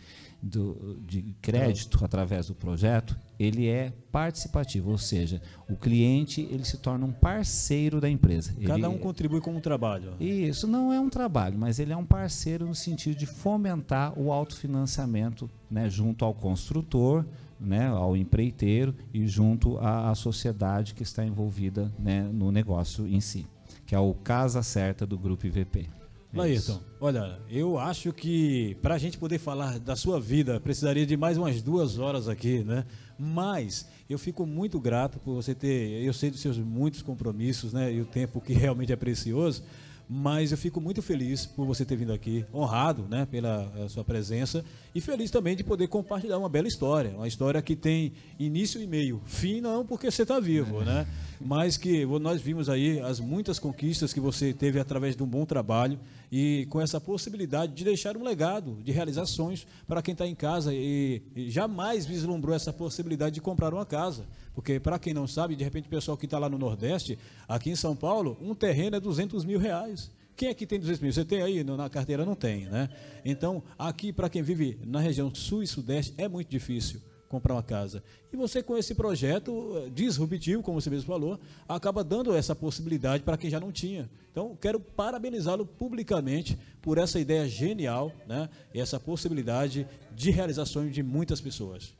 do, 0.42 0.96
de 1.06 1.34
crédito 1.40 2.04
através 2.04 2.46
do 2.46 2.54
projeto, 2.54 3.16
ele 3.38 3.68
é 3.68 3.92
participativo, 4.10 4.90
ou 4.90 4.98
seja, 4.98 5.40
o 5.68 5.76
cliente 5.76 6.40
ele 6.50 6.64
se 6.64 6.78
torna 6.78 7.06
um 7.06 7.12
parceiro 7.12 8.00
da 8.00 8.08
empresa. 8.08 8.54
Cada 8.64 8.78
ele, 8.78 8.86
um 8.86 8.98
contribui 8.98 9.40
com 9.40 9.54
um 9.54 9.60
trabalho. 9.60 10.14
Isso 10.18 10.66
não 10.66 10.92
é 10.92 10.98
um 10.98 11.08
trabalho, 11.08 11.58
mas 11.58 11.78
ele 11.78 11.92
é 11.92 11.96
um 11.96 12.06
parceiro 12.06 12.66
no 12.66 12.74
sentido 12.74 13.16
de 13.16 13.26
fomentar 13.26 14.18
o 14.18 14.32
autofinanciamento 14.32 15.48
né, 15.70 15.88
junto 15.88 16.24
ao 16.24 16.34
construtor, 16.34 17.24
né, 17.60 17.88
ao 17.88 18.16
empreiteiro 18.16 18.94
e 19.12 19.26
junto 19.26 19.78
à, 19.78 20.10
à 20.10 20.14
sociedade 20.14 20.94
que 20.94 21.02
está 21.02 21.24
envolvida 21.24 21.92
né, 21.98 22.22
no 22.32 22.52
negócio 22.52 23.06
em 23.06 23.20
si, 23.20 23.46
que 23.86 23.94
é 23.94 23.98
o 23.98 24.14
Casa 24.14 24.62
Certa 24.62 25.06
do 25.06 25.18
Grupo 25.18 25.46
IVP. 25.46 25.88
É 26.34 26.78
olha, 27.00 27.40
eu 27.48 27.78
acho 27.78 28.12
que 28.12 28.76
para 28.82 28.94
a 28.94 28.98
gente 28.98 29.16
poder 29.16 29.38
falar 29.38 29.78
da 29.78 29.96
sua 29.96 30.20
vida, 30.20 30.60
precisaria 30.60 31.06
de 31.06 31.16
mais 31.16 31.38
umas 31.38 31.62
duas 31.62 31.98
horas 31.98 32.28
aqui, 32.28 32.62
né? 32.62 32.84
Mas 33.18 33.88
eu 34.10 34.18
fico 34.18 34.44
muito 34.46 34.78
grato 34.78 35.18
por 35.18 35.34
você 35.34 35.54
ter, 35.54 36.02
eu 36.04 36.12
sei 36.12 36.30
dos 36.30 36.40
seus 36.40 36.58
muitos 36.58 37.00
compromissos, 37.00 37.72
né? 37.72 37.92
E 37.92 38.00
o 38.02 38.04
tempo 38.04 38.42
que 38.42 38.52
realmente 38.52 38.92
é 38.92 38.96
precioso, 38.96 39.62
mas 40.08 40.52
eu 40.52 40.58
fico 40.58 40.80
muito 40.80 41.02
feliz 41.02 41.44
por 41.44 41.66
você 41.66 41.84
ter 41.84 41.96
vindo 41.96 42.12
aqui, 42.12 42.44
honrado 42.52 43.06
né, 43.10 43.26
pela 43.30 43.70
eh, 43.76 43.88
sua 43.88 44.02
presença 44.02 44.64
e 44.94 45.00
feliz 45.00 45.30
também 45.30 45.54
de 45.54 45.62
poder 45.62 45.86
compartilhar 45.88 46.38
uma 46.38 46.48
bela 46.48 46.66
história, 46.66 47.10
uma 47.10 47.28
história 47.28 47.60
que 47.60 47.76
tem 47.76 48.12
início 48.38 48.80
e 48.80 48.86
meio, 48.86 49.20
fim 49.26 49.60
não 49.60 49.84
porque 49.84 50.10
você 50.10 50.22
está 50.22 50.40
vivo, 50.40 50.80
né? 50.82 51.06
Mas 51.40 51.76
que 51.76 52.06
nós 52.06 52.40
vimos 52.40 52.68
aí 52.68 53.00
as 53.00 53.20
muitas 53.20 53.58
conquistas 53.58 54.12
que 54.12 54.20
você 54.20 54.52
teve 54.52 54.80
através 54.80 55.14
de 55.14 55.22
um 55.22 55.26
bom 55.26 55.44
trabalho 55.44 55.98
e 56.30 56.66
com 56.70 56.80
essa 56.80 57.00
possibilidade 57.00 57.72
de 57.74 57.84
deixar 57.84 58.16
um 58.16 58.22
legado, 58.22 58.78
de 58.82 58.92
realizar 58.92 59.26
sonhos 59.26 59.66
para 59.86 60.02
quem 60.02 60.12
está 60.12 60.26
em 60.26 60.34
casa 60.34 60.74
e, 60.74 61.22
e, 61.34 61.50
jamais 61.50 62.04
vislumbrou 62.06 62.54
essa 62.54 62.72
possibilidade 62.72 63.34
de 63.34 63.40
comprar 63.40 63.72
uma 63.72 63.86
casa. 63.86 64.26
Porque, 64.54 64.78
para 64.78 64.98
quem 64.98 65.14
não 65.14 65.26
sabe, 65.26 65.56
de 65.56 65.64
repente 65.64 65.86
o 65.86 65.90
pessoal 65.90 66.16
que 66.16 66.26
está 66.26 66.38
lá 66.38 66.48
no 66.48 66.58
Nordeste, 66.58 67.18
aqui 67.46 67.70
em 67.70 67.76
São 67.76 67.96
Paulo, 67.96 68.36
um 68.40 68.54
terreno 68.54 68.96
é 68.96 69.00
200 69.00 69.44
mil 69.44 69.58
reais. 69.58 70.10
Quem 70.36 70.48
aqui 70.48 70.66
tem 70.66 70.78
200 70.78 71.00
mil? 71.00 71.12
Você 71.12 71.24
tem 71.24 71.42
aí 71.42 71.64
na 71.64 71.88
carteira? 71.88 72.24
Não 72.24 72.34
tem, 72.34 72.66
né? 72.66 72.88
Então, 73.24 73.62
aqui, 73.78 74.12
para 74.12 74.28
quem 74.28 74.42
vive 74.42 74.78
na 74.86 75.00
região 75.00 75.34
sul 75.34 75.62
e 75.62 75.66
sudeste, 75.66 76.14
é 76.16 76.28
muito 76.28 76.48
difícil 76.48 77.00
comprar 77.28 77.54
uma 77.54 77.62
casa. 77.62 78.02
E 78.32 78.36
você, 78.36 78.62
com 78.62 78.76
esse 78.76 78.94
projeto 78.94 79.74
eh, 79.76 79.90
disruptivo, 79.90 80.62
como 80.62 80.80
você 80.80 80.90
mesmo 80.90 81.06
falou, 81.06 81.38
acaba 81.68 82.02
dando 82.02 82.34
essa 82.34 82.54
possibilidade 82.54 83.22
para 83.22 83.36
quem 83.36 83.50
já 83.50 83.60
não 83.60 83.70
tinha. 83.70 84.08
Então, 84.30 84.56
quero 84.60 84.80
parabenizá-lo 84.80 85.66
publicamente 85.66 86.58
por 86.80 86.98
essa 86.98 87.20
ideia 87.20 87.46
genial, 87.48 88.12
né? 88.26 88.48
E 88.72 88.80
essa 88.80 88.98
possibilidade 88.98 89.86
de 90.14 90.30
realização 90.30 90.88
de 90.88 91.02
muitas 91.02 91.40
pessoas. 91.40 91.94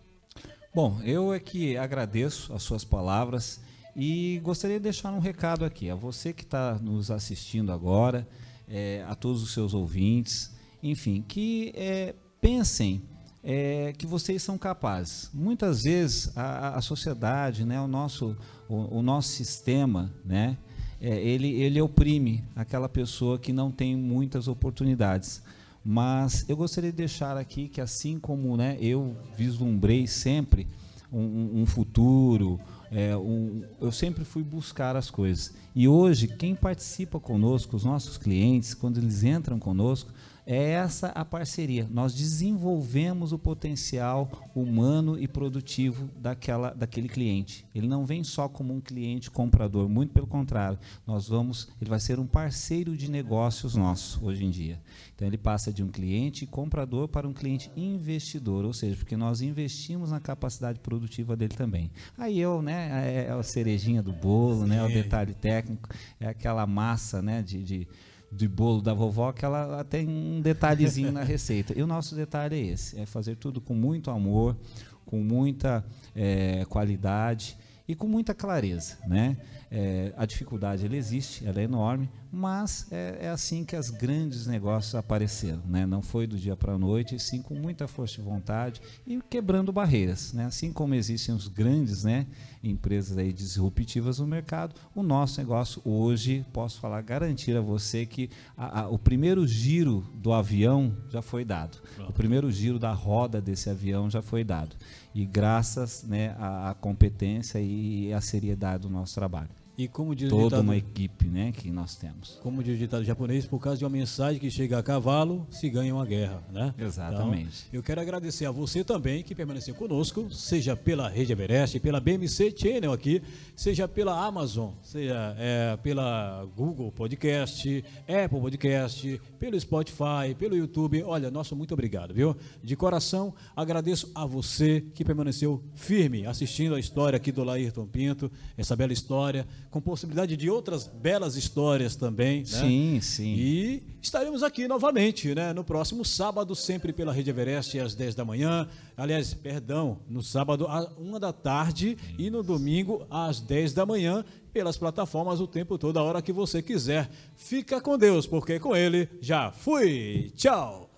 Bom, 0.75 1.01
eu 1.03 1.33
é 1.33 1.41
que 1.41 1.77
agradeço 1.77 2.53
as 2.53 2.62
suas 2.62 2.85
palavras 2.85 3.61
e 3.97 4.41
gostaria 4.45 4.77
de 4.77 4.85
deixar 4.85 5.12
um 5.12 5.19
recado 5.19 5.64
aqui 5.64 5.91
a 5.91 5.95
você 5.95 6.33
que 6.33 6.45
está 6.45 6.79
nos 6.79 7.11
assistindo 7.11 7.73
agora, 7.73 8.29
é, 8.69 9.05
a 9.09 9.15
todos 9.15 9.42
os 9.42 9.52
seus 9.52 9.75
ouvintes, 9.75 10.55
enfim, 10.83 11.25
que 11.27 11.73
é, 11.75 12.15
pensem 12.40 13.02
é, 13.51 13.94
que 13.96 14.07
vocês 14.07 14.42
são 14.42 14.59
capazes. 14.59 15.31
Muitas 15.33 15.85
vezes 15.85 16.37
a, 16.37 16.77
a 16.77 16.83
sociedade, 16.83 17.65
né, 17.65 17.81
o, 17.81 17.88
nosso, 17.88 18.37
o, 18.69 18.99
o 18.99 19.03
nosso 19.03 19.29
sistema, 19.29 20.13
né, 20.23 20.59
é, 21.01 21.19
ele, 21.19 21.49
ele 21.63 21.81
oprime 21.81 22.44
aquela 22.55 22.90
pessoa 22.90 23.38
que 23.38 23.51
não 23.51 23.71
tem 23.71 23.96
muitas 23.96 24.49
oportunidades. 24.49 25.42
Mas 25.83 26.44
eu 26.46 26.59
gostaria 26.59 26.90
de 26.90 26.99
deixar 26.99 27.38
aqui 27.38 27.69
que 27.69 27.81
assim 27.81 28.19
como 28.19 28.55
né, 28.55 28.77
eu 28.83 29.17
vislumbrei 29.35 30.07
sempre 30.07 30.67
um, 31.11 31.63
um 31.63 31.65
futuro, 31.65 32.61
é, 32.90 33.17
um, 33.17 33.63
eu 33.81 33.90
sempre 33.90 34.27
fui 34.27 34.42
buscar 34.42 34.94
as 34.94 35.11
coisas. 35.11 35.55
E 35.75 35.88
hoje, 35.88 36.29
quem 36.29 36.55
participa 36.55 37.19
conosco, 37.19 37.77
os 37.77 37.85
nossos 37.85 38.19
clientes, 38.19 38.75
quando 38.75 38.99
eles 38.99 39.25
entram 39.25 39.59
conosco, 39.59 40.13
é 40.51 40.71
essa 40.71 41.09
a 41.09 41.27
parceria. 41.27 41.87
Nós 41.90 42.15
desenvolvemos 42.15 43.35
o 43.35 43.38
potencial 43.38 44.49
humano 44.55 45.19
e 45.21 45.29
produtivo 45.29 46.09
daquela, 46.17 46.71
daquele 46.71 47.07
cliente. 47.07 47.67
Ele 47.75 47.87
não 47.87 48.07
vem 48.07 48.25
só 48.25 48.49
como 48.49 48.73
um 48.73 48.81
cliente 48.81 49.31
comprador, 49.31 49.90
muito 49.90 50.15
pelo 50.15 50.27
contrário. 50.27 50.79
Nós 51.07 51.29
vamos, 51.29 51.69
ele 51.79 51.90
vai 51.90 52.01
ser 52.01 52.19
um 52.19 52.27
parceiro 52.27 52.96
de 52.96 53.11
negócios 53.11 53.75
nosso 53.75 54.25
hoje 54.25 54.46
em 54.46 54.49
dia. 54.49 54.81
Então 55.15 55.29
ele 55.29 55.37
passa 55.37 55.71
de 55.71 55.83
um 55.83 55.88
cliente 55.88 56.46
comprador 56.46 57.09
para 57.09 57.29
um 57.29 57.35
cliente 57.35 57.71
investidor, 57.77 58.65
ou 58.65 58.73
seja, 58.73 58.96
porque 58.96 59.19
nós 59.19 59.42
investimos 59.42 60.13
na 60.13 60.19
capacidade 60.19 60.81
produtiva 60.81 61.37
dele 61.37 61.55
também. 61.55 61.90
Aí 62.17 62.40
eu, 62.40 62.63
né, 62.63 63.05
é, 63.05 63.27
é 63.27 63.31
a 63.33 63.42
cerejinha 63.42 64.03
do 64.03 64.15
bolo, 64.15 64.63
Sim. 64.63 64.71
né, 64.71 64.83
o 64.83 64.88
detalhe 64.88 65.35
técnico, 65.35 65.90
é 66.19 66.27
aquela 66.27 66.67
massa, 66.67 67.21
né, 67.21 67.42
de, 67.42 67.63
de 67.63 67.88
de 68.31 68.46
bolo 68.46 68.83
da 68.83 68.92
vovó 68.92 69.33
que 69.33 69.44
ela, 69.44 69.62
ela, 69.62 69.85
tem 69.85 70.08
um 70.08 70.40
detalhezinho 70.40 71.10
na 71.12 71.22
receita. 71.22 71.72
E 71.76 71.83
o 71.83 71.87
nosso 71.87 72.14
detalhe 72.14 72.56
é 72.56 72.72
esse: 72.72 72.98
é 72.98 73.06
fazer 73.06 73.37
tudo 73.37 73.60
com 73.60 73.74
muito 73.74 74.10
amor, 74.10 74.56
com 75.04 75.18
muita 75.22 75.85
é, 76.14 76.64
qualidade 76.68 77.56
e 77.89 77.95
com 77.95 78.07
muita 78.07 78.35
clareza, 78.35 78.99
né? 79.07 79.39
É, 79.71 80.15
a 80.17 80.25
dificuldade 80.25 80.85
ela 80.87 80.97
existe, 80.97 81.47
ela 81.47 81.61
é 81.61 81.65
enorme, 81.65 82.09
mas 82.31 82.87
é, 82.91 83.19
é, 83.23 83.29
assim 83.29 83.65
que 83.65 83.77
as 83.77 83.91
grandes 83.91 84.47
negócios 84.47 84.95
apareceram, 84.95 85.63
né? 85.67 85.87
Não 85.87 86.03
foi 86.03 86.27
do 86.27 86.39
dia 86.39 86.57
para 86.57 86.75
a 86.75 86.79
noite, 86.79 87.19
sim 87.19 87.43
com 87.43 87.55
muita 87.55 87.89
força 87.89 88.17
de 88.17 88.23
vontade 88.23 88.81
e 89.07 89.21
quebrando 89.29 89.73
barreiras, 89.73 90.33
né? 90.33 90.45
Assim 90.45 90.73
como 90.73 90.95
existem 90.95 91.35
os 91.35 91.49
grandes, 91.49 92.05
né, 92.05 92.27
empresas 92.63 93.17
aí 93.17 93.33
disruptivas 93.33 94.19
no 94.19 94.27
mercado, 94.27 94.75
o 94.95 95.03
nosso 95.03 95.41
negócio 95.41 95.81
hoje 95.85 96.45
posso 96.53 96.81
falar 96.81 97.01
garantir 97.03 97.57
a 97.57 97.61
você 97.61 98.05
que 98.05 98.31
a, 98.57 98.81
a, 98.81 98.89
o 98.89 98.99
primeiro 98.99 99.47
giro 99.47 100.07
do 100.15 100.33
avião 100.33 100.95
já 101.09 101.23
foi 101.23 101.45
dado, 101.45 101.79
o 102.07 102.13
primeiro 102.13 102.51
giro 102.51 102.79
da 102.79 102.93
roda 102.93 103.41
desse 103.41 103.71
avião 103.71 104.11
já 104.11 104.21
foi 104.21 104.45
dado 104.45 104.77
e 105.19 105.27
graças, 105.27 106.04
né, 106.04 106.37
à, 106.38 106.71
à 106.71 106.75
competência 106.75 107.58
e 107.60 108.12
à 108.12 108.21
seriedade 108.21 108.83
do 108.83 108.88
nosso 108.88 109.16
trabalho. 109.16 109.50
E 109.79 109.87
como 109.87 110.12
diz 110.12 110.29
Toda 110.29 110.42
ditado, 110.42 110.62
uma 110.62 110.76
equipe 110.76 111.26
né, 111.26 111.52
que 111.52 111.70
nós 111.70 111.94
temos. 111.94 112.37
Como 112.42 112.64
diz 112.64 112.74
o 112.74 112.79
ditado 112.79 113.04
japonês, 113.04 113.46
por 113.46 113.60
causa 113.60 113.79
de 113.79 113.85
uma 113.85 113.90
mensagem 113.90 114.40
que 114.40 114.50
chega 114.50 114.76
a 114.76 114.83
cavalo, 114.83 115.46
se 115.52 115.70
ganha 115.70 115.94
uma 115.94 116.04
guerra. 116.04 116.42
Né? 116.52 116.74
Exatamente. 116.76 117.66
Então, 117.68 117.79
eu 117.79 117.81
quero 117.81 118.00
agradecer 118.00 118.44
a 118.44 118.50
você 118.50 118.83
também 118.83 119.22
que 119.22 119.37
permaneceu 119.37 119.76
conosco, 119.76 120.29
seja 120.33 120.74
pela 120.74 121.08
Rede 121.08 121.31
Everest, 121.31 121.79
pela 121.79 122.00
BMC 122.00 122.52
Channel 122.56 122.92
aqui, 122.92 123.22
seja 123.54 123.87
pela 123.87 124.20
Amazon, 124.20 124.72
seja 124.83 125.37
é, 125.38 125.76
pela 125.76 126.44
Google 126.56 126.90
Podcast, 126.90 127.85
Apple 128.00 128.40
Podcast, 128.40 129.20
pelo 129.38 129.60
Spotify, 129.60 130.35
pelo 130.37 130.56
YouTube. 130.56 131.04
Olha, 131.04 131.31
nosso 131.31 131.54
muito 131.54 131.72
obrigado, 131.72 132.12
viu? 132.12 132.37
De 132.64 132.74
coração, 132.74 133.33
agradeço 133.54 134.10
a 134.12 134.26
você 134.26 134.81
que 134.92 135.04
permaneceu 135.04 135.62
firme 135.76 136.26
assistindo 136.26 136.74
a 136.74 136.81
história 136.81 137.16
aqui 137.16 137.31
do 137.31 137.44
Laírton 137.44 137.87
Pinto, 137.87 138.29
essa 138.56 138.74
bela 138.74 138.92
história 138.92 139.46
com 139.71 139.81
possibilidade 139.81 140.37
de 140.37 140.48
outras 140.48 140.87
belas 140.87 141.37
histórias 141.37 141.94
também. 141.94 142.40
Né? 142.40 142.46
Sim, 142.46 143.00
sim. 143.02 143.35
E 143.37 143.83
estaremos 144.00 144.42
aqui 144.42 144.66
novamente, 144.66 145.35
né? 145.35 145.52
No 145.52 145.62
próximo 145.62 146.04
sábado, 146.04 146.54
sempre 146.54 146.92
pela 146.92 147.12
Rede 147.12 147.31
Everest, 147.31 147.79
às 147.79 147.94
10 147.94 148.14
da 148.14 148.25
manhã. 148.25 148.66
Aliás, 148.96 149.35
perdão, 149.35 149.98
no 150.08 150.23
sábado, 150.23 150.66
às 150.66 150.88
1 150.96 151.19
da 151.21 151.33
tarde 151.33 151.98
e 152.19 152.31
no 152.31 152.42
domingo, 152.42 153.06
às 153.10 153.40
10 153.40 153.75
da 153.75 153.85
manhã, 153.85 154.25
pelas 154.52 154.77
plataformas 154.77 155.40
o 155.40 155.46
tempo 155.46 155.77
todo, 155.77 155.98
a 155.98 156.02
hora 156.02 156.23
que 156.23 156.33
você 156.33 156.62
quiser. 156.62 157.10
Fica 157.37 157.81
com 157.81 157.98
Deus, 157.98 158.27
porque 158.27 158.58
com 158.58 158.75
Ele 158.75 159.08
já 159.21 159.52
fui. 159.52 160.33
Tchau. 160.35 160.88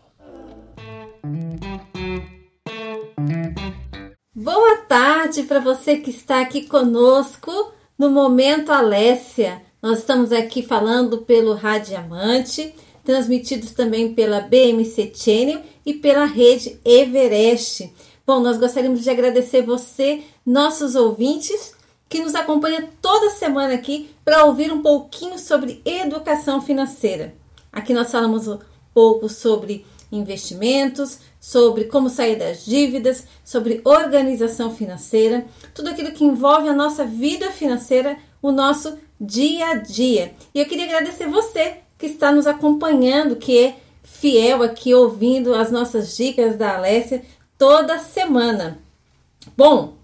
Boa 4.35 4.77
tarde 4.89 5.43
para 5.43 5.61
você 5.61 5.99
que 5.99 6.11
está 6.11 6.41
aqui 6.41 6.63
conosco 6.67 7.53
no 8.01 8.11
Momento 8.11 8.73
Alessia. 8.73 9.61
Nós 9.83 9.99
estamos 9.99 10.33
aqui 10.33 10.63
falando 10.63 11.19
pelo 11.19 11.53
Radiamante, 11.53 12.75
transmitidos 13.05 13.73
também 13.73 14.15
pela 14.15 14.41
BMC 14.41 15.13
Channel 15.15 15.61
e 15.85 15.93
pela 15.93 16.25
rede 16.25 16.81
Everest. 16.83 17.93
Bom, 18.27 18.41
nós 18.41 18.57
gostaríamos 18.57 19.03
de 19.03 19.11
agradecer 19.11 19.61
você, 19.61 20.23
nossos 20.47 20.95
ouvintes, 20.95 21.75
que 22.09 22.21
nos 22.21 22.35
acompanha 22.35 22.89
toda 23.03 23.29
semana 23.33 23.75
aqui 23.75 24.09
para 24.25 24.47
ouvir 24.47 24.73
um 24.73 24.81
pouquinho 24.81 25.39
sobre 25.39 25.83
educação 25.85 26.63
financeira. 26.63 27.35
Aqui 27.71 27.93
nós 27.93 28.11
falamos 28.11 28.49
um 28.49 28.59
pouco 28.95 29.29
sobre 29.29 29.85
investimentos, 30.11 31.19
sobre 31.41 31.85
como 31.85 32.11
sair 32.11 32.37
das 32.37 32.67
dívidas, 32.67 33.25
sobre 33.43 33.81
organização 33.85 34.75
financeira, 34.75 35.47
tudo 35.75 35.89
aquilo 35.89 36.13
que 36.13 36.23
envolve 36.23 36.69
a 36.69 36.75
nossa 36.75 37.05
vida 37.07 37.51
financeira, 37.51 38.19
o 38.43 38.53
nosso 38.53 38.99
dia 39.19 39.69
a 39.69 39.75
dia. 39.75 40.35
E 40.55 40.61
eu 40.61 40.67
queria 40.67 40.85
agradecer 40.85 41.27
você 41.27 41.79
que 41.99 42.07
está 42.07 42.31
nos 42.31 42.47
acompanhando, 42.47 43.37
que 43.37 43.59
é 43.59 43.77
fiel 44.03 44.63
aqui 44.63 44.93
ouvindo 44.93 45.55
as 45.55 45.71
nossas 45.71 46.15
dicas 46.17 46.57
da 46.57 46.77
Alessia 46.77 47.23
toda 47.57 47.99
semana. 47.99 48.79
Bom, 49.57 49.97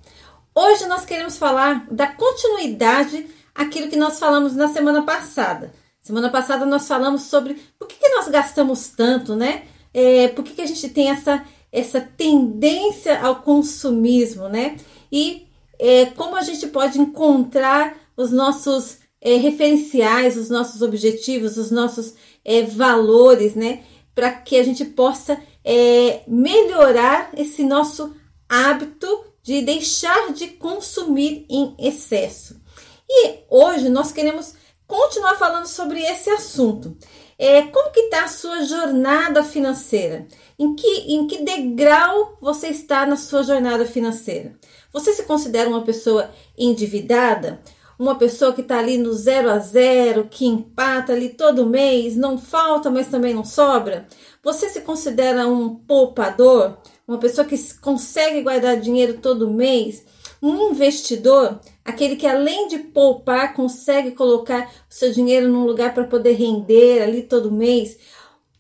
hoje 0.55 0.87
nós 0.87 1.05
queremos 1.05 1.37
falar 1.37 1.87
da 1.91 2.07
continuidade 2.07 3.27
aquilo 3.55 3.89
que 3.89 3.97
nós 3.97 4.19
falamos 4.19 4.55
na 4.55 4.69
semana 4.69 5.03
passada. 5.03 5.73
Semana 6.01 6.31
passada 6.31 6.65
nós 6.65 6.87
falamos 6.87 7.23
sobre 7.23 7.55
por 7.79 7.89
que, 7.89 7.97
que 7.97 8.09
nós 8.11 8.29
gastamos 8.29 8.89
tanto, 8.89 9.35
né? 9.35 9.65
É, 9.97 10.29
por 10.29 10.45
que, 10.45 10.53
que 10.53 10.61
a 10.61 10.67
gente 10.67 10.91
tem 10.91 11.09
essa, 11.09 11.43
essa 11.73 12.03
tendência 12.03 13.19
ao 13.19 13.37
consumismo, 13.37 14.47
né? 14.47 14.77
E 15.11 15.47
é, 15.79 16.05
como 16.05 16.37
a 16.37 16.43
gente 16.43 16.67
pode 16.67 17.01
encontrar 17.01 17.97
os 18.15 18.31
nossos 18.31 18.99
é, 19.23 19.37
referenciais, 19.37 20.37
os 20.37 20.51
nossos 20.51 20.83
objetivos, 20.83 21.57
os 21.57 21.71
nossos 21.71 22.13
é, 22.45 22.61
valores, 22.61 23.55
né? 23.55 23.85
Para 24.15 24.33
que 24.33 24.59
a 24.59 24.63
gente 24.63 24.85
possa 24.85 25.41
é, 25.65 26.21
melhorar 26.29 27.31
esse 27.35 27.65
nosso 27.65 28.15
hábito 28.47 29.25
de 29.43 29.63
deixar 29.63 30.31
de 30.35 30.49
consumir 30.49 31.47
em 31.49 31.75
excesso. 31.79 32.61
E 33.09 33.39
hoje 33.49 33.89
nós 33.89 34.13
queremos 34.13 34.53
continuar 34.87 35.37
falando 35.37 35.67
sobre 35.67 36.01
esse 36.03 36.29
assunto. 36.29 36.97
É, 37.39 37.63
como 37.63 37.93
que 37.93 38.01
está 38.01 38.25
a 38.25 38.29
sua 38.29 38.65
jornada 38.65 39.45
financeira? 39.45 40.27
Em 40.59 40.75
que, 40.75 41.15
em 41.15 41.27
que 41.27 41.43
degrau 41.45 42.39
você 42.41 42.69
está 42.69 43.05
na 43.05 43.17
sua 43.17 43.43
jornada 43.43 43.85
financeira? 43.85 44.59
Você 44.93 45.13
se 45.13 45.25
considera 45.25 45.69
uma 45.69 45.83
pessoa 45.83 46.31
endividada? 46.57 47.61
Uma 47.99 48.15
pessoa 48.15 48.53
que 48.53 48.63
está 48.63 48.79
ali 48.79 48.97
no 48.99 49.13
zero 49.13 49.51
a 49.51 49.59
zero, 49.59 50.29
que 50.31 50.47
empata 50.47 51.13
ali 51.13 51.31
todo 51.31 51.67
mês, 51.67 52.17
não 52.17 52.39
falta, 52.39 52.91
mas 52.91 53.09
também 53.09 53.35
não 53.35 53.45
sobra? 53.45 54.07
Você 54.43 54.69
se 54.69 54.81
considera 54.83 55.47
um 55.47 55.75
poupador? 55.75 56.79
Uma 57.07 57.19
pessoa 57.19 57.47
que 57.47 57.57
consegue 57.81 58.43
guardar 58.43 58.81
dinheiro 58.81 59.19
todo 59.21 59.51
mês? 59.51 60.05
Um 60.43 60.71
investidor? 60.71 61.61
aquele 61.87 62.17
que 62.17 62.27
além 62.27 62.67
de 62.67 62.79
poupar 62.79 63.55
consegue 63.55 64.11
colocar 64.11 64.69
o 64.91 64.95
seu 64.95 65.13
dinheiro 65.13 65.49
num 65.49 65.65
lugar 65.65 65.95
para 65.95 66.05
poder 66.05 66.33
render 66.33 67.01
ali 67.01 67.23
todo 67.23 67.53
mês, 67.53 67.97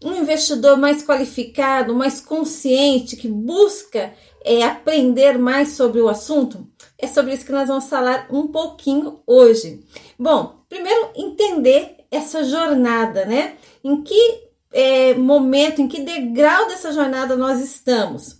um 0.02 0.14
investidor 0.14 0.76
mais 0.76 1.04
qualificado, 1.04 1.94
mais 1.94 2.20
consciente, 2.20 3.16
que 3.16 3.28
busca 3.28 4.14
é, 4.44 4.62
aprender 4.62 5.36
mais 5.38 5.70
sobre 5.70 6.00
o 6.00 6.08
assunto? 6.08 6.66
É 6.96 7.06
sobre 7.06 7.34
isso 7.34 7.44
que 7.44 7.52
nós 7.52 7.68
vamos 7.68 7.86
falar 7.86 8.28
um 8.30 8.46
pouquinho 8.46 9.20
hoje. 9.26 9.84
Bom, 10.18 10.60
primeiro 10.68 11.10
entender 11.16 11.96
essa 12.10 12.44
jornada, 12.44 13.24
né? 13.24 13.56
Em 13.82 14.02
que 14.02 14.46
é, 14.72 15.14
momento, 15.14 15.82
em 15.82 15.88
que 15.88 16.00
degrau 16.02 16.68
dessa 16.68 16.92
jornada 16.92 17.36
nós 17.36 17.60
estamos? 17.60 18.36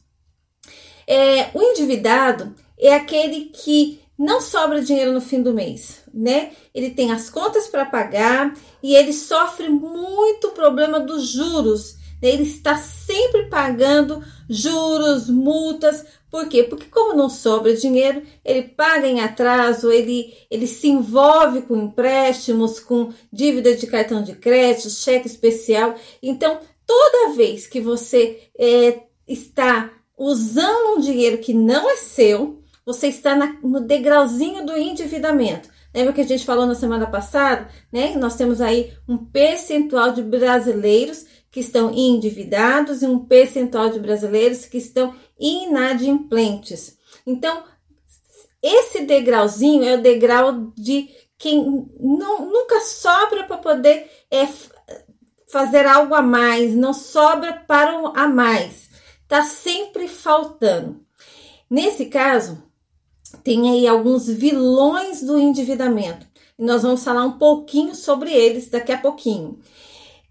É, 1.07 1.51
o 1.55 1.63
endividado 1.63 2.55
é 2.79 2.95
aquele 2.95 3.47
que 3.47 4.01
não 4.19 4.41
sobra 4.41 4.83
dinheiro 4.83 5.13
no 5.13 5.21
fim 5.21 5.43
do 5.43 5.53
mês, 5.53 6.03
né? 6.13 6.53
Ele 6.75 6.91
tem 6.91 7.13
as 7.13 7.29
contas 7.29 7.67
para 7.69 7.85
pagar 7.85 8.55
e 8.83 8.95
ele 8.95 9.13
sofre 9.13 9.69
muito 9.69 10.51
problema 10.51 10.99
dos 10.99 11.29
juros. 11.29 11.97
Né? 12.23 12.31
Ele 12.31 12.45
está 12.45 12.79
sempre 12.79 13.45
pagando 13.51 14.25
juros, 14.49 15.29
multas. 15.29 16.05
Por 16.31 16.49
quê? 16.49 16.63
Porque 16.63 16.87
como 16.87 17.15
não 17.15 17.29
sobra 17.29 17.77
dinheiro, 17.77 18.23
ele 18.45 18.63
paga 18.63 19.07
em 19.07 19.21
atraso, 19.21 19.93
ele, 19.93 20.33
ele 20.51 20.67
se 20.67 20.89
envolve 20.89 21.63
com 21.63 21.77
empréstimos, 21.77 22.81
com 22.81 23.13
dívida 23.31 23.75
de 23.77 23.87
cartão 23.87 24.23
de 24.23 24.35
crédito, 24.35 24.89
cheque 24.89 25.27
especial. 25.27 25.95
Então, 26.23 26.59
toda 26.87 27.35
vez 27.35 27.67
que 27.67 27.81
você 27.81 28.49
é, 28.59 29.01
está 29.29 29.91
usando 30.19 30.97
um 30.97 31.01
dinheiro 31.01 31.39
que 31.39 31.53
não 31.53 31.91
é 31.91 31.97
seu, 31.97 32.63
você 32.87 33.09
está 33.09 33.35
na, 33.35 33.59
no 33.65 33.81
degrauzinho 33.81 34.65
do 34.65 34.77
endividamento. 34.77 35.69
Lembra 35.93 36.13
que 36.13 36.21
a 36.21 36.27
gente 36.27 36.47
falou 36.47 36.67
na 36.67 36.75
semana 36.77 37.07
passada, 37.07 37.69
né? 37.93 38.15
Nós 38.17 38.37
temos 38.37 38.61
aí 38.61 38.97
um 39.09 39.17
percentual 39.17 40.13
de 40.13 40.23
brasileiros 40.23 41.27
que 41.51 41.59
estão 41.59 41.93
endividados 41.93 43.03
e 43.03 43.07
um 43.07 43.19
percentual 43.19 43.91
de 43.91 43.99
brasileiros 43.99 44.67
que 44.67 44.79
estão 44.79 45.15
inadimplentes. 45.39 46.97
Então, 47.27 47.65
esse 48.63 49.05
degrauzinho 49.05 49.83
é 49.83 49.95
o 49.95 50.03
degrau 50.03 50.73
de 50.77 51.09
quem 51.39 51.89
não, 51.99 52.47
nunca 52.47 52.81
sobra 52.81 53.45
para 53.45 53.57
poder 53.57 54.09
é, 54.31 54.47
fazer 55.49 55.87
algo 55.87 56.15
a 56.15 56.23
mais, 56.23 56.75
não 56.75 56.93
sobra 56.93 57.53
para 57.67 57.99
um 57.99 58.07
a 58.09 58.29
mais, 58.29 58.89
tá 59.27 59.43
sempre 59.43 60.09
faltando. 60.09 61.05
Nesse 61.69 62.07
caso, 62.07 62.66
tem 63.43 63.71
aí 63.71 63.87
alguns 63.87 64.27
vilões 64.27 65.23
do 65.23 65.39
endividamento 65.39 66.27
e 66.59 66.65
nós 66.65 66.83
vamos 66.83 67.05
falar 67.05 67.25
um 67.25 67.39
pouquinho 67.39 67.95
sobre 67.95 68.33
eles 68.33 68.69
daqui 68.69 68.93
a 68.93 68.99
pouquinho. 68.99 69.59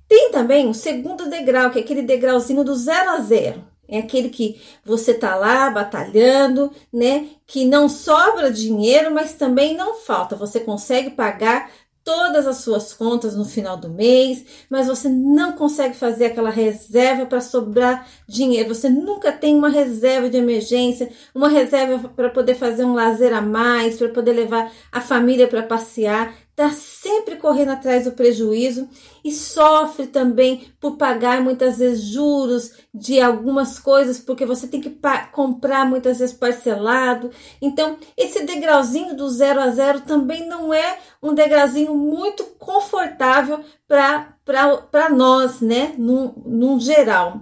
Tem 0.07 0.31
também 0.31 0.67
o 0.67 0.73
segundo 0.73 1.29
degrau, 1.29 1.71
que 1.71 1.79
é 1.79 1.81
aquele 1.81 2.01
degrauzinho 2.01 2.63
do 2.63 2.75
zero 2.75 3.11
a 3.11 3.19
zero. 3.19 3.63
É 3.87 3.99
aquele 3.99 4.29
que 4.29 4.59
você 4.83 5.13
tá 5.13 5.35
lá 5.35 5.69
batalhando, 5.69 6.71
né? 6.91 7.27
Que 7.45 7.65
não 7.65 7.87
sobra 7.87 8.51
dinheiro, 8.51 9.13
mas 9.13 9.33
também 9.33 9.75
não 9.75 9.95
falta. 9.95 10.35
Você 10.35 10.59
consegue 10.59 11.11
pagar 11.11 11.69
todas 12.05 12.45
as 12.45 12.57
suas 12.57 12.93
contas 12.93 13.35
no 13.35 13.43
final 13.43 13.75
do 13.75 13.89
mês, 13.89 14.45
mas 14.69 14.85
você 14.85 15.09
não 15.09 15.53
consegue 15.53 15.95
fazer 15.95 16.25
aquela 16.25 16.51
reserva 16.51 17.25
para 17.25 17.41
sobrar 17.41 18.07
dinheiro. 18.27 18.73
Você 18.73 18.87
nunca 18.87 19.31
tem 19.31 19.55
uma 19.55 19.69
reserva 19.69 20.29
de 20.29 20.37
emergência, 20.37 21.09
uma 21.33 21.49
reserva 21.49 22.07
para 22.09 22.29
poder 22.29 22.53
fazer 22.53 22.85
um 22.85 22.93
lazer 22.93 23.33
a 23.33 23.41
mais, 23.41 23.97
para 23.97 24.09
poder 24.09 24.33
levar 24.33 24.71
a 24.91 25.01
família 25.01 25.47
para 25.47 25.63
passear 25.63 26.31
está 26.55 26.71
sempre 26.71 27.35
correndo 27.35 27.71
atrás 27.71 28.05
do 28.05 28.13
prejuízo 28.13 28.87
e 29.21 29.29
sofre 29.29 30.07
também 30.07 30.71
por 30.79 30.95
pagar 30.95 31.41
muitas 31.41 31.79
vezes 31.79 32.01
juros 32.01 32.71
de 32.93 33.19
algumas 33.19 33.77
coisas, 33.77 34.19
porque 34.19 34.45
você 34.45 34.65
tem 34.65 34.79
que 34.79 34.97
comprar 35.33 35.85
muitas 35.85 36.19
vezes 36.19 36.33
parcelado. 36.33 37.29
Então, 37.61 37.97
esse 38.15 38.45
degrauzinho 38.45 39.17
do 39.17 39.29
zero 39.29 39.59
a 39.59 39.69
zero 39.69 39.99
também 40.01 40.47
não 40.47 40.73
é 40.73 40.97
um 41.21 41.33
degrauzinho 41.33 41.93
muito 41.93 42.45
confortável 42.57 43.59
para 43.85 45.09
nós, 45.09 45.59
né? 45.59 45.93
Num, 45.97 46.79
geral. 46.79 47.41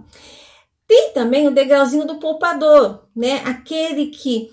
Tem 0.88 1.12
também 1.14 1.48
o 1.48 1.52
degrauzinho 1.52 2.08
do 2.08 2.16
poupador, 2.16 3.04
né? 3.16 3.44
Aquele 3.46 4.08
que 4.08 4.52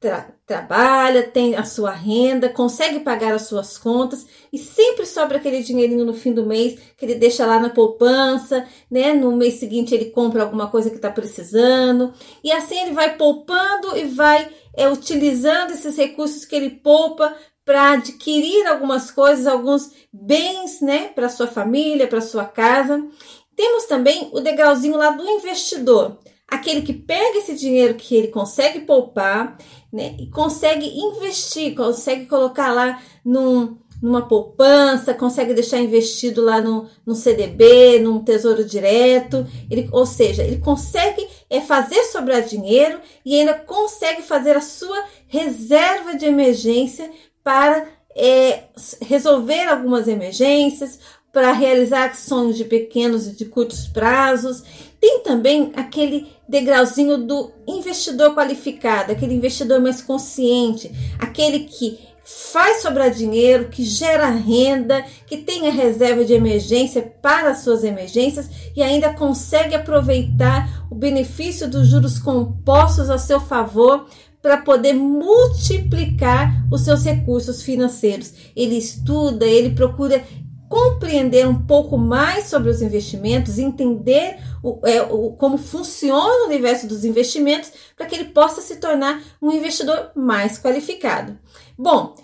tra 0.00 0.32
trabalha, 0.46 1.24
tem 1.24 1.56
a 1.56 1.64
sua 1.64 1.90
renda, 1.90 2.48
consegue 2.48 3.00
pagar 3.00 3.34
as 3.34 3.42
suas 3.42 3.76
contas 3.76 4.26
e 4.50 4.56
sempre 4.56 5.04
sobra 5.04 5.36
aquele 5.36 5.62
dinheirinho 5.62 6.06
no 6.06 6.14
fim 6.14 6.32
do 6.32 6.46
mês 6.46 6.78
que 6.96 7.04
ele 7.04 7.16
deixa 7.16 7.44
lá 7.44 7.60
na 7.60 7.68
poupança, 7.68 8.66
né? 8.90 9.12
No 9.12 9.36
mês 9.36 9.54
seguinte 9.54 9.94
ele 9.94 10.06
compra 10.06 10.42
alguma 10.42 10.68
coisa 10.68 10.88
que 10.88 10.96
está 10.96 11.10
precisando 11.10 12.14
e 12.42 12.50
assim 12.50 12.78
ele 12.78 12.92
vai 12.92 13.16
poupando 13.16 13.96
e 13.96 14.04
vai 14.04 14.48
é, 14.74 14.88
utilizando 14.88 15.72
esses 15.72 15.96
recursos 15.96 16.44
que 16.44 16.56
ele 16.56 16.70
poupa 16.70 17.36
para 17.64 17.92
adquirir 17.92 18.66
algumas 18.66 19.10
coisas, 19.10 19.46
alguns 19.46 19.92
bens, 20.10 20.80
né, 20.80 21.08
para 21.08 21.28
sua 21.28 21.46
família, 21.46 22.06
para 22.06 22.22
sua 22.22 22.46
casa. 22.46 23.06
Temos 23.54 23.84
também 23.84 24.30
o 24.32 24.40
degrauzinho 24.40 24.96
lá 24.96 25.10
do 25.10 25.28
investidor 25.28 26.16
aquele 26.48 26.80
que 26.80 26.94
pega 26.94 27.38
esse 27.38 27.54
dinheiro 27.54 27.94
que 27.94 28.16
ele 28.16 28.28
consegue 28.28 28.80
poupar, 28.80 29.58
né, 29.92 30.16
e 30.18 30.26
consegue 30.30 30.86
investir, 30.86 31.74
consegue 31.74 32.24
colocar 32.26 32.72
lá 32.72 33.00
num, 33.22 33.76
numa 34.00 34.26
poupança, 34.26 35.12
consegue 35.12 35.52
deixar 35.52 35.78
investido 35.78 36.42
lá 36.42 36.60
no, 36.60 36.86
no 37.04 37.14
CDB, 37.14 37.98
num 38.00 38.22
tesouro 38.24 38.64
direto, 38.64 39.46
ele, 39.70 39.88
ou 39.92 40.06
seja, 40.06 40.42
ele 40.42 40.58
consegue 40.58 41.26
é, 41.50 41.60
fazer 41.60 42.02
sobrar 42.04 42.42
dinheiro 42.42 42.98
e 43.24 43.38
ainda 43.38 43.54
consegue 43.54 44.22
fazer 44.22 44.56
a 44.56 44.62
sua 44.62 45.04
reserva 45.26 46.16
de 46.16 46.24
emergência 46.24 47.10
para 47.44 47.86
é, 48.16 48.64
resolver 49.02 49.68
algumas 49.68 50.08
emergências, 50.08 50.98
para 51.32 51.52
realizar 51.52 52.10
ações 52.10 52.56
de 52.56 52.64
pequenos 52.64 53.26
e 53.26 53.36
de 53.36 53.44
curtos 53.44 53.86
prazos. 53.86 54.62
Tem 55.00 55.22
também 55.22 55.72
aquele 55.76 56.28
degrauzinho 56.48 57.18
do 57.18 57.52
investidor 57.66 58.34
qualificado, 58.34 59.12
aquele 59.12 59.34
investidor 59.34 59.80
mais 59.80 60.02
consciente, 60.02 60.90
aquele 61.18 61.60
que 61.60 61.98
faz 62.24 62.82
sobrar 62.82 63.10
dinheiro, 63.10 63.68
que 63.70 63.82
gera 63.84 64.28
renda, 64.28 65.02
que 65.26 65.38
tem 65.38 65.66
a 65.66 65.72
reserva 65.72 66.24
de 66.24 66.34
emergência 66.34 67.00
para 67.22 67.50
as 67.50 67.60
suas 67.60 67.84
emergências 67.84 68.50
e 68.76 68.82
ainda 68.82 69.14
consegue 69.14 69.74
aproveitar 69.74 70.86
o 70.90 70.94
benefício 70.94 71.68
dos 71.68 71.88
juros 71.88 72.18
compostos 72.18 73.08
a 73.08 73.16
seu 73.16 73.40
favor 73.40 74.06
para 74.42 74.58
poder 74.58 74.92
multiplicar 74.92 76.66
os 76.70 76.82
seus 76.82 77.02
recursos 77.04 77.62
financeiros. 77.62 78.32
Ele 78.54 78.76
estuda, 78.76 79.46
ele 79.46 79.70
procura 79.70 80.22
compreender 80.68 81.48
um 81.48 81.66
pouco 81.66 81.96
mais 81.96 82.46
sobre 82.46 82.68
os 82.68 82.82
investimentos, 82.82 83.58
entender 83.58 84.38
o, 84.62 84.86
é, 84.86 85.02
o, 85.02 85.32
como 85.32 85.56
funciona 85.56 86.44
o 86.44 86.46
universo 86.46 86.86
dos 86.86 87.04
investimentos, 87.04 87.72
para 87.96 88.06
que 88.06 88.14
ele 88.14 88.26
possa 88.26 88.60
se 88.60 88.76
tornar 88.76 89.22
um 89.40 89.50
investidor 89.50 90.10
mais 90.14 90.58
qualificado. 90.58 91.38
Bom, 91.76 92.14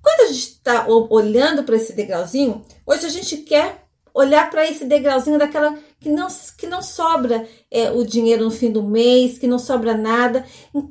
quando 0.00 0.20
a 0.22 0.32
gente 0.32 0.38
está 0.38 0.86
olhando 0.88 1.62
para 1.64 1.76
esse 1.76 1.92
degrauzinho, 1.92 2.62
hoje 2.86 3.06
a 3.06 3.10
gente 3.10 3.38
quer 3.38 3.84
olhar 4.14 4.50
para 4.50 4.68
esse 4.68 4.84
degrauzinho 4.84 5.38
daquela 5.38 5.76
que 5.98 6.10
não, 6.10 6.28
que 6.58 6.66
não 6.66 6.82
sobra 6.82 7.46
é, 7.70 7.90
o 7.90 8.04
dinheiro 8.04 8.44
no 8.44 8.50
fim 8.50 8.70
do 8.70 8.82
mês, 8.82 9.38
que 9.38 9.46
não 9.46 9.58
sobra 9.58 9.96
nada, 9.96 10.44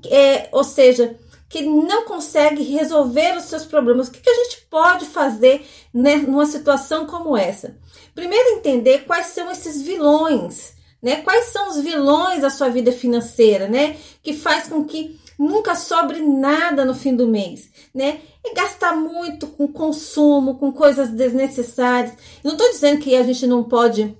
é, 0.09 0.47
ou 0.51 0.63
seja, 0.63 1.15
que 1.51 1.61
não 1.61 2.05
consegue 2.05 2.63
resolver 2.63 3.37
os 3.37 3.43
seus 3.43 3.65
problemas. 3.65 4.07
O 4.07 4.11
que, 4.11 4.21
que 4.21 4.29
a 4.29 4.43
gente 4.43 4.61
pode 4.69 5.05
fazer 5.05 5.67
né, 5.93 6.15
numa 6.15 6.45
situação 6.45 7.05
como 7.05 7.35
essa? 7.35 7.77
Primeiro, 8.15 8.57
entender 8.57 8.99
quais 8.99 9.27
são 9.27 9.51
esses 9.51 9.81
vilões, 9.81 10.73
né? 11.03 11.17
Quais 11.17 11.47
são 11.47 11.69
os 11.69 11.79
vilões 11.81 12.41
da 12.41 12.49
sua 12.49 12.69
vida 12.69 12.91
financeira, 12.93 13.67
né? 13.67 13.97
Que 14.23 14.33
faz 14.33 14.69
com 14.69 14.85
que 14.85 15.19
nunca 15.37 15.75
sobre 15.75 16.21
nada 16.21 16.85
no 16.85 16.95
fim 16.95 17.15
do 17.15 17.27
mês, 17.27 17.69
né? 17.93 18.21
É 18.45 18.53
gastar 18.53 18.95
muito 18.95 19.47
com 19.47 19.67
consumo, 19.67 20.57
com 20.57 20.71
coisas 20.71 21.09
desnecessárias. 21.09 22.13
Não 22.43 22.53
estou 22.53 22.69
dizendo 22.71 23.01
que 23.01 23.13
a 23.13 23.23
gente 23.23 23.45
não 23.45 23.63
pode 23.63 24.15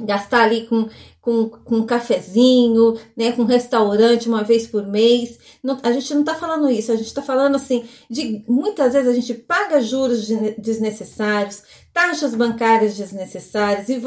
gastar 0.00 0.44
ali 0.44 0.66
com, 0.66 0.88
com, 1.24 1.48
com 1.48 1.76
um 1.76 1.86
cafezinho, 1.86 2.98
né, 3.16 3.32
com 3.32 3.42
um 3.42 3.46
restaurante 3.46 4.28
uma 4.28 4.44
vez 4.44 4.66
por 4.66 4.86
mês. 4.86 5.38
Não, 5.62 5.80
a 5.82 5.90
gente 5.90 6.12
não 6.12 6.20
está 6.20 6.34
falando 6.34 6.70
isso, 6.70 6.92
a 6.92 6.96
gente 6.96 7.06
está 7.06 7.22
falando 7.22 7.56
assim 7.56 7.84
de 8.10 8.44
muitas 8.46 8.92
vezes 8.92 9.08
a 9.08 9.14
gente 9.14 9.32
paga 9.32 9.80
juros 9.80 10.28
desnecessários, 10.58 11.62
taxas 11.94 12.34
bancárias 12.34 12.94
desnecessárias 12.94 13.88
e, 13.88 14.02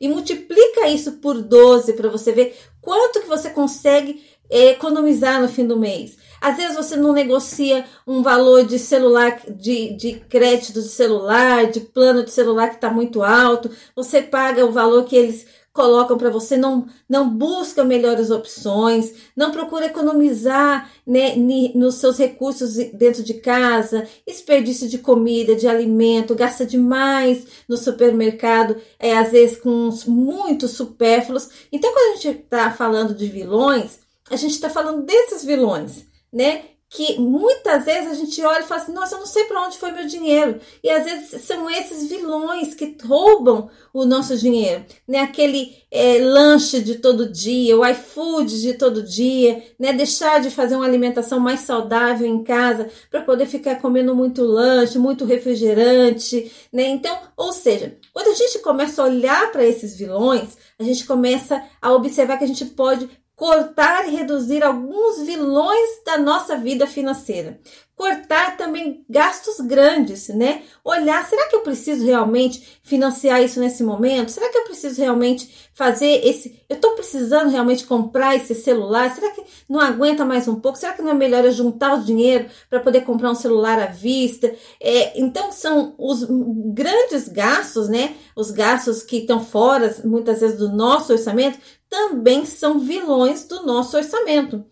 e 0.00 0.08
multiplica 0.08 0.88
isso 0.88 1.12
por 1.12 1.42
12 1.42 1.92
para 1.92 2.08
você 2.08 2.32
ver 2.32 2.56
quanto 2.80 3.20
que 3.20 3.28
você 3.28 3.50
consegue 3.50 4.22
é, 4.48 4.70
economizar 4.70 5.42
no 5.42 5.48
fim 5.48 5.66
do 5.66 5.78
mês. 5.78 6.16
Às 6.40 6.56
vezes 6.56 6.74
você 6.74 6.96
não 6.96 7.12
negocia 7.12 7.84
um 8.06 8.22
valor 8.22 8.64
de 8.64 8.78
celular, 8.78 9.40
de, 9.48 9.94
de 9.94 10.14
crédito 10.28 10.80
de 10.80 10.88
celular, 10.88 11.70
de 11.70 11.80
plano 11.80 12.24
de 12.24 12.30
celular 12.32 12.68
que 12.68 12.76
está 12.76 12.90
muito 12.90 13.22
alto, 13.22 13.70
você 13.94 14.22
paga 14.22 14.64
o 14.64 14.72
valor 14.72 15.04
que 15.04 15.14
eles 15.14 15.46
colocam 15.72 16.18
para 16.18 16.30
você, 16.30 16.56
não, 16.56 16.86
não 17.08 17.30
busca 17.30 17.82
melhores 17.82 18.30
opções, 18.30 19.14
não 19.34 19.50
procura 19.50 19.86
economizar 19.86 20.90
né, 21.06 21.34
nos 21.74 21.94
seus 21.96 22.18
recursos 22.18 22.74
dentro 22.92 23.22
de 23.22 23.34
casa, 23.34 24.06
desperdício 24.26 24.88
de 24.88 24.98
comida, 24.98 25.56
de 25.56 25.66
alimento, 25.66 26.34
gasta 26.34 26.66
demais 26.66 27.46
no 27.68 27.76
supermercado, 27.76 28.76
é, 28.98 29.16
às 29.16 29.32
vezes 29.32 29.56
com 29.56 29.90
muitos 30.06 30.72
supérfluos. 30.72 31.48
Então, 31.72 31.92
quando 31.92 32.12
a 32.12 32.16
gente 32.16 32.38
está 32.40 32.70
falando 32.70 33.14
de 33.14 33.26
vilões, 33.26 34.00
a 34.30 34.36
gente 34.36 34.52
está 34.52 34.68
falando 34.68 35.02
desses 35.04 35.44
vilões 35.44 36.12
né? 36.32 36.64
Que 36.94 37.18
muitas 37.18 37.86
vezes 37.86 38.10
a 38.10 38.14
gente 38.14 38.42
olha 38.42 38.60
e 38.60 38.64
fala 38.64 38.82
assim: 38.82 38.92
nossa, 38.92 39.14
eu 39.14 39.20
não 39.20 39.26
sei 39.26 39.44
para 39.44 39.64
onde 39.64 39.78
foi 39.78 39.92
meu 39.92 40.06
dinheiro. 40.06 40.60
E 40.84 40.90
às 40.90 41.04
vezes 41.04 41.42
são 41.42 41.70
esses 41.70 42.06
vilões 42.06 42.74
que 42.74 42.98
roubam 43.02 43.70
o 43.94 44.04
nosso 44.04 44.36
dinheiro, 44.36 44.84
né? 45.08 45.20
Aquele 45.20 45.74
é, 45.90 46.18
lanche 46.18 46.82
de 46.82 46.96
todo 46.96 47.32
dia, 47.32 47.78
o 47.78 47.86
iFood 47.86 48.60
de 48.60 48.74
todo 48.74 49.02
dia, 49.02 49.62
né? 49.78 49.94
Deixar 49.94 50.38
de 50.42 50.50
fazer 50.50 50.76
uma 50.76 50.84
alimentação 50.84 51.40
mais 51.40 51.60
saudável 51.60 52.26
em 52.26 52.44
casa 52.44 52.90
para 53.10 53.22
poder 53.22 53.46
ficar 53.46 53.76
comendo 53.76 54.14
muito 54.14 54.42
lanche, 54.42 54.98
muito 54.98 55.24
refrigerante, 55.24 56.52
né? 56.70 56.84
Então, 56.88 57.18
ou 57.38 57.54
seja, 57.54 57.96
quando 58.12 58.28
a 58.28 58.34
gente 58.34 58.58
começa 58.58 59.00
a 59.00 59.06
olhar 59.06 59.50
para 59.50 59.64
esses 59.64 59.96
vilões, 59.96 60.58
a 60.78 60.82
gente 60.82 61.06
começa 61.06 61.62
a 61.80 61.90
observar 61.92 62.36
que 62.36 62.44
a 62.44 62.48
gente 62.48 62.66
pode 62.66 63.08
cortar 63.42 64.06
e 64.06 64.14
reduzir 64.14 64.62
alguns 64.62 65.22
vilões 65.22 66.04
da 66.06 66.16
nossa 66.16 66.56
vida 66.56 66.86
financeira 66.86 67.60
cortar 68.02 68.56
também 68.56 69.04
gastos 69.08 69.60
grandes, 69.60 70.26
né? 70.28 70.62
Olhar, 70.84 71.24
será 71.24 71.48
que 71.48 71.54
eu 71.54 71.60
preciso 71.60 72.04
realmente 72.04 72.80
financiar 72.82 73.40
isso 73.40 73.60
nesse 73.60 73.84
momento? 73.84 74.32
Será 74.32 74.50
que 74.50 74.58
eu 74.58 74.64
preciso 74.64 75.00
realmente 75.00 75.70
fazer 75.72 76.26
esse. 76.26 76.60
Eu 76.68 76.76
estou 76.76 76.96
precisando 76.96 77.50
realmente 77.50 77.86
comprar 77.86 78.34
esse 78.34 78.56
celular? 78.56 79.14
Será 79.14 79.30
que 79.30 79.44
não 79.68 79.78
aguenta 79.78 80.24
mais 80.24 80.48
um 80.48 80.58
pouco? 80.58 80.78
Será 80.78 80.94
que 80.94 81.02
não 81.02 81.10
é 81.10 81.14
melhor 81.14 81.44
eu 81.44 81.52
juntar 81.52 81.94
o 81.94 82.02
dinheiro 82.02 82.46
para 82.68 82.80
poder 82.80 83.02
comprar 83.02 83.30
um 83.30 83.36
celular 83.36 83.78
à 83.78 83.86
vista? 83.86 84.52
É, 84.80 85.20
então, 85.20 85.52
são 85.52 85.94
os 85.96 86.26
grandes 86.74 87.28
gastos, 87.28 87.88
né? 87.88 88.16
Os 88.34 88.50
gastos 88.50 89.04
que 89.04 89.18
estão 89.18 89.44
fora, 89.44 89.94
muitas 90.04 90.40
vezes, 90.40 90.58
do 90.58 90.70
nosso 90.70 91.12
orçamento, 91.12 91.56
também 91.92 92.46
são 92.46 92.78
vilões 92.78 93.44
do 93.44 93.66
nosso 93.66 93.98
orçamento. 93.98 94.64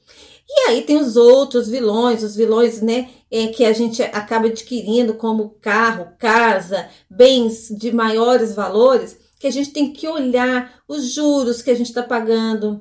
E 0.48 0.70
aí 0.70 0.82
tem 0.82 0.96
os 0.96 1.16
outros 1.16 1.68
vilões, 1.68 2.24
os 2.24 2.34
vilões, 2.34 2.80
né, 2.80 3.10
é, 3.30 3.48
que 3.48 3.62
a 3.62 3.74
gente 3.74 4.02
acaba 4.02 4.46
adquirindo 4.46 5.12
como 5.12 5.50
carro, 5.60 6.14
casa, 6.18 6.88
bens 7.10 7.68
de 7.68 7.92
maiores 7.92 8.54
valores, 8.54 9.18
que 9.38 9.46
a 9.46 9.50
gente 9.50 9.70
tem 9.70 9.92
que 9.92 10.08
olhar 10.08 10.82
os 10.88 11.12
juros 11.12 11.60
que 11.60 11.70
a 11.70 11.74
gente 11.74 11.88
está 11.88 12.02
pagando, 12.02 12.80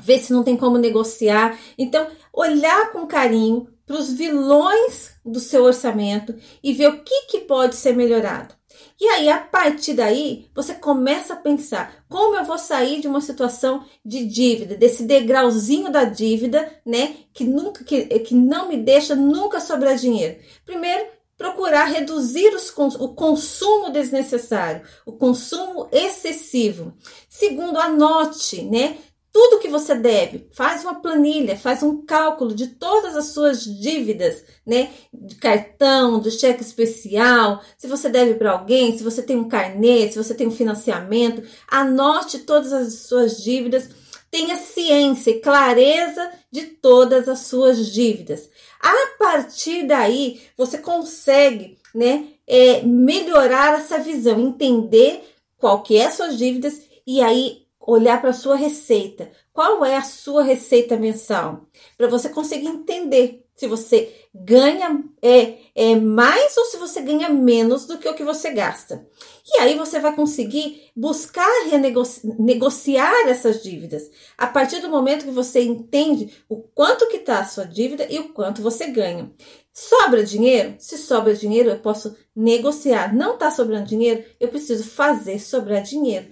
ver 0.00 0.18
se 0.18 0.32
não 0.32 0.42
tem 0.42 0.56
como 0.56 0.78
negociar. 0.78 1.58
Então, 1.76 2.06
olhar 2.32 2.90
com 2.90 3.06
carinho 3.06 3.68
para 3.86 3.98
os 3.98 4.10
vilões 4.10 5.12
do 5.24 5.40
seu 5.40 5.64
orçamento 5.64 6.34
e 6.64 6.72
ver 6.72 6.88
o 6.88 7.04
que, 7.04 7.26
que 7.26 7.40
pode 7.40 7.76
ser 7.76 7.94
melhorado. 7.94 8.57
E 9.00 9.06
aí, 9.06 9.28
a 9.28 9.38
partir 9.38 9.94
daí, 9.94 10.50
você 10.52 10.74
começa 10.74 11.34
a 11.34 11.36
pensar 11.36 12.04
como 12.08 12.34
eu 12.34 12.44
vou 12.44 12.58
sair 12.58 13.00
de 13.00 13.06
uma 13.06 13.20
situação 13.20 13.84
de 14.04 14.24
dívida, 14.26 14.76
desse 14.76 15.04
degrauzinho 15.04 15.90
da 15.90 16.02
dívida, 16.04 16.68
né? 16.84 17.16
Que 17.32 17.44
nunca, 17.44 17.84
que, 17.84 18.06
que 18.20 18.34
não 18.34 18.68
me 18.68 18.76
deixa 18.76 19.14
nunca 19.14 19.60
sobrar 19.60 19.94
dinheiro. 19.94 20.40
Primeiro, 20.64 21.06
procurar 21.36 21.84
reduzir 21.84 22.52
os, 22.52 22.74
o 22.96 23.14
consumo 23.14 23.90
desnecessário, 23.90 24.82
o 25.06 25.12
consumo 25.12 25.88
excessivo. 25.92 26.92
Segundo, 27.28 27.78
anote, 27.78 28.62
né? 28.62 28.98
Tudo 29.32 29.60
que 29.60 29.68
você 29.68 29.94
deve, 29.94 30.48
faz 30.52 30.82
uma 30.82 30.96
planilha, 30.96 31.56
faz 31.56 31.82
um 31.82 32.04
cálculo 32.04 32.54
de 32.54 32.68
todas 32.68 33.16
as 33.16 33.26
suas 33.26 33.62
dívidas, 33.62 34.42
né? 34.66 34.90
De 35.12 35.34
cartão, 35.36 36.20
de 36.20 36.30
cheque 36.30 36.62
especial, 36.62 37.62
se 37.76 37.86
você 37.86 38.08
deve 38.08 38.34
para 38.34 38.52
alguém, 38.52 38.96
se 38.96 39.04
você 39.04 39.22
tem 39.22 39.36
um 39.36 39.48
carnê, 39.48 40.10
se 40.10 40.16
você 40.16 40.34
tem 40.34 40.46
um 40.46 40.52
financiamento, 40.52 41.42
anote 41.68 42.38
todas 42.40 42.72
as 42.72 42.94
suas 43.00 43.42
dívidas, 43.42 43.88
tenha 44.30 44.56
ciência 44.56 45.30
e 45.30 45.40
clareza 45.40 46.30
de 46.50 46.62
todas 46.62 47.28
as 47.28 47.40
suas 47.40 47.92
dívidas. 47.92 48.48
A 48.80 49.16
partir 49.18 49.86
daí, 49.86 50.40
você 50.56 50.78
consegue, 50.78 51.78
né, 51.94 52.28
é, 52.46 52.82
melhorar 52.82 53.78
essa 53.78 53.98
visão, 53.98 54.40
entender 54.40 55.22
qual 55.56 55.82
que 55.82 55.96
é 55.96 56.06
as 56.06 56.14
suas 56.14 56.38
dívidas 56.38 56.80
e 57.06 57.20
aí 57.20 57.67
olhar 57.88 58.20
para 58.20 58.30
a 58.30 58.34
sua 58.34 58.54
receita. 58.54 59.30
Qual 59.50 59.82
é 59.82 59.96
a 59.96 60.02
sua 60.02 60.42
receita 60.42 60.94
mensal? 60.98 61.66
Para 61.96 62.06
você 62.06 62.28
conseguir 62.28 62.66
entender 62.66 63.46
se 63.56 63.66
você 63.66 64.14
ganha 64.32 65.02
é, 65.22 65.58
é 65.74 65.96
mais 65.96 66.56
ou 66.58 66.66
se 66.66 66.76
você 66.76 67.00
ganha 67.00 67.30
menos 67.30 67.86
do 67.86 67.96
que 67.96 68.06
o 68.06 68.14
que 68.14 68.22
você 68.22 68.50
gasta. 68.50 69.04
E 69.46 69.60
aí 69.60 69.76
você 69.76 69.98
vai 69.98 70.14
conseguir 70.14 70.90
buscar 70.94 71.48
renegociar 71.70 73.26
essas 73.26 73.62
dívidas. 73.62 74.10
A 74.36 74.46
partir 74.46 74.80
do 74.80 74.90
momento 74.90 75.24
que 75.24 75.30
você 75.30 75.62
entende 75.62 76.30
o 76.46 76.58
quanto 76.58 77.08
que 77.08 77.16
está 77.16 77.40
a 77.40 77.46
sua 77.46 77.64
dívida 77.64 78.06
e 78.10 78.18
o 78.18 78.28
quanto 78.34 78.62
você 78.62 78.88
ganha. 78.88 79.32
Sobra 79.72 80.24
dinheiro? 80.24 80.74
Se 80.78 80.98
sobra 80.98 81.34
dinheiro, 81.34 81.70
eu 81.70 81.78
posso 81.78 82.16
negociar. 82.34 83.14
Não 83.14 83.34
está 83.34 83.48
sobrando 83.48 83.86
dinheiro? 83.86 84.24
Eu 84.38 84.48
preciso 84.48 84.82
fazer 84.82 85.38
sobrar 85.38 85.82
dinheiro. 85.82 86.26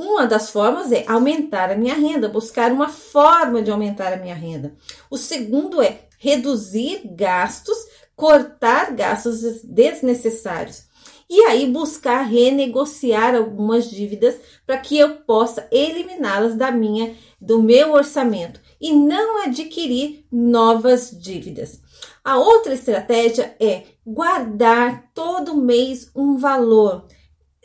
Uma 0.00 0.28
das 0.28 0.50
formas 0.50 0.92
é 0.92 1.04
aumentar 1.08 1.72
a 1.72 1.74
minha 1.74 1.94
renda, 1.94 2.28
buscar 2.28 2.70
uma 2.70 2.88
forma 2.88 3.60
de 3.60 3.68
aumentar 3.68 4.12
a 4.12 4.16
minha 4.16 4.34
renda. 4.36 4.76
O 5.10 5.18
segundo 5.18 5.82
é 5.82 6.02
reduzir 6.20 7.00
gastos, 7.04 7.76
cortar 8.14 8.92
gastos 8.92 9.40
desnecessários. 9.64 10.84
E 11.28 11.40
aí 11.46 11.68
buscar 11.68 12.22
renegociar 12.22 13.34
algumas 13.34 13.90
dívidas 13.90 14.36
para 14.64 14.78
que 14.78 14.96
eu 14.96 15.16
possa 15.16 15.66
eliminá-las 15.72 16.54
da 16.54 16.70
minha 16.70 17.16
do 17.40 17.60
meu 17.60 17.90
orçamento 17.90 18.60
e 18.80 18.92
não 18.92 19.42
adquirir 19.42 20.24
novas 20.30 21.10
dívidas. 21.10 21.80
A 22.22 22.38
outra 22.38 22.72
estratégia 22.72 23.56
é 23.58 23.82
guardar 24.06 25.10
todo 25.12 25.56
mês 25.56 26.08
um 26.14 26.36
valor. 26.36 27.04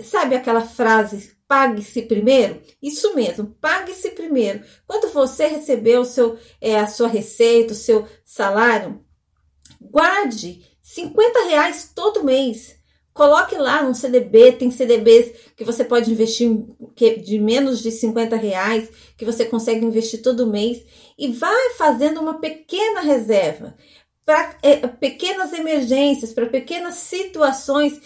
Sabe 0.01 0.35
aquela 0.35 0.61
frase 0.61 1.31
pague-se 1.53 2.01
primeiro? 2.01 2.59
Isso 2.81 3.13
mesmo, 3.13 3.55
pague-se 3.61 4.09
primeiro. 4.09 4.63
Quando 4.87 5.13
você 5.13 5.45
receber 5.45 5.99
o 5.99 6.05
seu, 6.05 6.35
é, 6.59 6.79
a 6.79 6.87
sua 6.87 7.07
receita, 7.07 7.73
o 7.73 7.75
seu 7.75 8.07
salário, 8.25 8.99
guarde 9.79 10.65
50 10.81 11.43
reais 11.45 11.91
todo 11.93 12.23
mês. 12.23 12.75
Coloque 13.13 13.55
lá 13.55 13.83
no 13.83 13.93
CDB, 13.93 14.53
tem 14.53 14.71
CDBs 14.71 15.31
que 15.55 15.63
você 15.63 15.83
pode 15.85 16.11
investir 16.11 16.49
de 17.23 17.37
menos 17.37 17.83
de 17.83 17.91
50 17.91 18.35
reais, 18.35 18.89
que 19.15 19.23
você 19.23 19.45
consegue 19.45 19.85
investir 19.85 20.23
todo 20.23 20.47
mês, 20.47 20.83
e 21.15 21.31
vai 21.31 21.69
fazendo 21.77 22.19
uma 22.19 22.39
pequena 22.39 23.01
reserva 23.01 23.77
para 24.25 24.57
é, 24.63 24.87
pequenas 24.87 25.53
emergências, 25.53 26.33
para 26.33 26.47
pequenas 26.47 26.95
situações 26.95 28.01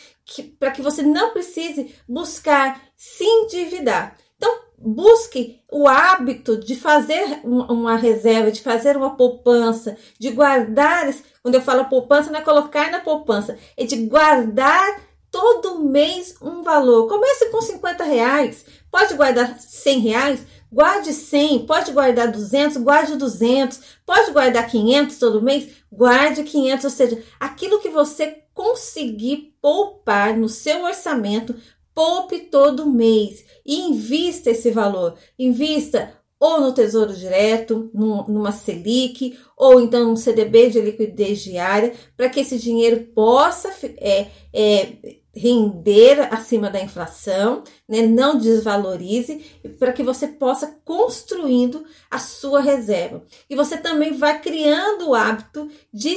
para 0.59 0.71
que 0.71 0.81
você 0.81 1.01
não 1.01 1.31
precise 1.31 1.95
buscar 2.07 2.86
se 2.97 3.23
endividar. 3.23 4.17
Então, 4.35 4.53
busque 4.77 5.61
o 5.71 5.87
hábito 5.87 6.57
de 6.57 6.75
fazer 6.75 7.39
uma 7.43 7.95
reserva, 7.95 8.51
de 8.51 8.61
fazer 8.61 8.97
uma 8.97 9.15
poupança, 9.15 9.95
de 10.19 10.31
guardar. 10.31 11.13
Quando 11.43 11.55
eu 11.55 11.61
falo 11.61 11.85
poupança, 11.85 12.31
não 12.31 12.39
é 12.39 12.43
colocar 12.43 12.91
na 12.91 12.99
poupança, 12.99 13.57
é 13.77 13.85
de 13.85 13.95
guardar 14.07 15.01
todo 15.31 15.83
mês 15.83 16.35
um 16.41 16.63
valor. 16.63 17.07
Comece 17.07 17.49
com 17.51 17.61
50 17.61 18.03
reais, 18.03 18.65
pode 18.89 19.13
guardar 19.13 19.59
100 19.59 19.99
reais, 19.99 20.45
guarde 20.71 21.13
100, 21.13 21.65
pode 21.65 21.91
guardar 21.91 22.31
200, 22.31 22.77
guarde 22.77 23.15
200, 23.15 23.79
pode 24.05 24.31
guardar 24.31 24.67
500 24.67 25.17
todo 25.17 25.41
mês, 25.41 25.69
guarde 25.91 26.43
500, 26.43 26.85
ou 26.85 26.91
seja, 26.91 27.23
aquilo 27.39 27.79
que 27.79 27.89
você 27.89 28.43
conseguir 28.53 29.55
poupar 29.61 30.35
no 30.35 30.49
seu 30.49 30.83
orçamento, 30.83 31.55
poupe 31.97 32.41
todo 32.41 32.85
mês 32.85 33.43
e 33.65 33.75
invista 33.89 34.51
esse 34.51 34.69
valor. 34.69 35.15
Invista 35.39 36.13
ou 36.39 36.61
no 36.61 36.71
Tesouro 36.71 37.11
Direto, 37.11 37.89
numa 37.91 38.51
Selic, 38.51 39.35
ou 39.57 39.81
então 39.81 40.11
um 40.11 40.15
CDB 40.15 40.69
de 40.69 40.79
liquidez 40.79 41.39
diária, 41.39 41.93
para 42.15 42.29
que 42.29 42.41
esse 42.41 42.59
dinheiro 42.59 43.07
possa 43.15 43.73
é, 43.97 44.27
é, 44.53 44.93
render 45.35 46.31
acima 46.31 46.69
da 46.69 46.79
inflação, 46.79 47.63
né? 47.89 48.03
não 48.03 48.37
desvalorize, 48.37 49.43
para 49.79 49.91
que 49.91 50.03
você 50.03 50.27
possa 50.27 50.79
construindo 50.85 51.83
a 52.11 52.19
sua 52.19 52.61
reserva. 52.61 53.23
E 53.49 53.55
você 53.55 53.75
também 53.75 54.13
vai 54.13 54.39
criando 54.39 55.09
o 55.09 55.15
hábito 55.15 55.67
de, 55.91 56.15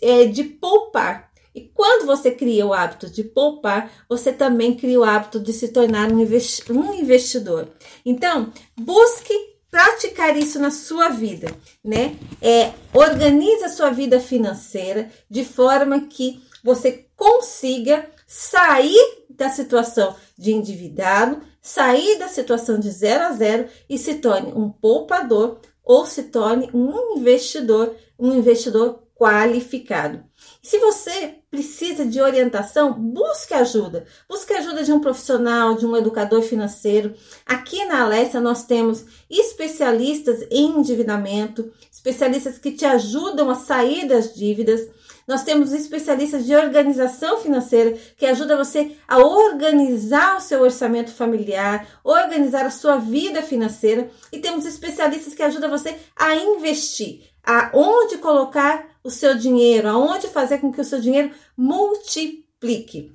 é, 0.00 0.26
de 0.26 0.44
poupar. 0.44 1.32
E 1.56 1.62
quando 1.72 2.04
você 2.04 2.30
cria 2.30 2.66
o 2.66 2.74
hábito 2.74 3.08
de 3.08 3.24
poupar, 3.24 3.90
você 4.06 4.30
também 4.30 4.76
cria 4.76 5.00
o 5.00 5.04
hábito 5.04 5.40
de 5.40 5.54
se 5.54 5.68
tornar 5.68 6.12
um 6.12 6.20
investidor. 6.20 7.68
Então, 8.04 8.52
busque 8.78 9.32
praticar 9.70 10.36
isso 10.36 10.58
na 10.58 10.70
sua 10.70 11.08
vida, 11.08 11.48
né? 11.82 12.14
É, 12.42 12.72
organize 12.92 13.64
a 13.64 13.70
sua 13.70 13.88
vida 13.88 14.20
financeira 14.20 15.10
de 15.30 15.46
forma 15.46 16.02
que 16.02 16.42
você 16.62 17.06
consiga 17.16 18.06
sair 18.26 19.24
da 19.30 19.48
situação 19.48 20.14
de 20.36 20.52
endividado, 20.52 21.40
sair 21.62 22.18
da 22.18 22.28
situação 22.28 22.78
de 22.78 22.90
zero 22.90 23.24
a 23.24 23.32
zero 23.32 23.66
e 23.88 23.96
se 23.96 24.16
torne 24.16 24.52
um 24.52 24.68
poupador 24.68 25.60
ou 25.82 26.04
se 26.04 26.24
torne 26.24 26.68
um 26.74 27.16
investidor, 27.16 27.94
um 28.18 28.34
investidor 28.34 29.06
qualificado. 29.14 30.22
Se 30.66 30.80
você 30.80 31.36
precisa 31.48 32.04
de 32.04 32.20
orientação, 32.20 32.92
busque 32.92 33.54
ajuda. 33.54 34.04
Busque 34.28 34.52
ajuda 34.52 34.82
de 34.82 34.92
um 34.92 34.98
profissional, 34.98 35.76
de 35.76 35.86
um 35.86 35.96
educador 35.96 36.42
financeiro. 36.42 37.14
Aqui 37.46 37.84
na 37.84 38.02
Alessia 38.02 38.40
nós 38.40 38.64
temos 38.64 39.04
especialistas 39.30 40.44
em 40.50 40.76
endividamento, 40.76 41.72
especialistas 41.88 42.58
que 42.58 42.72
te 42.72 42.84
ajudam 42.84 43.48
a 43.48 43.54
sair 43.54 44.08
das 44.08 44.34
dívidas. 44.34 44.88
Nós 45.24 45.44
temos 45.44 45.72
especialistas 45.72 46.44
de 46.44 46.56
organização 46.56 47.38
financeira 47.38 47.96
que 48.16 48.26
ajuda 48.26 48.56
você 48.56 48.96
a 49.06 49.18
organizar 49.18 50.36
o 50.36 50.40
seu 50.40 50.62
orçamento 50.62 51.12
familiar, 51.12 51.86
organizar 52.02 52.66
a 52.66 52.72
sua 52.72 52.96
vida 52.96 53.40
financeira 53.40 54.10
e 54.32 54.40
temos 54.40 54.66
especialistas 54.66 55.32
que 55.32 55.44
ajudam 55.44 55.70
você 55.70 55.94
a 56.16 56.34
investir, 56.34 57.22
aonde 57.46 58.18
colocar 58.18 58.86
o 59.04 59.10
seu 59.10 59.36
dinheiro, 59.36 59.88
aonde 59.88 60.26
fazer 60.28 60.58
com 60.58 60.72
que 60.72 60.80
o 60.80 60.84
seu 60.84 61.00
dinheiro 61.00 61.30
multiplique. 61.56 63.12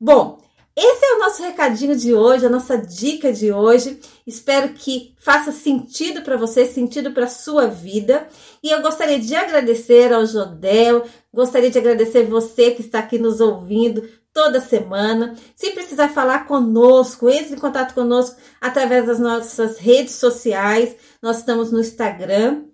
Bom, 0.00 0.38
esse 0.76 1.04
é 1.04 1.14
o 1.14 1.20
nosso 1.20 1.40
recadinho 1.40 1.94
de 1.94 2.12
hoje, 2.12 2.46
a 2.46 2.50
nossa 2.50 2.76
dica 2.76 3.32
de 3.32 3.52
hoje. 3.52 4.00
Espero 4.26 4.70
que 4.70 5.14
faça 5.20 5.52
sentido 5.52 6.22
para 6.22 6.36
você, 6.36 6.66
sentido 6.66 7.12
para 7.12 7.28
sua 7.28 7.68
vida. 7.68 8.26
E 8.60 8.70
eu 8.70 8.82
gostaria 8.82 9.20
de 9.20 9.36
agradecer 9.36 10.12
ao 10.12 10.26
Jodel, 10.26 11.04
gostaria 11.32 11.70
de 11.70 11.78
agradecer 11.78 12.24
você 12.24 12.72
que 12.72 12.80
está 12.80 12.98
aqui 12.98 13.18
nos 13.18 13.40
ouvindo 13.40 14.02
toda 14.32 14.60
semana. 14.60 15.36
Se 15.54 15.70
precisar 15.70 16.08
falar 16.08 16.48
conosco, 16.48 17.30
entre 17.30 17.54
em 17.54 17.58
contato 17.58 17.94
conosco 17.94 18.36
através 18.60 19.06
das 19.06 19.20
nossas 19.20 19.78
redes 19.78 20.16
sociais. 20.16 20.96
Nós 21.22 21.38
estamos 21.38 21.70
no 21.70 21.78
Instagram, 21.78 22.64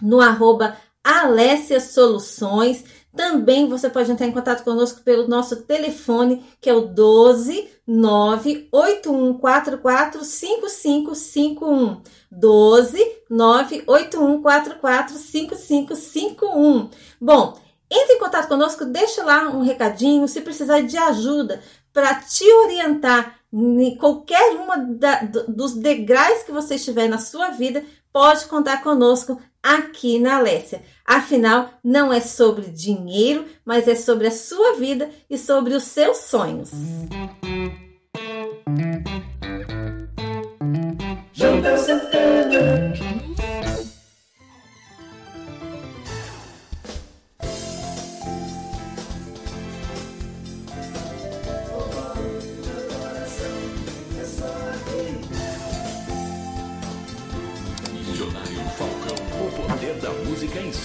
no 0.00 0.20
arroba 0.20 0.76
Alessia 1.02 1.80
Soluções. 1.80 2.84
Também 3.14 3.68
você 3.68 3.90
pode 3.90 4.10
entrar 4.12 4.26
em 4.26 4.32
contato 4.32 4.62
conosco 4.62 5.00
pelo 5.02 5.26
nosso 5.26 5.62
telefone, 5.62 6.44
que 6.60 6.70
é 6.70 6.74
o 6.74 6.82
12 6.82 7.68
98144 7.86 10.24
5551. 10.24 12.02
12 12.30 13.04
98144 13.28 15.16
5551. 15.16 16.88
Bom, 17.20 17.58
entre 17.90 18.14
em 18.14 18.20
contato 18.20 18.46
conosco, 18.46 18.84
deixa 18.84 19.24
lá 19.24 19.48
um 19.48 19.62
recadinho, 19.62 20.28
se 20.28 20.40
precisar 20.40 20.82
de 20.82 20.96
ajuda 20.96 21.60
para 21.92 22.14
te 22.14 22.44
orientar 22.44 23.40
em 23.52 23.96
qualquer 23.96 24.54
uma 24.54 24.76
da, 24.76 25.22
dos 25.48 25.74
degraus 25.74 26.44
que 26.44 26.52
você 26.52 26.76
estiver 26.76 27.08
na 27.08 27.18
sua 27.18 27.50
vida, 27.50 27.84
pode 28.12 28.46
contar 28.46 28.82
conosco 28.82 29.40
aqui 29.62 30.18
na 30.18 30.36
Alessia. 30.36 30.82
Afinal, 31.04 31.70
não 31.82 32.12
é 32.12 32.20
sobre 32.20 32.66
dinheiro, 32.66 33.44
mas 33.64 33.88
é 33.88 33.94
sobre 33.94 34.26
a 34.26 34.30
sua 34.30 34.74
vida 34.74 35.10
e 35.28 35.36
sobre 35.36 35.74
os 35.74 35.84
seus 35.84 36.18
sonhos. 36.18 36.70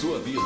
Sua 0.06 0.20
vida. 0.20 0.40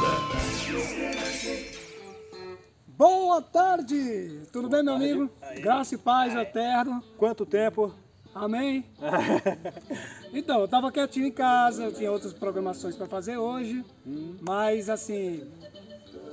Boa 2.87 3.43
tarde! 3.43 4.41
Tudo 4.51 4.71
bem, 4.71 4.83
meu 4.83 4.95
amigo? 4.95 5.31
Graça 5.61 5.97
e 5.97 5.99
paz 5.99 6.35
eterno. 6.35 7.05
Quanto 7.19 7.45
tempo? 7.45 7.95
Amém? 8.35 8.87
então, 10.33 10.61
eu 10.61 10.69
tava 10.69 10.91
quietinho 10.91 11.27
em 11.27 11.33
casa, 11.33 11.85
eu 11.85 11.93
tinha 11.93 12.11
outras 12.11 12.33
programações 12.33 12.97
para 12.97 13.07
fazer 13.07 13.37
hoje, 13.37 13.85
hum. 14.07 14.37
mas 14.41 14.89
assim, 14.89 15.47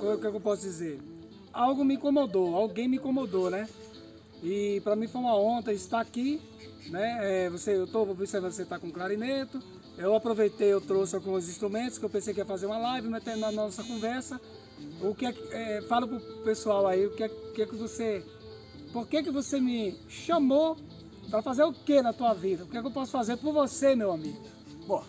o 0.00 0.16
que 0.16 0.26
eu 0.26 0.40
posso 0.40 0.62
dizer? 0.62 0.98
Algo 1.52 1.84
me 1.84 1.96
incomodou, 1.96 2.56
alguém 2.56 2.88
me 2.88 2.96
incomodou, 2.96 3.50
né? 3.50 3.68
E 4.42 4.80
para 4.82 4.96
mim 4.96 5.06
foi 5.06 5.20
uma 5.20 5.36
honra 5.36 5.70
estar 5.74 6.00
aqui, 6.00 6.40
né? 6.88 7.18
É, 7.20 7.50
você, 7.50 7.76
eu 7.76 7.84
estou 7.84 8.08
observando 8.08 8.52
você 8.52 8.62
está 8.62 8.78
com 8.78 8.90
clarinete, 8.90 9.58
eu 9.98 10.14
aproveitei, 10.14 10.72
eu 10.72 10.80
trouxe 10.80 11.16
alguns 11.16 11.48
instrumentos 11.48 11.98
que 11.98 12.04
eu 12.04 12.10
pensei 12.10 12.32
que 12.32 12.40
ia 12.40 12.46
fazer 12.46 12.66
uma 12.66 12.78
live, 12.78 13.08
mas 13.08 13.24
na 13.36 13.50
nossa 13.50 13.82
conversa, 13.82 14.40
o 15.02 15.12
que 15.12 15.26
é, 15.26 15.34
é 15.50 15.82
fala 15.82 16.06
pro 16.06 16.20
pessoal 16.44 16.86
aí, 16.86 17.04
o 17.04 17.10
que 17.10 17.24
é, 17.24 17.28
que, 17.28 17.62
é 17.62 17.66
que 17.66 17.74
você, 17.74 18.24
por 18.92 19.08
que 19.08 19.24
que 19.24 19.30
você 19.30 19.60
me 19.60 19.98
chamou 20.08 20.76
para 21.28 21.42
fazer 21.42 21.64
o 21.64 21.72
que 21.72 22.00
na 22.00 22.12
tua 22.12 22.32
vida? 22.32 22.62
O 22.62 22.68
que 22.68 22.78
é 22.78 22.80
que 22.80 22.86
eu 22.86 22.92
posso 22.92 23.10
fazer 23.10 23.36
por 23.38 23.52
você, 23.52 23.96
meu 23.96 24.12
amigo? 24.12 24.40
Bom, 24.86 25.02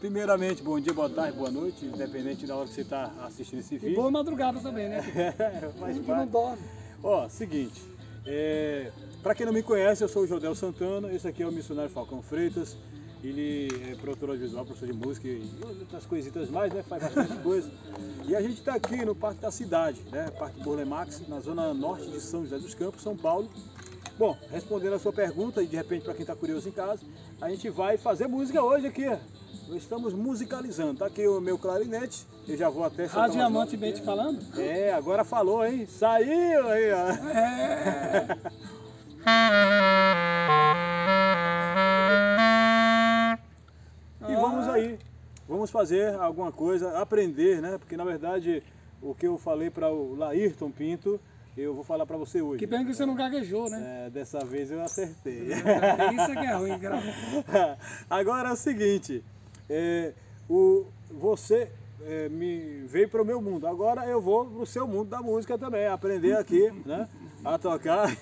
primeiramente, 0.00 0.62
bom 0.62 0.80
dia, 0.80 0.94
boa 0.94 1.10
tarde, 1.10 1.36
boa 1.36 1.50
noite, 1.50 1.84
independente 1.84 2.46
da 2.46 2.56
hora 2.56 2.66
que 2.66 2.74
você 2.74 2.80
está 2.80 3.12
assistindo 3.22 3.60
esse 3.60 3.76
vídeo. 3.76 3.92
E 3.92 3.96
boa 3.96 4.10
madrugada 4.10 4.58
também, 4.60 4.88
né? 4.88 5.02
Mas 5.78 5.98
que 5.98 6.10
não 6.10 6.26
dorme. 6.26 6.62
Ó, 7.02 7.28
seguinte, 7.28 7.82
é, 8.24 8.90
para 9.22 9.34
quem 9.34 9.44
não 9.44 9.52
me 9.52 9.62
conhece, 9.62 10.02
eu 10.02 10.08
sou 10.08 10.22
o 10.22 10.26
Jodel 10.26 10.54
Santana, 10.54 11.12
esse 11.12 11.28
aqui 11.28 11.42
é 11.42 11.46
o 11.46 11.52
missionário 11.52 11.90
Falcão 11.90 12.22
Freitas. 12.22 12.78
Ele 13.22 13.68
é 13.90 13.94
produtor 13.96 14.30
audiovisual, 14.30 14.64
professor 14.64 14.86
de 14.86 14.92
música 14.92 15.26
e 15.26 15.42
outras 15.64 16.06
coisitas 16.06 16.50
mais, 16.50 16.72
né? 16.72 16.82
Faz 16.82 17.02
bastante 17.02 17.36
coisa. 17.42 17.70
E 18.26 18.36
a 18.36 18.40
gente 18.40 18.58
está 18.58 18.74
aqui 18.74 19.04
no 19.04 19.14
Parque 19.14 19.40
da 19.40 19.50
Cidade, 19.50 20.00
né? 20.12 20.30
Parque 20.38 20.60
Burlemax, 20.62 21.26
na 21.28 21.40
zona 21.40 21.72
norte 21.74 22.08
de 22.10 22.20
São 22.20 22.42
José 22.42 22.58
dos 22.58 22.74
Campos, 22.74 23.02
São 23.02 23.16
Paulo. 23.16 23.50
Bom, 24.18 24.36
respondendo 24.50 24.94
a 24.94 24.98
sua 24.98 25.12
pergunta, 25.12 25.62
e 25.62 25.66
de 25.66 25.76
repente 25.76 26.04
para 26.04 26.14
quem 26.14 26.22
está 26.22 26.34
curioso 26.34 26.68
em 26.68 26.72
casa, 26.72 27.02
a 27.40 27.50
gente 27.50 27.68
vai 27.68 27.98
fazer 27.98 28.26
música 28.26 28.62
hoje 28.62 28.86
aqui. 28.86 29.06
Nós 29.68 29.82
estamos 29.82 30.14
musicalizando. 30.14 30.98
Tá 31.00 31.06
aqui 31.06 31.26
o 31.26 31.40
meu 31.40 31.58
clarinete, 31.58 32.26
eu 32.46 32.56
já 32.56 32.70
vou 32.70 32.84
até... 32.84 33.08
Ah, 33.12 33.28
Diamante 33.28 33.76
Mente 33.76 34.00
falando? 34.02 34.40
É, 34.58 34.92
agora 34.92 35.24
falou, 35.24 35.66
hein? 35.66 35.86
Saiu 35.86 36.68
aí, 36.68 36.92
ó. 36.92 37.08
É. 37.36 38.38
vamos 45.48 45.70
fazer 45.70 46.14
alguma 46.14 46.52
coisa, 46.52 46.98
aprender, 46.98 47.60
né? 47.60 47.78
Porque 47.78 47.96
na 47.96 48.04
verdade 48.04 48.62
o 49.00 49.14
que 49.14 49.26
eu 49.26 49.38
falei 49.38 49.70
para 49.70 49.90
o 49.90 50.14
Laírton 50.14 50.70
Pinto, 50.70 51.20
eu 51.56 51.74
vou 51.74 51.84
falar 51.84 52.04
para 52.04 52.16
você 52.16 52.42
hoje. 52.42 52.58
Que 52.58 52.66
pena 52.66 52.84
que 52.84 52.94
você 52.94 53.06
não 53.06 53.14
gaguejou, 53.14 53.70
né? 53.70 54.06
É, 54.06 54.10
dessa 54.10 54.40
vez 54.40 54.70
eu 54.70 54.82
acertei. 54.82 55.52
É, 55.52 56.14
isso 56.14 56.32
é 56.32 56.36
que 56.36 56.46
é 56.46 56.54
ruim, 56.54 56.78
grava. 56.78 57.02
Agora 58.10 58.50
é 58.50 58.52
o 58.52 58.56
seguinte, 58.56 59.24
é, 59.68 60.12
o, 60.48 60.86
você 61.10 61.70
é, 62.04 62.28
me 62.28 62.82
veio 62.86 63.08
para 63.08 63.22
o 63.22 63.24
meu 63.24 63.40
mundo, 63.40 63.66
agora 63.66 64.06
eu 64.06 64.20
vou 64.20 64.44
para 64.44 64.62
o 64.62 64.66
seu 64.66 64.86
mundo 64.86 65.08
da 65.08 65.20
música 65.20 65.58
também, 65.58 65.86
aprender 65.86 66.36
aqui, 66.36 66.70
né? 66.84 67.08
A 67.44 67.58
tocar. 67.58 68.08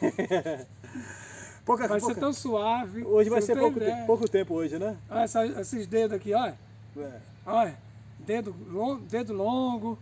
Pouca, 1.64 1.88
vai 1.88 1.98
pouca. 1.98 2.14
ser 2.14 2.20
tão 2.20 2.30
suave. 2.30 3.02
Hoje 3.04 3.30
vai 3.30 3.40
ser 3.40 3.58
pouco, 3.58 3.80
te, 3.80 3.86
pouco, 4.06 4.28
tempo 4.28 4.52
hoje, 4.52 4.78
né? 4.78 4.98
Olha 5.08 5.22
essa, 5.22 5.46
esses 5.46 5.86
dedos 5.86 6.14
aqui, 6.14 6.34
olha. 6.34 6.58
É. 6.96 7.20
Olha, 7.46 7.76
dedo, 8.18 8.54
long, 8.70 8.98
dedo 8.98 9.32
longo. 9.32 9.98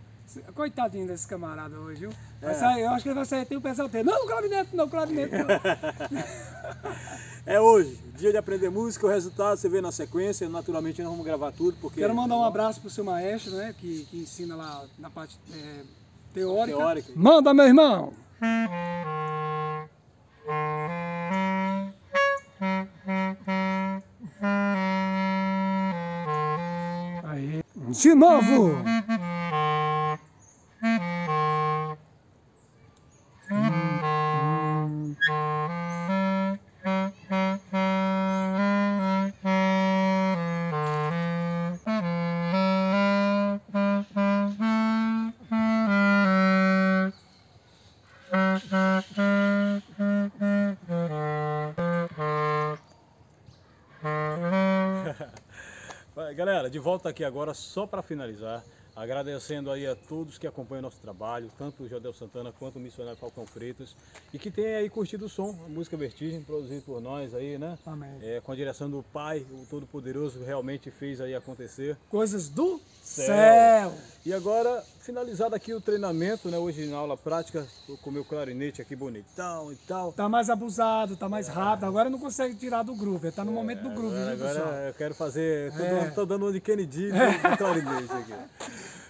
Coitadinho 0.55 1.05
desse 1.05 1.27
camarada 1.27 1.77
hoje, 1.77 2.01
viu? 2.01 2.09
É. 2.41 2.53
Sair, 2.53 2.83
eu 2.83 2.89
acho 2.89 3.03
que 3.03 3.09
ele 3.09 3.15
vai 3.15 3.25
sair, 3.25 3.45
tem 3.45 3.57
um 3.57 3.61
pesadelo. 3.61 4.09
Não, 4.09 4.25
clarinete 4.25 4.75
não, 4.75 4.89
clarinete 4.89 5.31
não. 5.35 5.47
é 7.45 7.59
hoje, 7.59 7.99
dia 8.17 8.31
de 8.31 8.37
aprender 8.37 8.69
música, 8.69 9.05
o 9.05 9.09
resultado 9.09 9.57
você 9.57 9.69
vê 9.69 9.79
na 9.79 9.91
sequência, 9.91 10.49
naturalmente 10.49 11.01
nós 11.01 11.11
vamos 11.11 11.25
gravar 11.25 11.51
tudo, 11.51 11.77
porque... 11.79 12.01
Quero 12.01 12.15
mandar 12.15 12.35
um 12.35 12.43
abraço 12.43 12.81
pro 12.81 12.89
seu 12.89 13.03
maestro, 13.03 13.55
né, 13.55 13.75
que, 13.77 14.05
que 14.05 14.17
ensina 14.17 14.55
lá 14.55 14.85
na 14.97 15.09
parte 15.09 15.37
é, 15.53 15.81
teórica. 16.33 16.77
teórica. 16.77 17.11
Manda, 17.15 17.53
meu 17.53 17.65
irmão! 17.65 18.13
De 28.03 28.13
novo! 28.13 28.92
De 56.73 56.79
volta 56.79 57.09
aqui 57.09 57.23
agora, 57.23 57.53
só 57.53 57.85
para 57.85 58.01
finalizar, 58.01 58.63
agradecendo 58.95 59.69
aí 59.69 59.85
a 59.85 59.95
todos 59.95 60.39
que 60.39 60.47
acompanham 60.47 60.79
o 60.79 60.81
nosso 60.81 60.99
trabalho, 60.99 61.51
tanto 61.55 61.83
o 61.83 61.87
Jodel 61.87 62.13
Santana 62.13 62.51
quanto 62.51 62.77
o 62.77 62.79
missionário 62.79 63.15
Falcão 63.15 63.45
Freitas, 63.45 63.95
e 64.33 64.39
que 64.39 64.49
tem 64.49 64.73
aí 64.73 64.89
curtido 64.89 65.25
o 65.25 65.29
som, 65.29 65.55
a 65.63 65.69
música 65.69 65.95
Vertigem, 65.95 66.41
produzido 66.41 66.81
por 66.81 66.99
nós 66.99 67.35
aí, 67.35 67.59
né? 67.59 67.77
Amém. 67.85 68.17
É, 68.23 68.41
com 68.41 68.51
a 68.51 68.55
direção 68.55 68.89
do 68.89 69.03
Pai, 69.03 69.45
o 69.51 69.67
Todo-Poderoso, 69.69 70.43
realmente 70.43 70.89
fez 70.89 71.21
aí 71.21 71.35
acontecer. 71.35 71.95
Coisas 72.09 72.49
do 72.49 72.81
Céu. 73.13 73.25
céu. 73.25 73.93
E 74.25 74.33
agora, 74.33 74.81
finalizado 75.01 75.53
aqui 75.53 75.73
o 75.73 75.81
treinamento, 75.81 76.49
né? 76.49 76.57
Hoje 76.57 76.87
na 76.87 76.95
aula 76.97 77.17
prática, 77.17 77.67
tô 77.85 77.97
com 77.97 78.09
o 78.09 78.13
meu 78.13 78.23
clarinete 78.23 78.81
aqui 78.81 78.95
bonitão 78.95 79.71
e 79.71 79.75
tal. 79.75 80.13
Tá 80.13 80.29
mais 80.29 80.49
abusado, 80.49 81.15
tá 81.17 81.27
mais 81.27 81.47
rápido. 81.49 81.85
Agora 81.85 82.09
não 82.09 82.17
consegue 82.17 82.55
tirar 82.55 82.83
do 82.83 82.95
groove. 82.95 83.31
Tá 83.31 83.43
no 83.43 83.51
momento 83.51 83.83
do 83.83 83.89
groove, 83.89 84.15
Agora, 84.15 84.35
viu, 84.35 84.45
pessoal? 84.47 84.73
eu 84.75 84.93
quero 84.93 85.13
fazer. 85.13 85.73
Tô, 85.73 85.83
É. 85.83 85.89
dando, 85.89 86.13
tô 86.15 86.25
dando 86.25 86.45
uma 86.45 86.51
de 86.53 86.61
Kennedy 86.61 87.09
no 87.11 87.57
clarinete 87.57 88.13
aqui. 88.13 88.33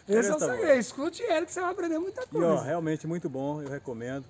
Esse 0.09 0.29
é 0.31 0.35
o 0.35 0.39
segredo. 0.39 0.79
Escute 0.79 1.21
ele 1.23 1.45
que 1.45 1.51
você 1.53 1.61
vai 1.61 1.71
aprender 1.71 1.99
muita 1.99 2.23
E 2.23 2.27
coisa. 2.27 2.47
ó, 2.47 2.61
realmente 2.61 3.05
muito 3.07 3.29
bom, 3.29 3.61
eu 3.61 3.69
recomendo. 3.69 4.25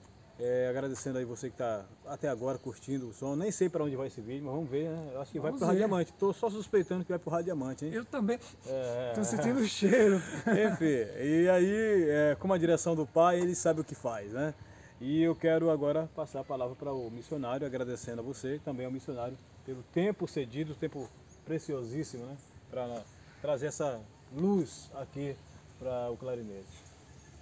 É, 0.45 0.67
agradecendo 0.69 1.17
aí 1.17 1.23
você 1.23 1.47
que 1.47 1.53
está 1.53 1.85
até 2.05 2.27
agora 2.27 2.57
curtindo 2.57 3.07
o 3.07 3.13
som. 3.13 3.33
Nem 3.33 3.49
sei 3.49 3.69
para 3.69 3.81
onde 3.81 3.95
vai 3.95 4.07
esse 4.07 4.19
vídeo, 4.19 4.43
mas 4.43 4.53
vamos 4.53 4.69
ver, 4.69 4.89
né? 4.89 5.11
Eu 5.13 5.21
acho 5.21 5.31
que 5.31 5.39
vai 5.39 5.51
Vamos 5.51 5.59
pro 5.59 5.67
Rádio 5.67 5.81
ver. 5.81 5.87
Diamante. 5.87 6.13
Tô 6.19 6.33
só 6.33 6.49
suspeitando 6.49 7.05
que 7.05 7.11
vai 7.11 7.17
pro 7.19 7.29
Rádio 7.31 7.45
Diamante, 7.45 7.85
hein? 7.85 7.93
Eu 7.93 8.03
também 8.03 8.37
É, 8.67 9.13
tô 9.15 9.23
sentindo 9.23 9.61
o 9.61 9.65
cheiro. 9.65 10.17
Enfim, 10.47 11.23
e 11.23 11.47
aí, 11.49 12.09
é, 12.09 12.35
com 12.37 12.51
a 12.51 12.57
direção 12.57 12.93
do 12.93 13.05
pai, 13.07 13.39
ele 13.39 13.55
sabe 13.55 13.79
o 13.79 13.83
que 13.85 13.95
faz, 13.95 14.33
né? 14.33 14.53
E 14.99 15.23
eu 15.23 15.33
quero 15.33 15.69
agora 15.69 16.09
passar 16.13 16.41
a 16.41 16.43
palavra 16.43 16.75
para 16.75 16.91
o 16.91 17.09
missionário, 17.09 17.65
agradecendo 17.65 18.19
a 18.19 18.23
você, 18.23 18.59
também 18.65 18.85
ao 18.85 18.91
missionário, 18.91 19.37
pelo 19.65 19.81
tempo 19.93 20.27
cedido, 20.27 20.75
tempo 20.75 21.09
preciosíssimo, 21.45 22.25
né? 22.25 22.35
Para 22.69 23.01
trazer 23.41 23.67
essa 23.67 24.01
luz 24.35 24.91
aqui 24.95 25.37
para 25.79 26.09
o 26.11 26.17
clarinete. 26.17 26.83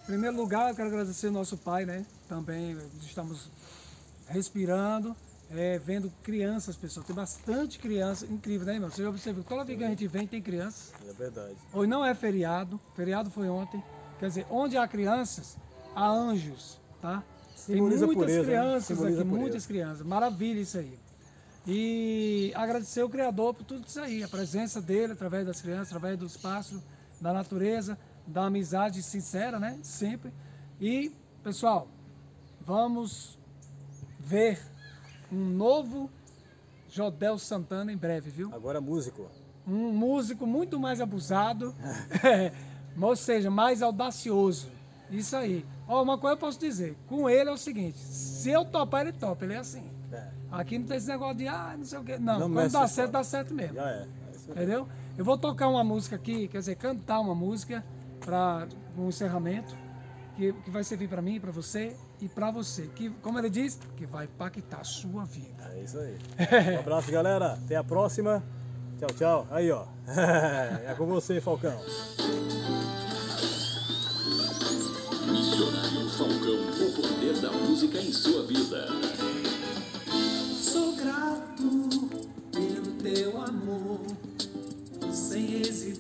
Em 0.04 0.06
primeiro 0.06 0.36
lugar, 0.36 0.70
eu 0.70 0.76
quero 0.76 0.88
agradecer 0.90 1.28
ao 1.28 1.34
nosso 1.34 1.58
pai, 1.58 1.86
né? 1.86 2.06
Também 2.28 2.76
estamos 3.02 3.50
respirando, 4.28 5.16
é, 5.52 5.78
vendo 5.78 6.12
crianças, 6.24 6.76
pessoal. 6.76 7.06
Tem 7.06 7.16
bastante 7.16 7.78
criança, 7.78 8.26
incrível, 8.26 8.66
né, 8.66 8.74
irmão? 8.76 8.90
Você 8.90 9.04
já 9.04 9.10
observou, 9.10 9.44
toda 9.44 9.64
vez 9.64 9.78
que 9.78 9.84
a 9.84 9.90
gente 9.90 10.08
vem, 10.08 10.26
tem 10.26 10.42
crianças. 10.42 10.92
É 11.08 11.14
verdade. 11.14 11.56
Hoje 11.72 11.88
não 11.90 12.04
é 12.04 12.16
feriado, 12.16 12.80
feriado 12.96 13.30
foi 13.30 13.48
ontem. 13.48 13.82
Quer 14.20 14.28
dizer, 14.28 14.48
onde 14.50 14.76
há 14.76 14.88
crianças, 14.88 15.56
há 15.96 16.10
anjos, 16.10 16.80
tá? 17.00 17.24
Simboliza 17.56 18.08
tem 18.08 18.16
muitas 18.16 18.16
pureza, 18.16 18.40
né? 18.40 18.46
crianças 18.46 18.98
Simboliza 18.98 19.22
aqui, 19.22 19.30
muitas 19.30 19.66
crianças. 19.66 20.06
Maravilha 20.06 20.62
isso 20.62 20.78
aí. 20.80 21.00
E 21.68 22.52
agradecer 22.56 23.04
o 23.04 23.10
Criador 23.10 23.54
por 23.54 23.64
tudo 23.64 23.86
isso 23.88 24.00
aí, 24.00 24.24
a 24.24 24.28
presença 24.28 24.82
dele 24.82 25.14
através 25.14 25.46
das 25.46 25.62
crianças, 25.62 25.90
através 25.90 26.18
do 26.18 26.26
espaço, 26.26 26.82
da 27.20 27.32
natureza, 27.32 28.00
da 28.32 28.46
amizade 28.46 29.04
sincera, 29.04 29.60
né? 29.60 29.78
Sempre. 29.84 30.34
E, 30.80 31.12
pessoal, 31.44 31.88
vamos 32.66 33.38
ver 34.20 34.60
um 35.32 35.46
novo 35.50 36.10
Jodel 36.90 37.38
Santana 37.38 37.92
em 37.92 37.98
breve, 37.98 38.30
viu? 38.30 38.54
Agora 38.54 38.82
músico. 38.82 39.28
um 39.68 39.92
músico 39.92 40.46
muito 40.48 40.80
mais 40.80 41.00
abusado, 41.02 41.76
é, 42.24 42.52
ou 43.00 43.16
seja, 43.16 43.50
mais 43.52 43.82
audacioso. 43.82 44.70
Isso 45.10 45.36
aí. 45.36 45.66
Ó, 45.88 46.02
uma 46.02 46.18
coisa 46.18 46.36
eu 46.36 46.40
posso 46.40 46.60
dizer, 46.60 46.96
com 47.08 47.30
ele 47.30 47.50
é 47.50 47.54
o 47.54 47.58
seguinte, 47.58 47.98
se 47.98 48.50
eu 48.50 48.64
topar, 48.66 49.02
ele 49.02 49.12
topa, 49.14 49.44
ele 49.44 49.54
é 49.54 49.58
assim. 49.58 49.84
É, 50.12 50.28
Aqui 50.52 50.78
não 50.80 50.86
tem 50.86 50.98
esse 50.98 51.08
negócio 51.08 51.36
de, 51.36 51.48
ah, 51.48 51.76
não 51.78 51.86
sei 51.86 52.00
o 52.00 52.04
quê. 52.04 52.18
Não, 52.18 52.40
Não 52.40 52.52
quando 52.52 52.72
dá 52.72 52.88
certo, 52.88 53.12
dá 53.12 53.24
certo 53.24 53.54
mesmo. 53.54 53.76
já 53.76 53.90
é. 53.90 54.08
É. 54.48 54.52
Entendeu? 54.52 54.88
Eu 55.18 55.24
vou 55.26 55.38
tocar 55.38 55.68
uma 55.68 55.84
música 55.84 56.16
aqui, 56.16 56.48
quer 56.48 56.60
dizer, 56.60 56.76
cantar 56.76 57.20
uma 57.20 57.36
música 57.36 57.84
para 58.26 58.68
um 58.98 59.10
encerramento, 59.10 59.76
que, 60.36 60.54
que 60.54 60.72
vai 60.72 60.84
servir 60.84 61.08
para 61.08 61.22
mim, 61.22 61.40
para 61.40 61.52
você 61.52 61.96
e 62.20 62.28
para 62.28 62.52
você. 62.52 62.88
Que, 62.96 63.10
como 63.22 63.38
ele 63.40 63.50
diz, 63.50 63.80
que 63.96 64.06
vai 64.06 64.26
impactar 64.26 64.82
a 64.82 64.84
sua 64.84 65.26
vida. 65.26 65.72
É 65.76 65.84
isso 65.84 65.98
aí. 65.98 66.18
Um 66.76 66.80
abraço, 66.80 67.12
galera. 67.12 67.54
Até 67.54 67.76
a 67.76 67.84
próxima. 67.84 68.44
Tchau, 69.00 69.10
tchau. 69.18 69.48
Aí, 69.50 69.72
ó. 69.72 69.86
É 70.88 70.94
com 70.96 71.06
você, 71.08 71.42
Falcão. 71.42 71.80
Missionário 75.26 76.10
Falcão, 76.10 76.88
o 76.88 77.02
poder 77.02 77.42
da 77.42 77.52
música 77.52 77.98
em 78.00 78.12
sua 78.12 78.46
vida. 78.46 78.88
Sou 80.60 80.96
grato 80.96 82.10
pelo 82.52 82.92
teu 83.02 83.42
amor, 83.42 83.81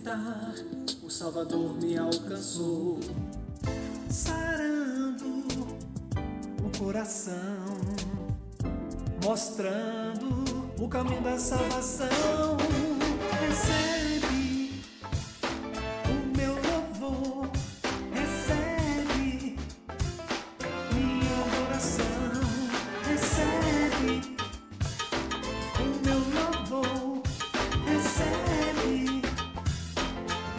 hesitar, 0.01 0.55
o 1.03 1.09
Salvador 1.09 1.77
me 1.77 1.97
alcançou, 1.97 2.99
sarando 4.09 5.45
o 6.63 6.77
coração, 6.77 7.35
mostrando 9.23 10.43
o 10.79 10.87
caminho 10.87 11.21
da 11.21 11.37
salvação. 11.37 12.57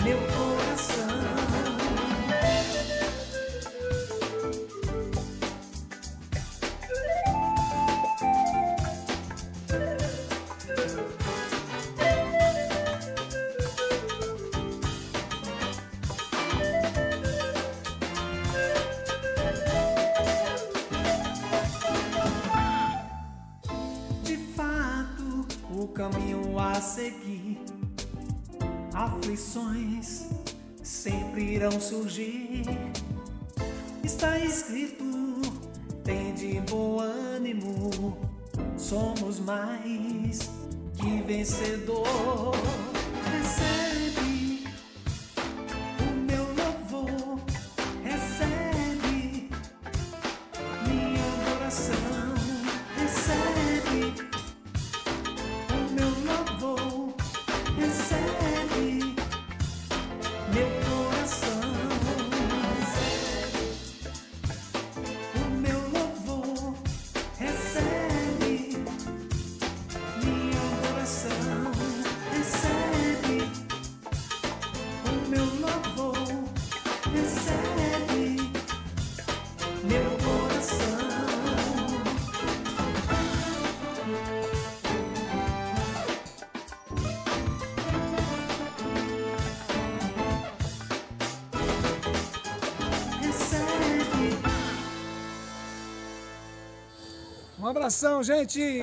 Meu 0.03 0.19
coração. 0.19 0.52
Abração, 97.83 98.23
gente! 98.23 98.81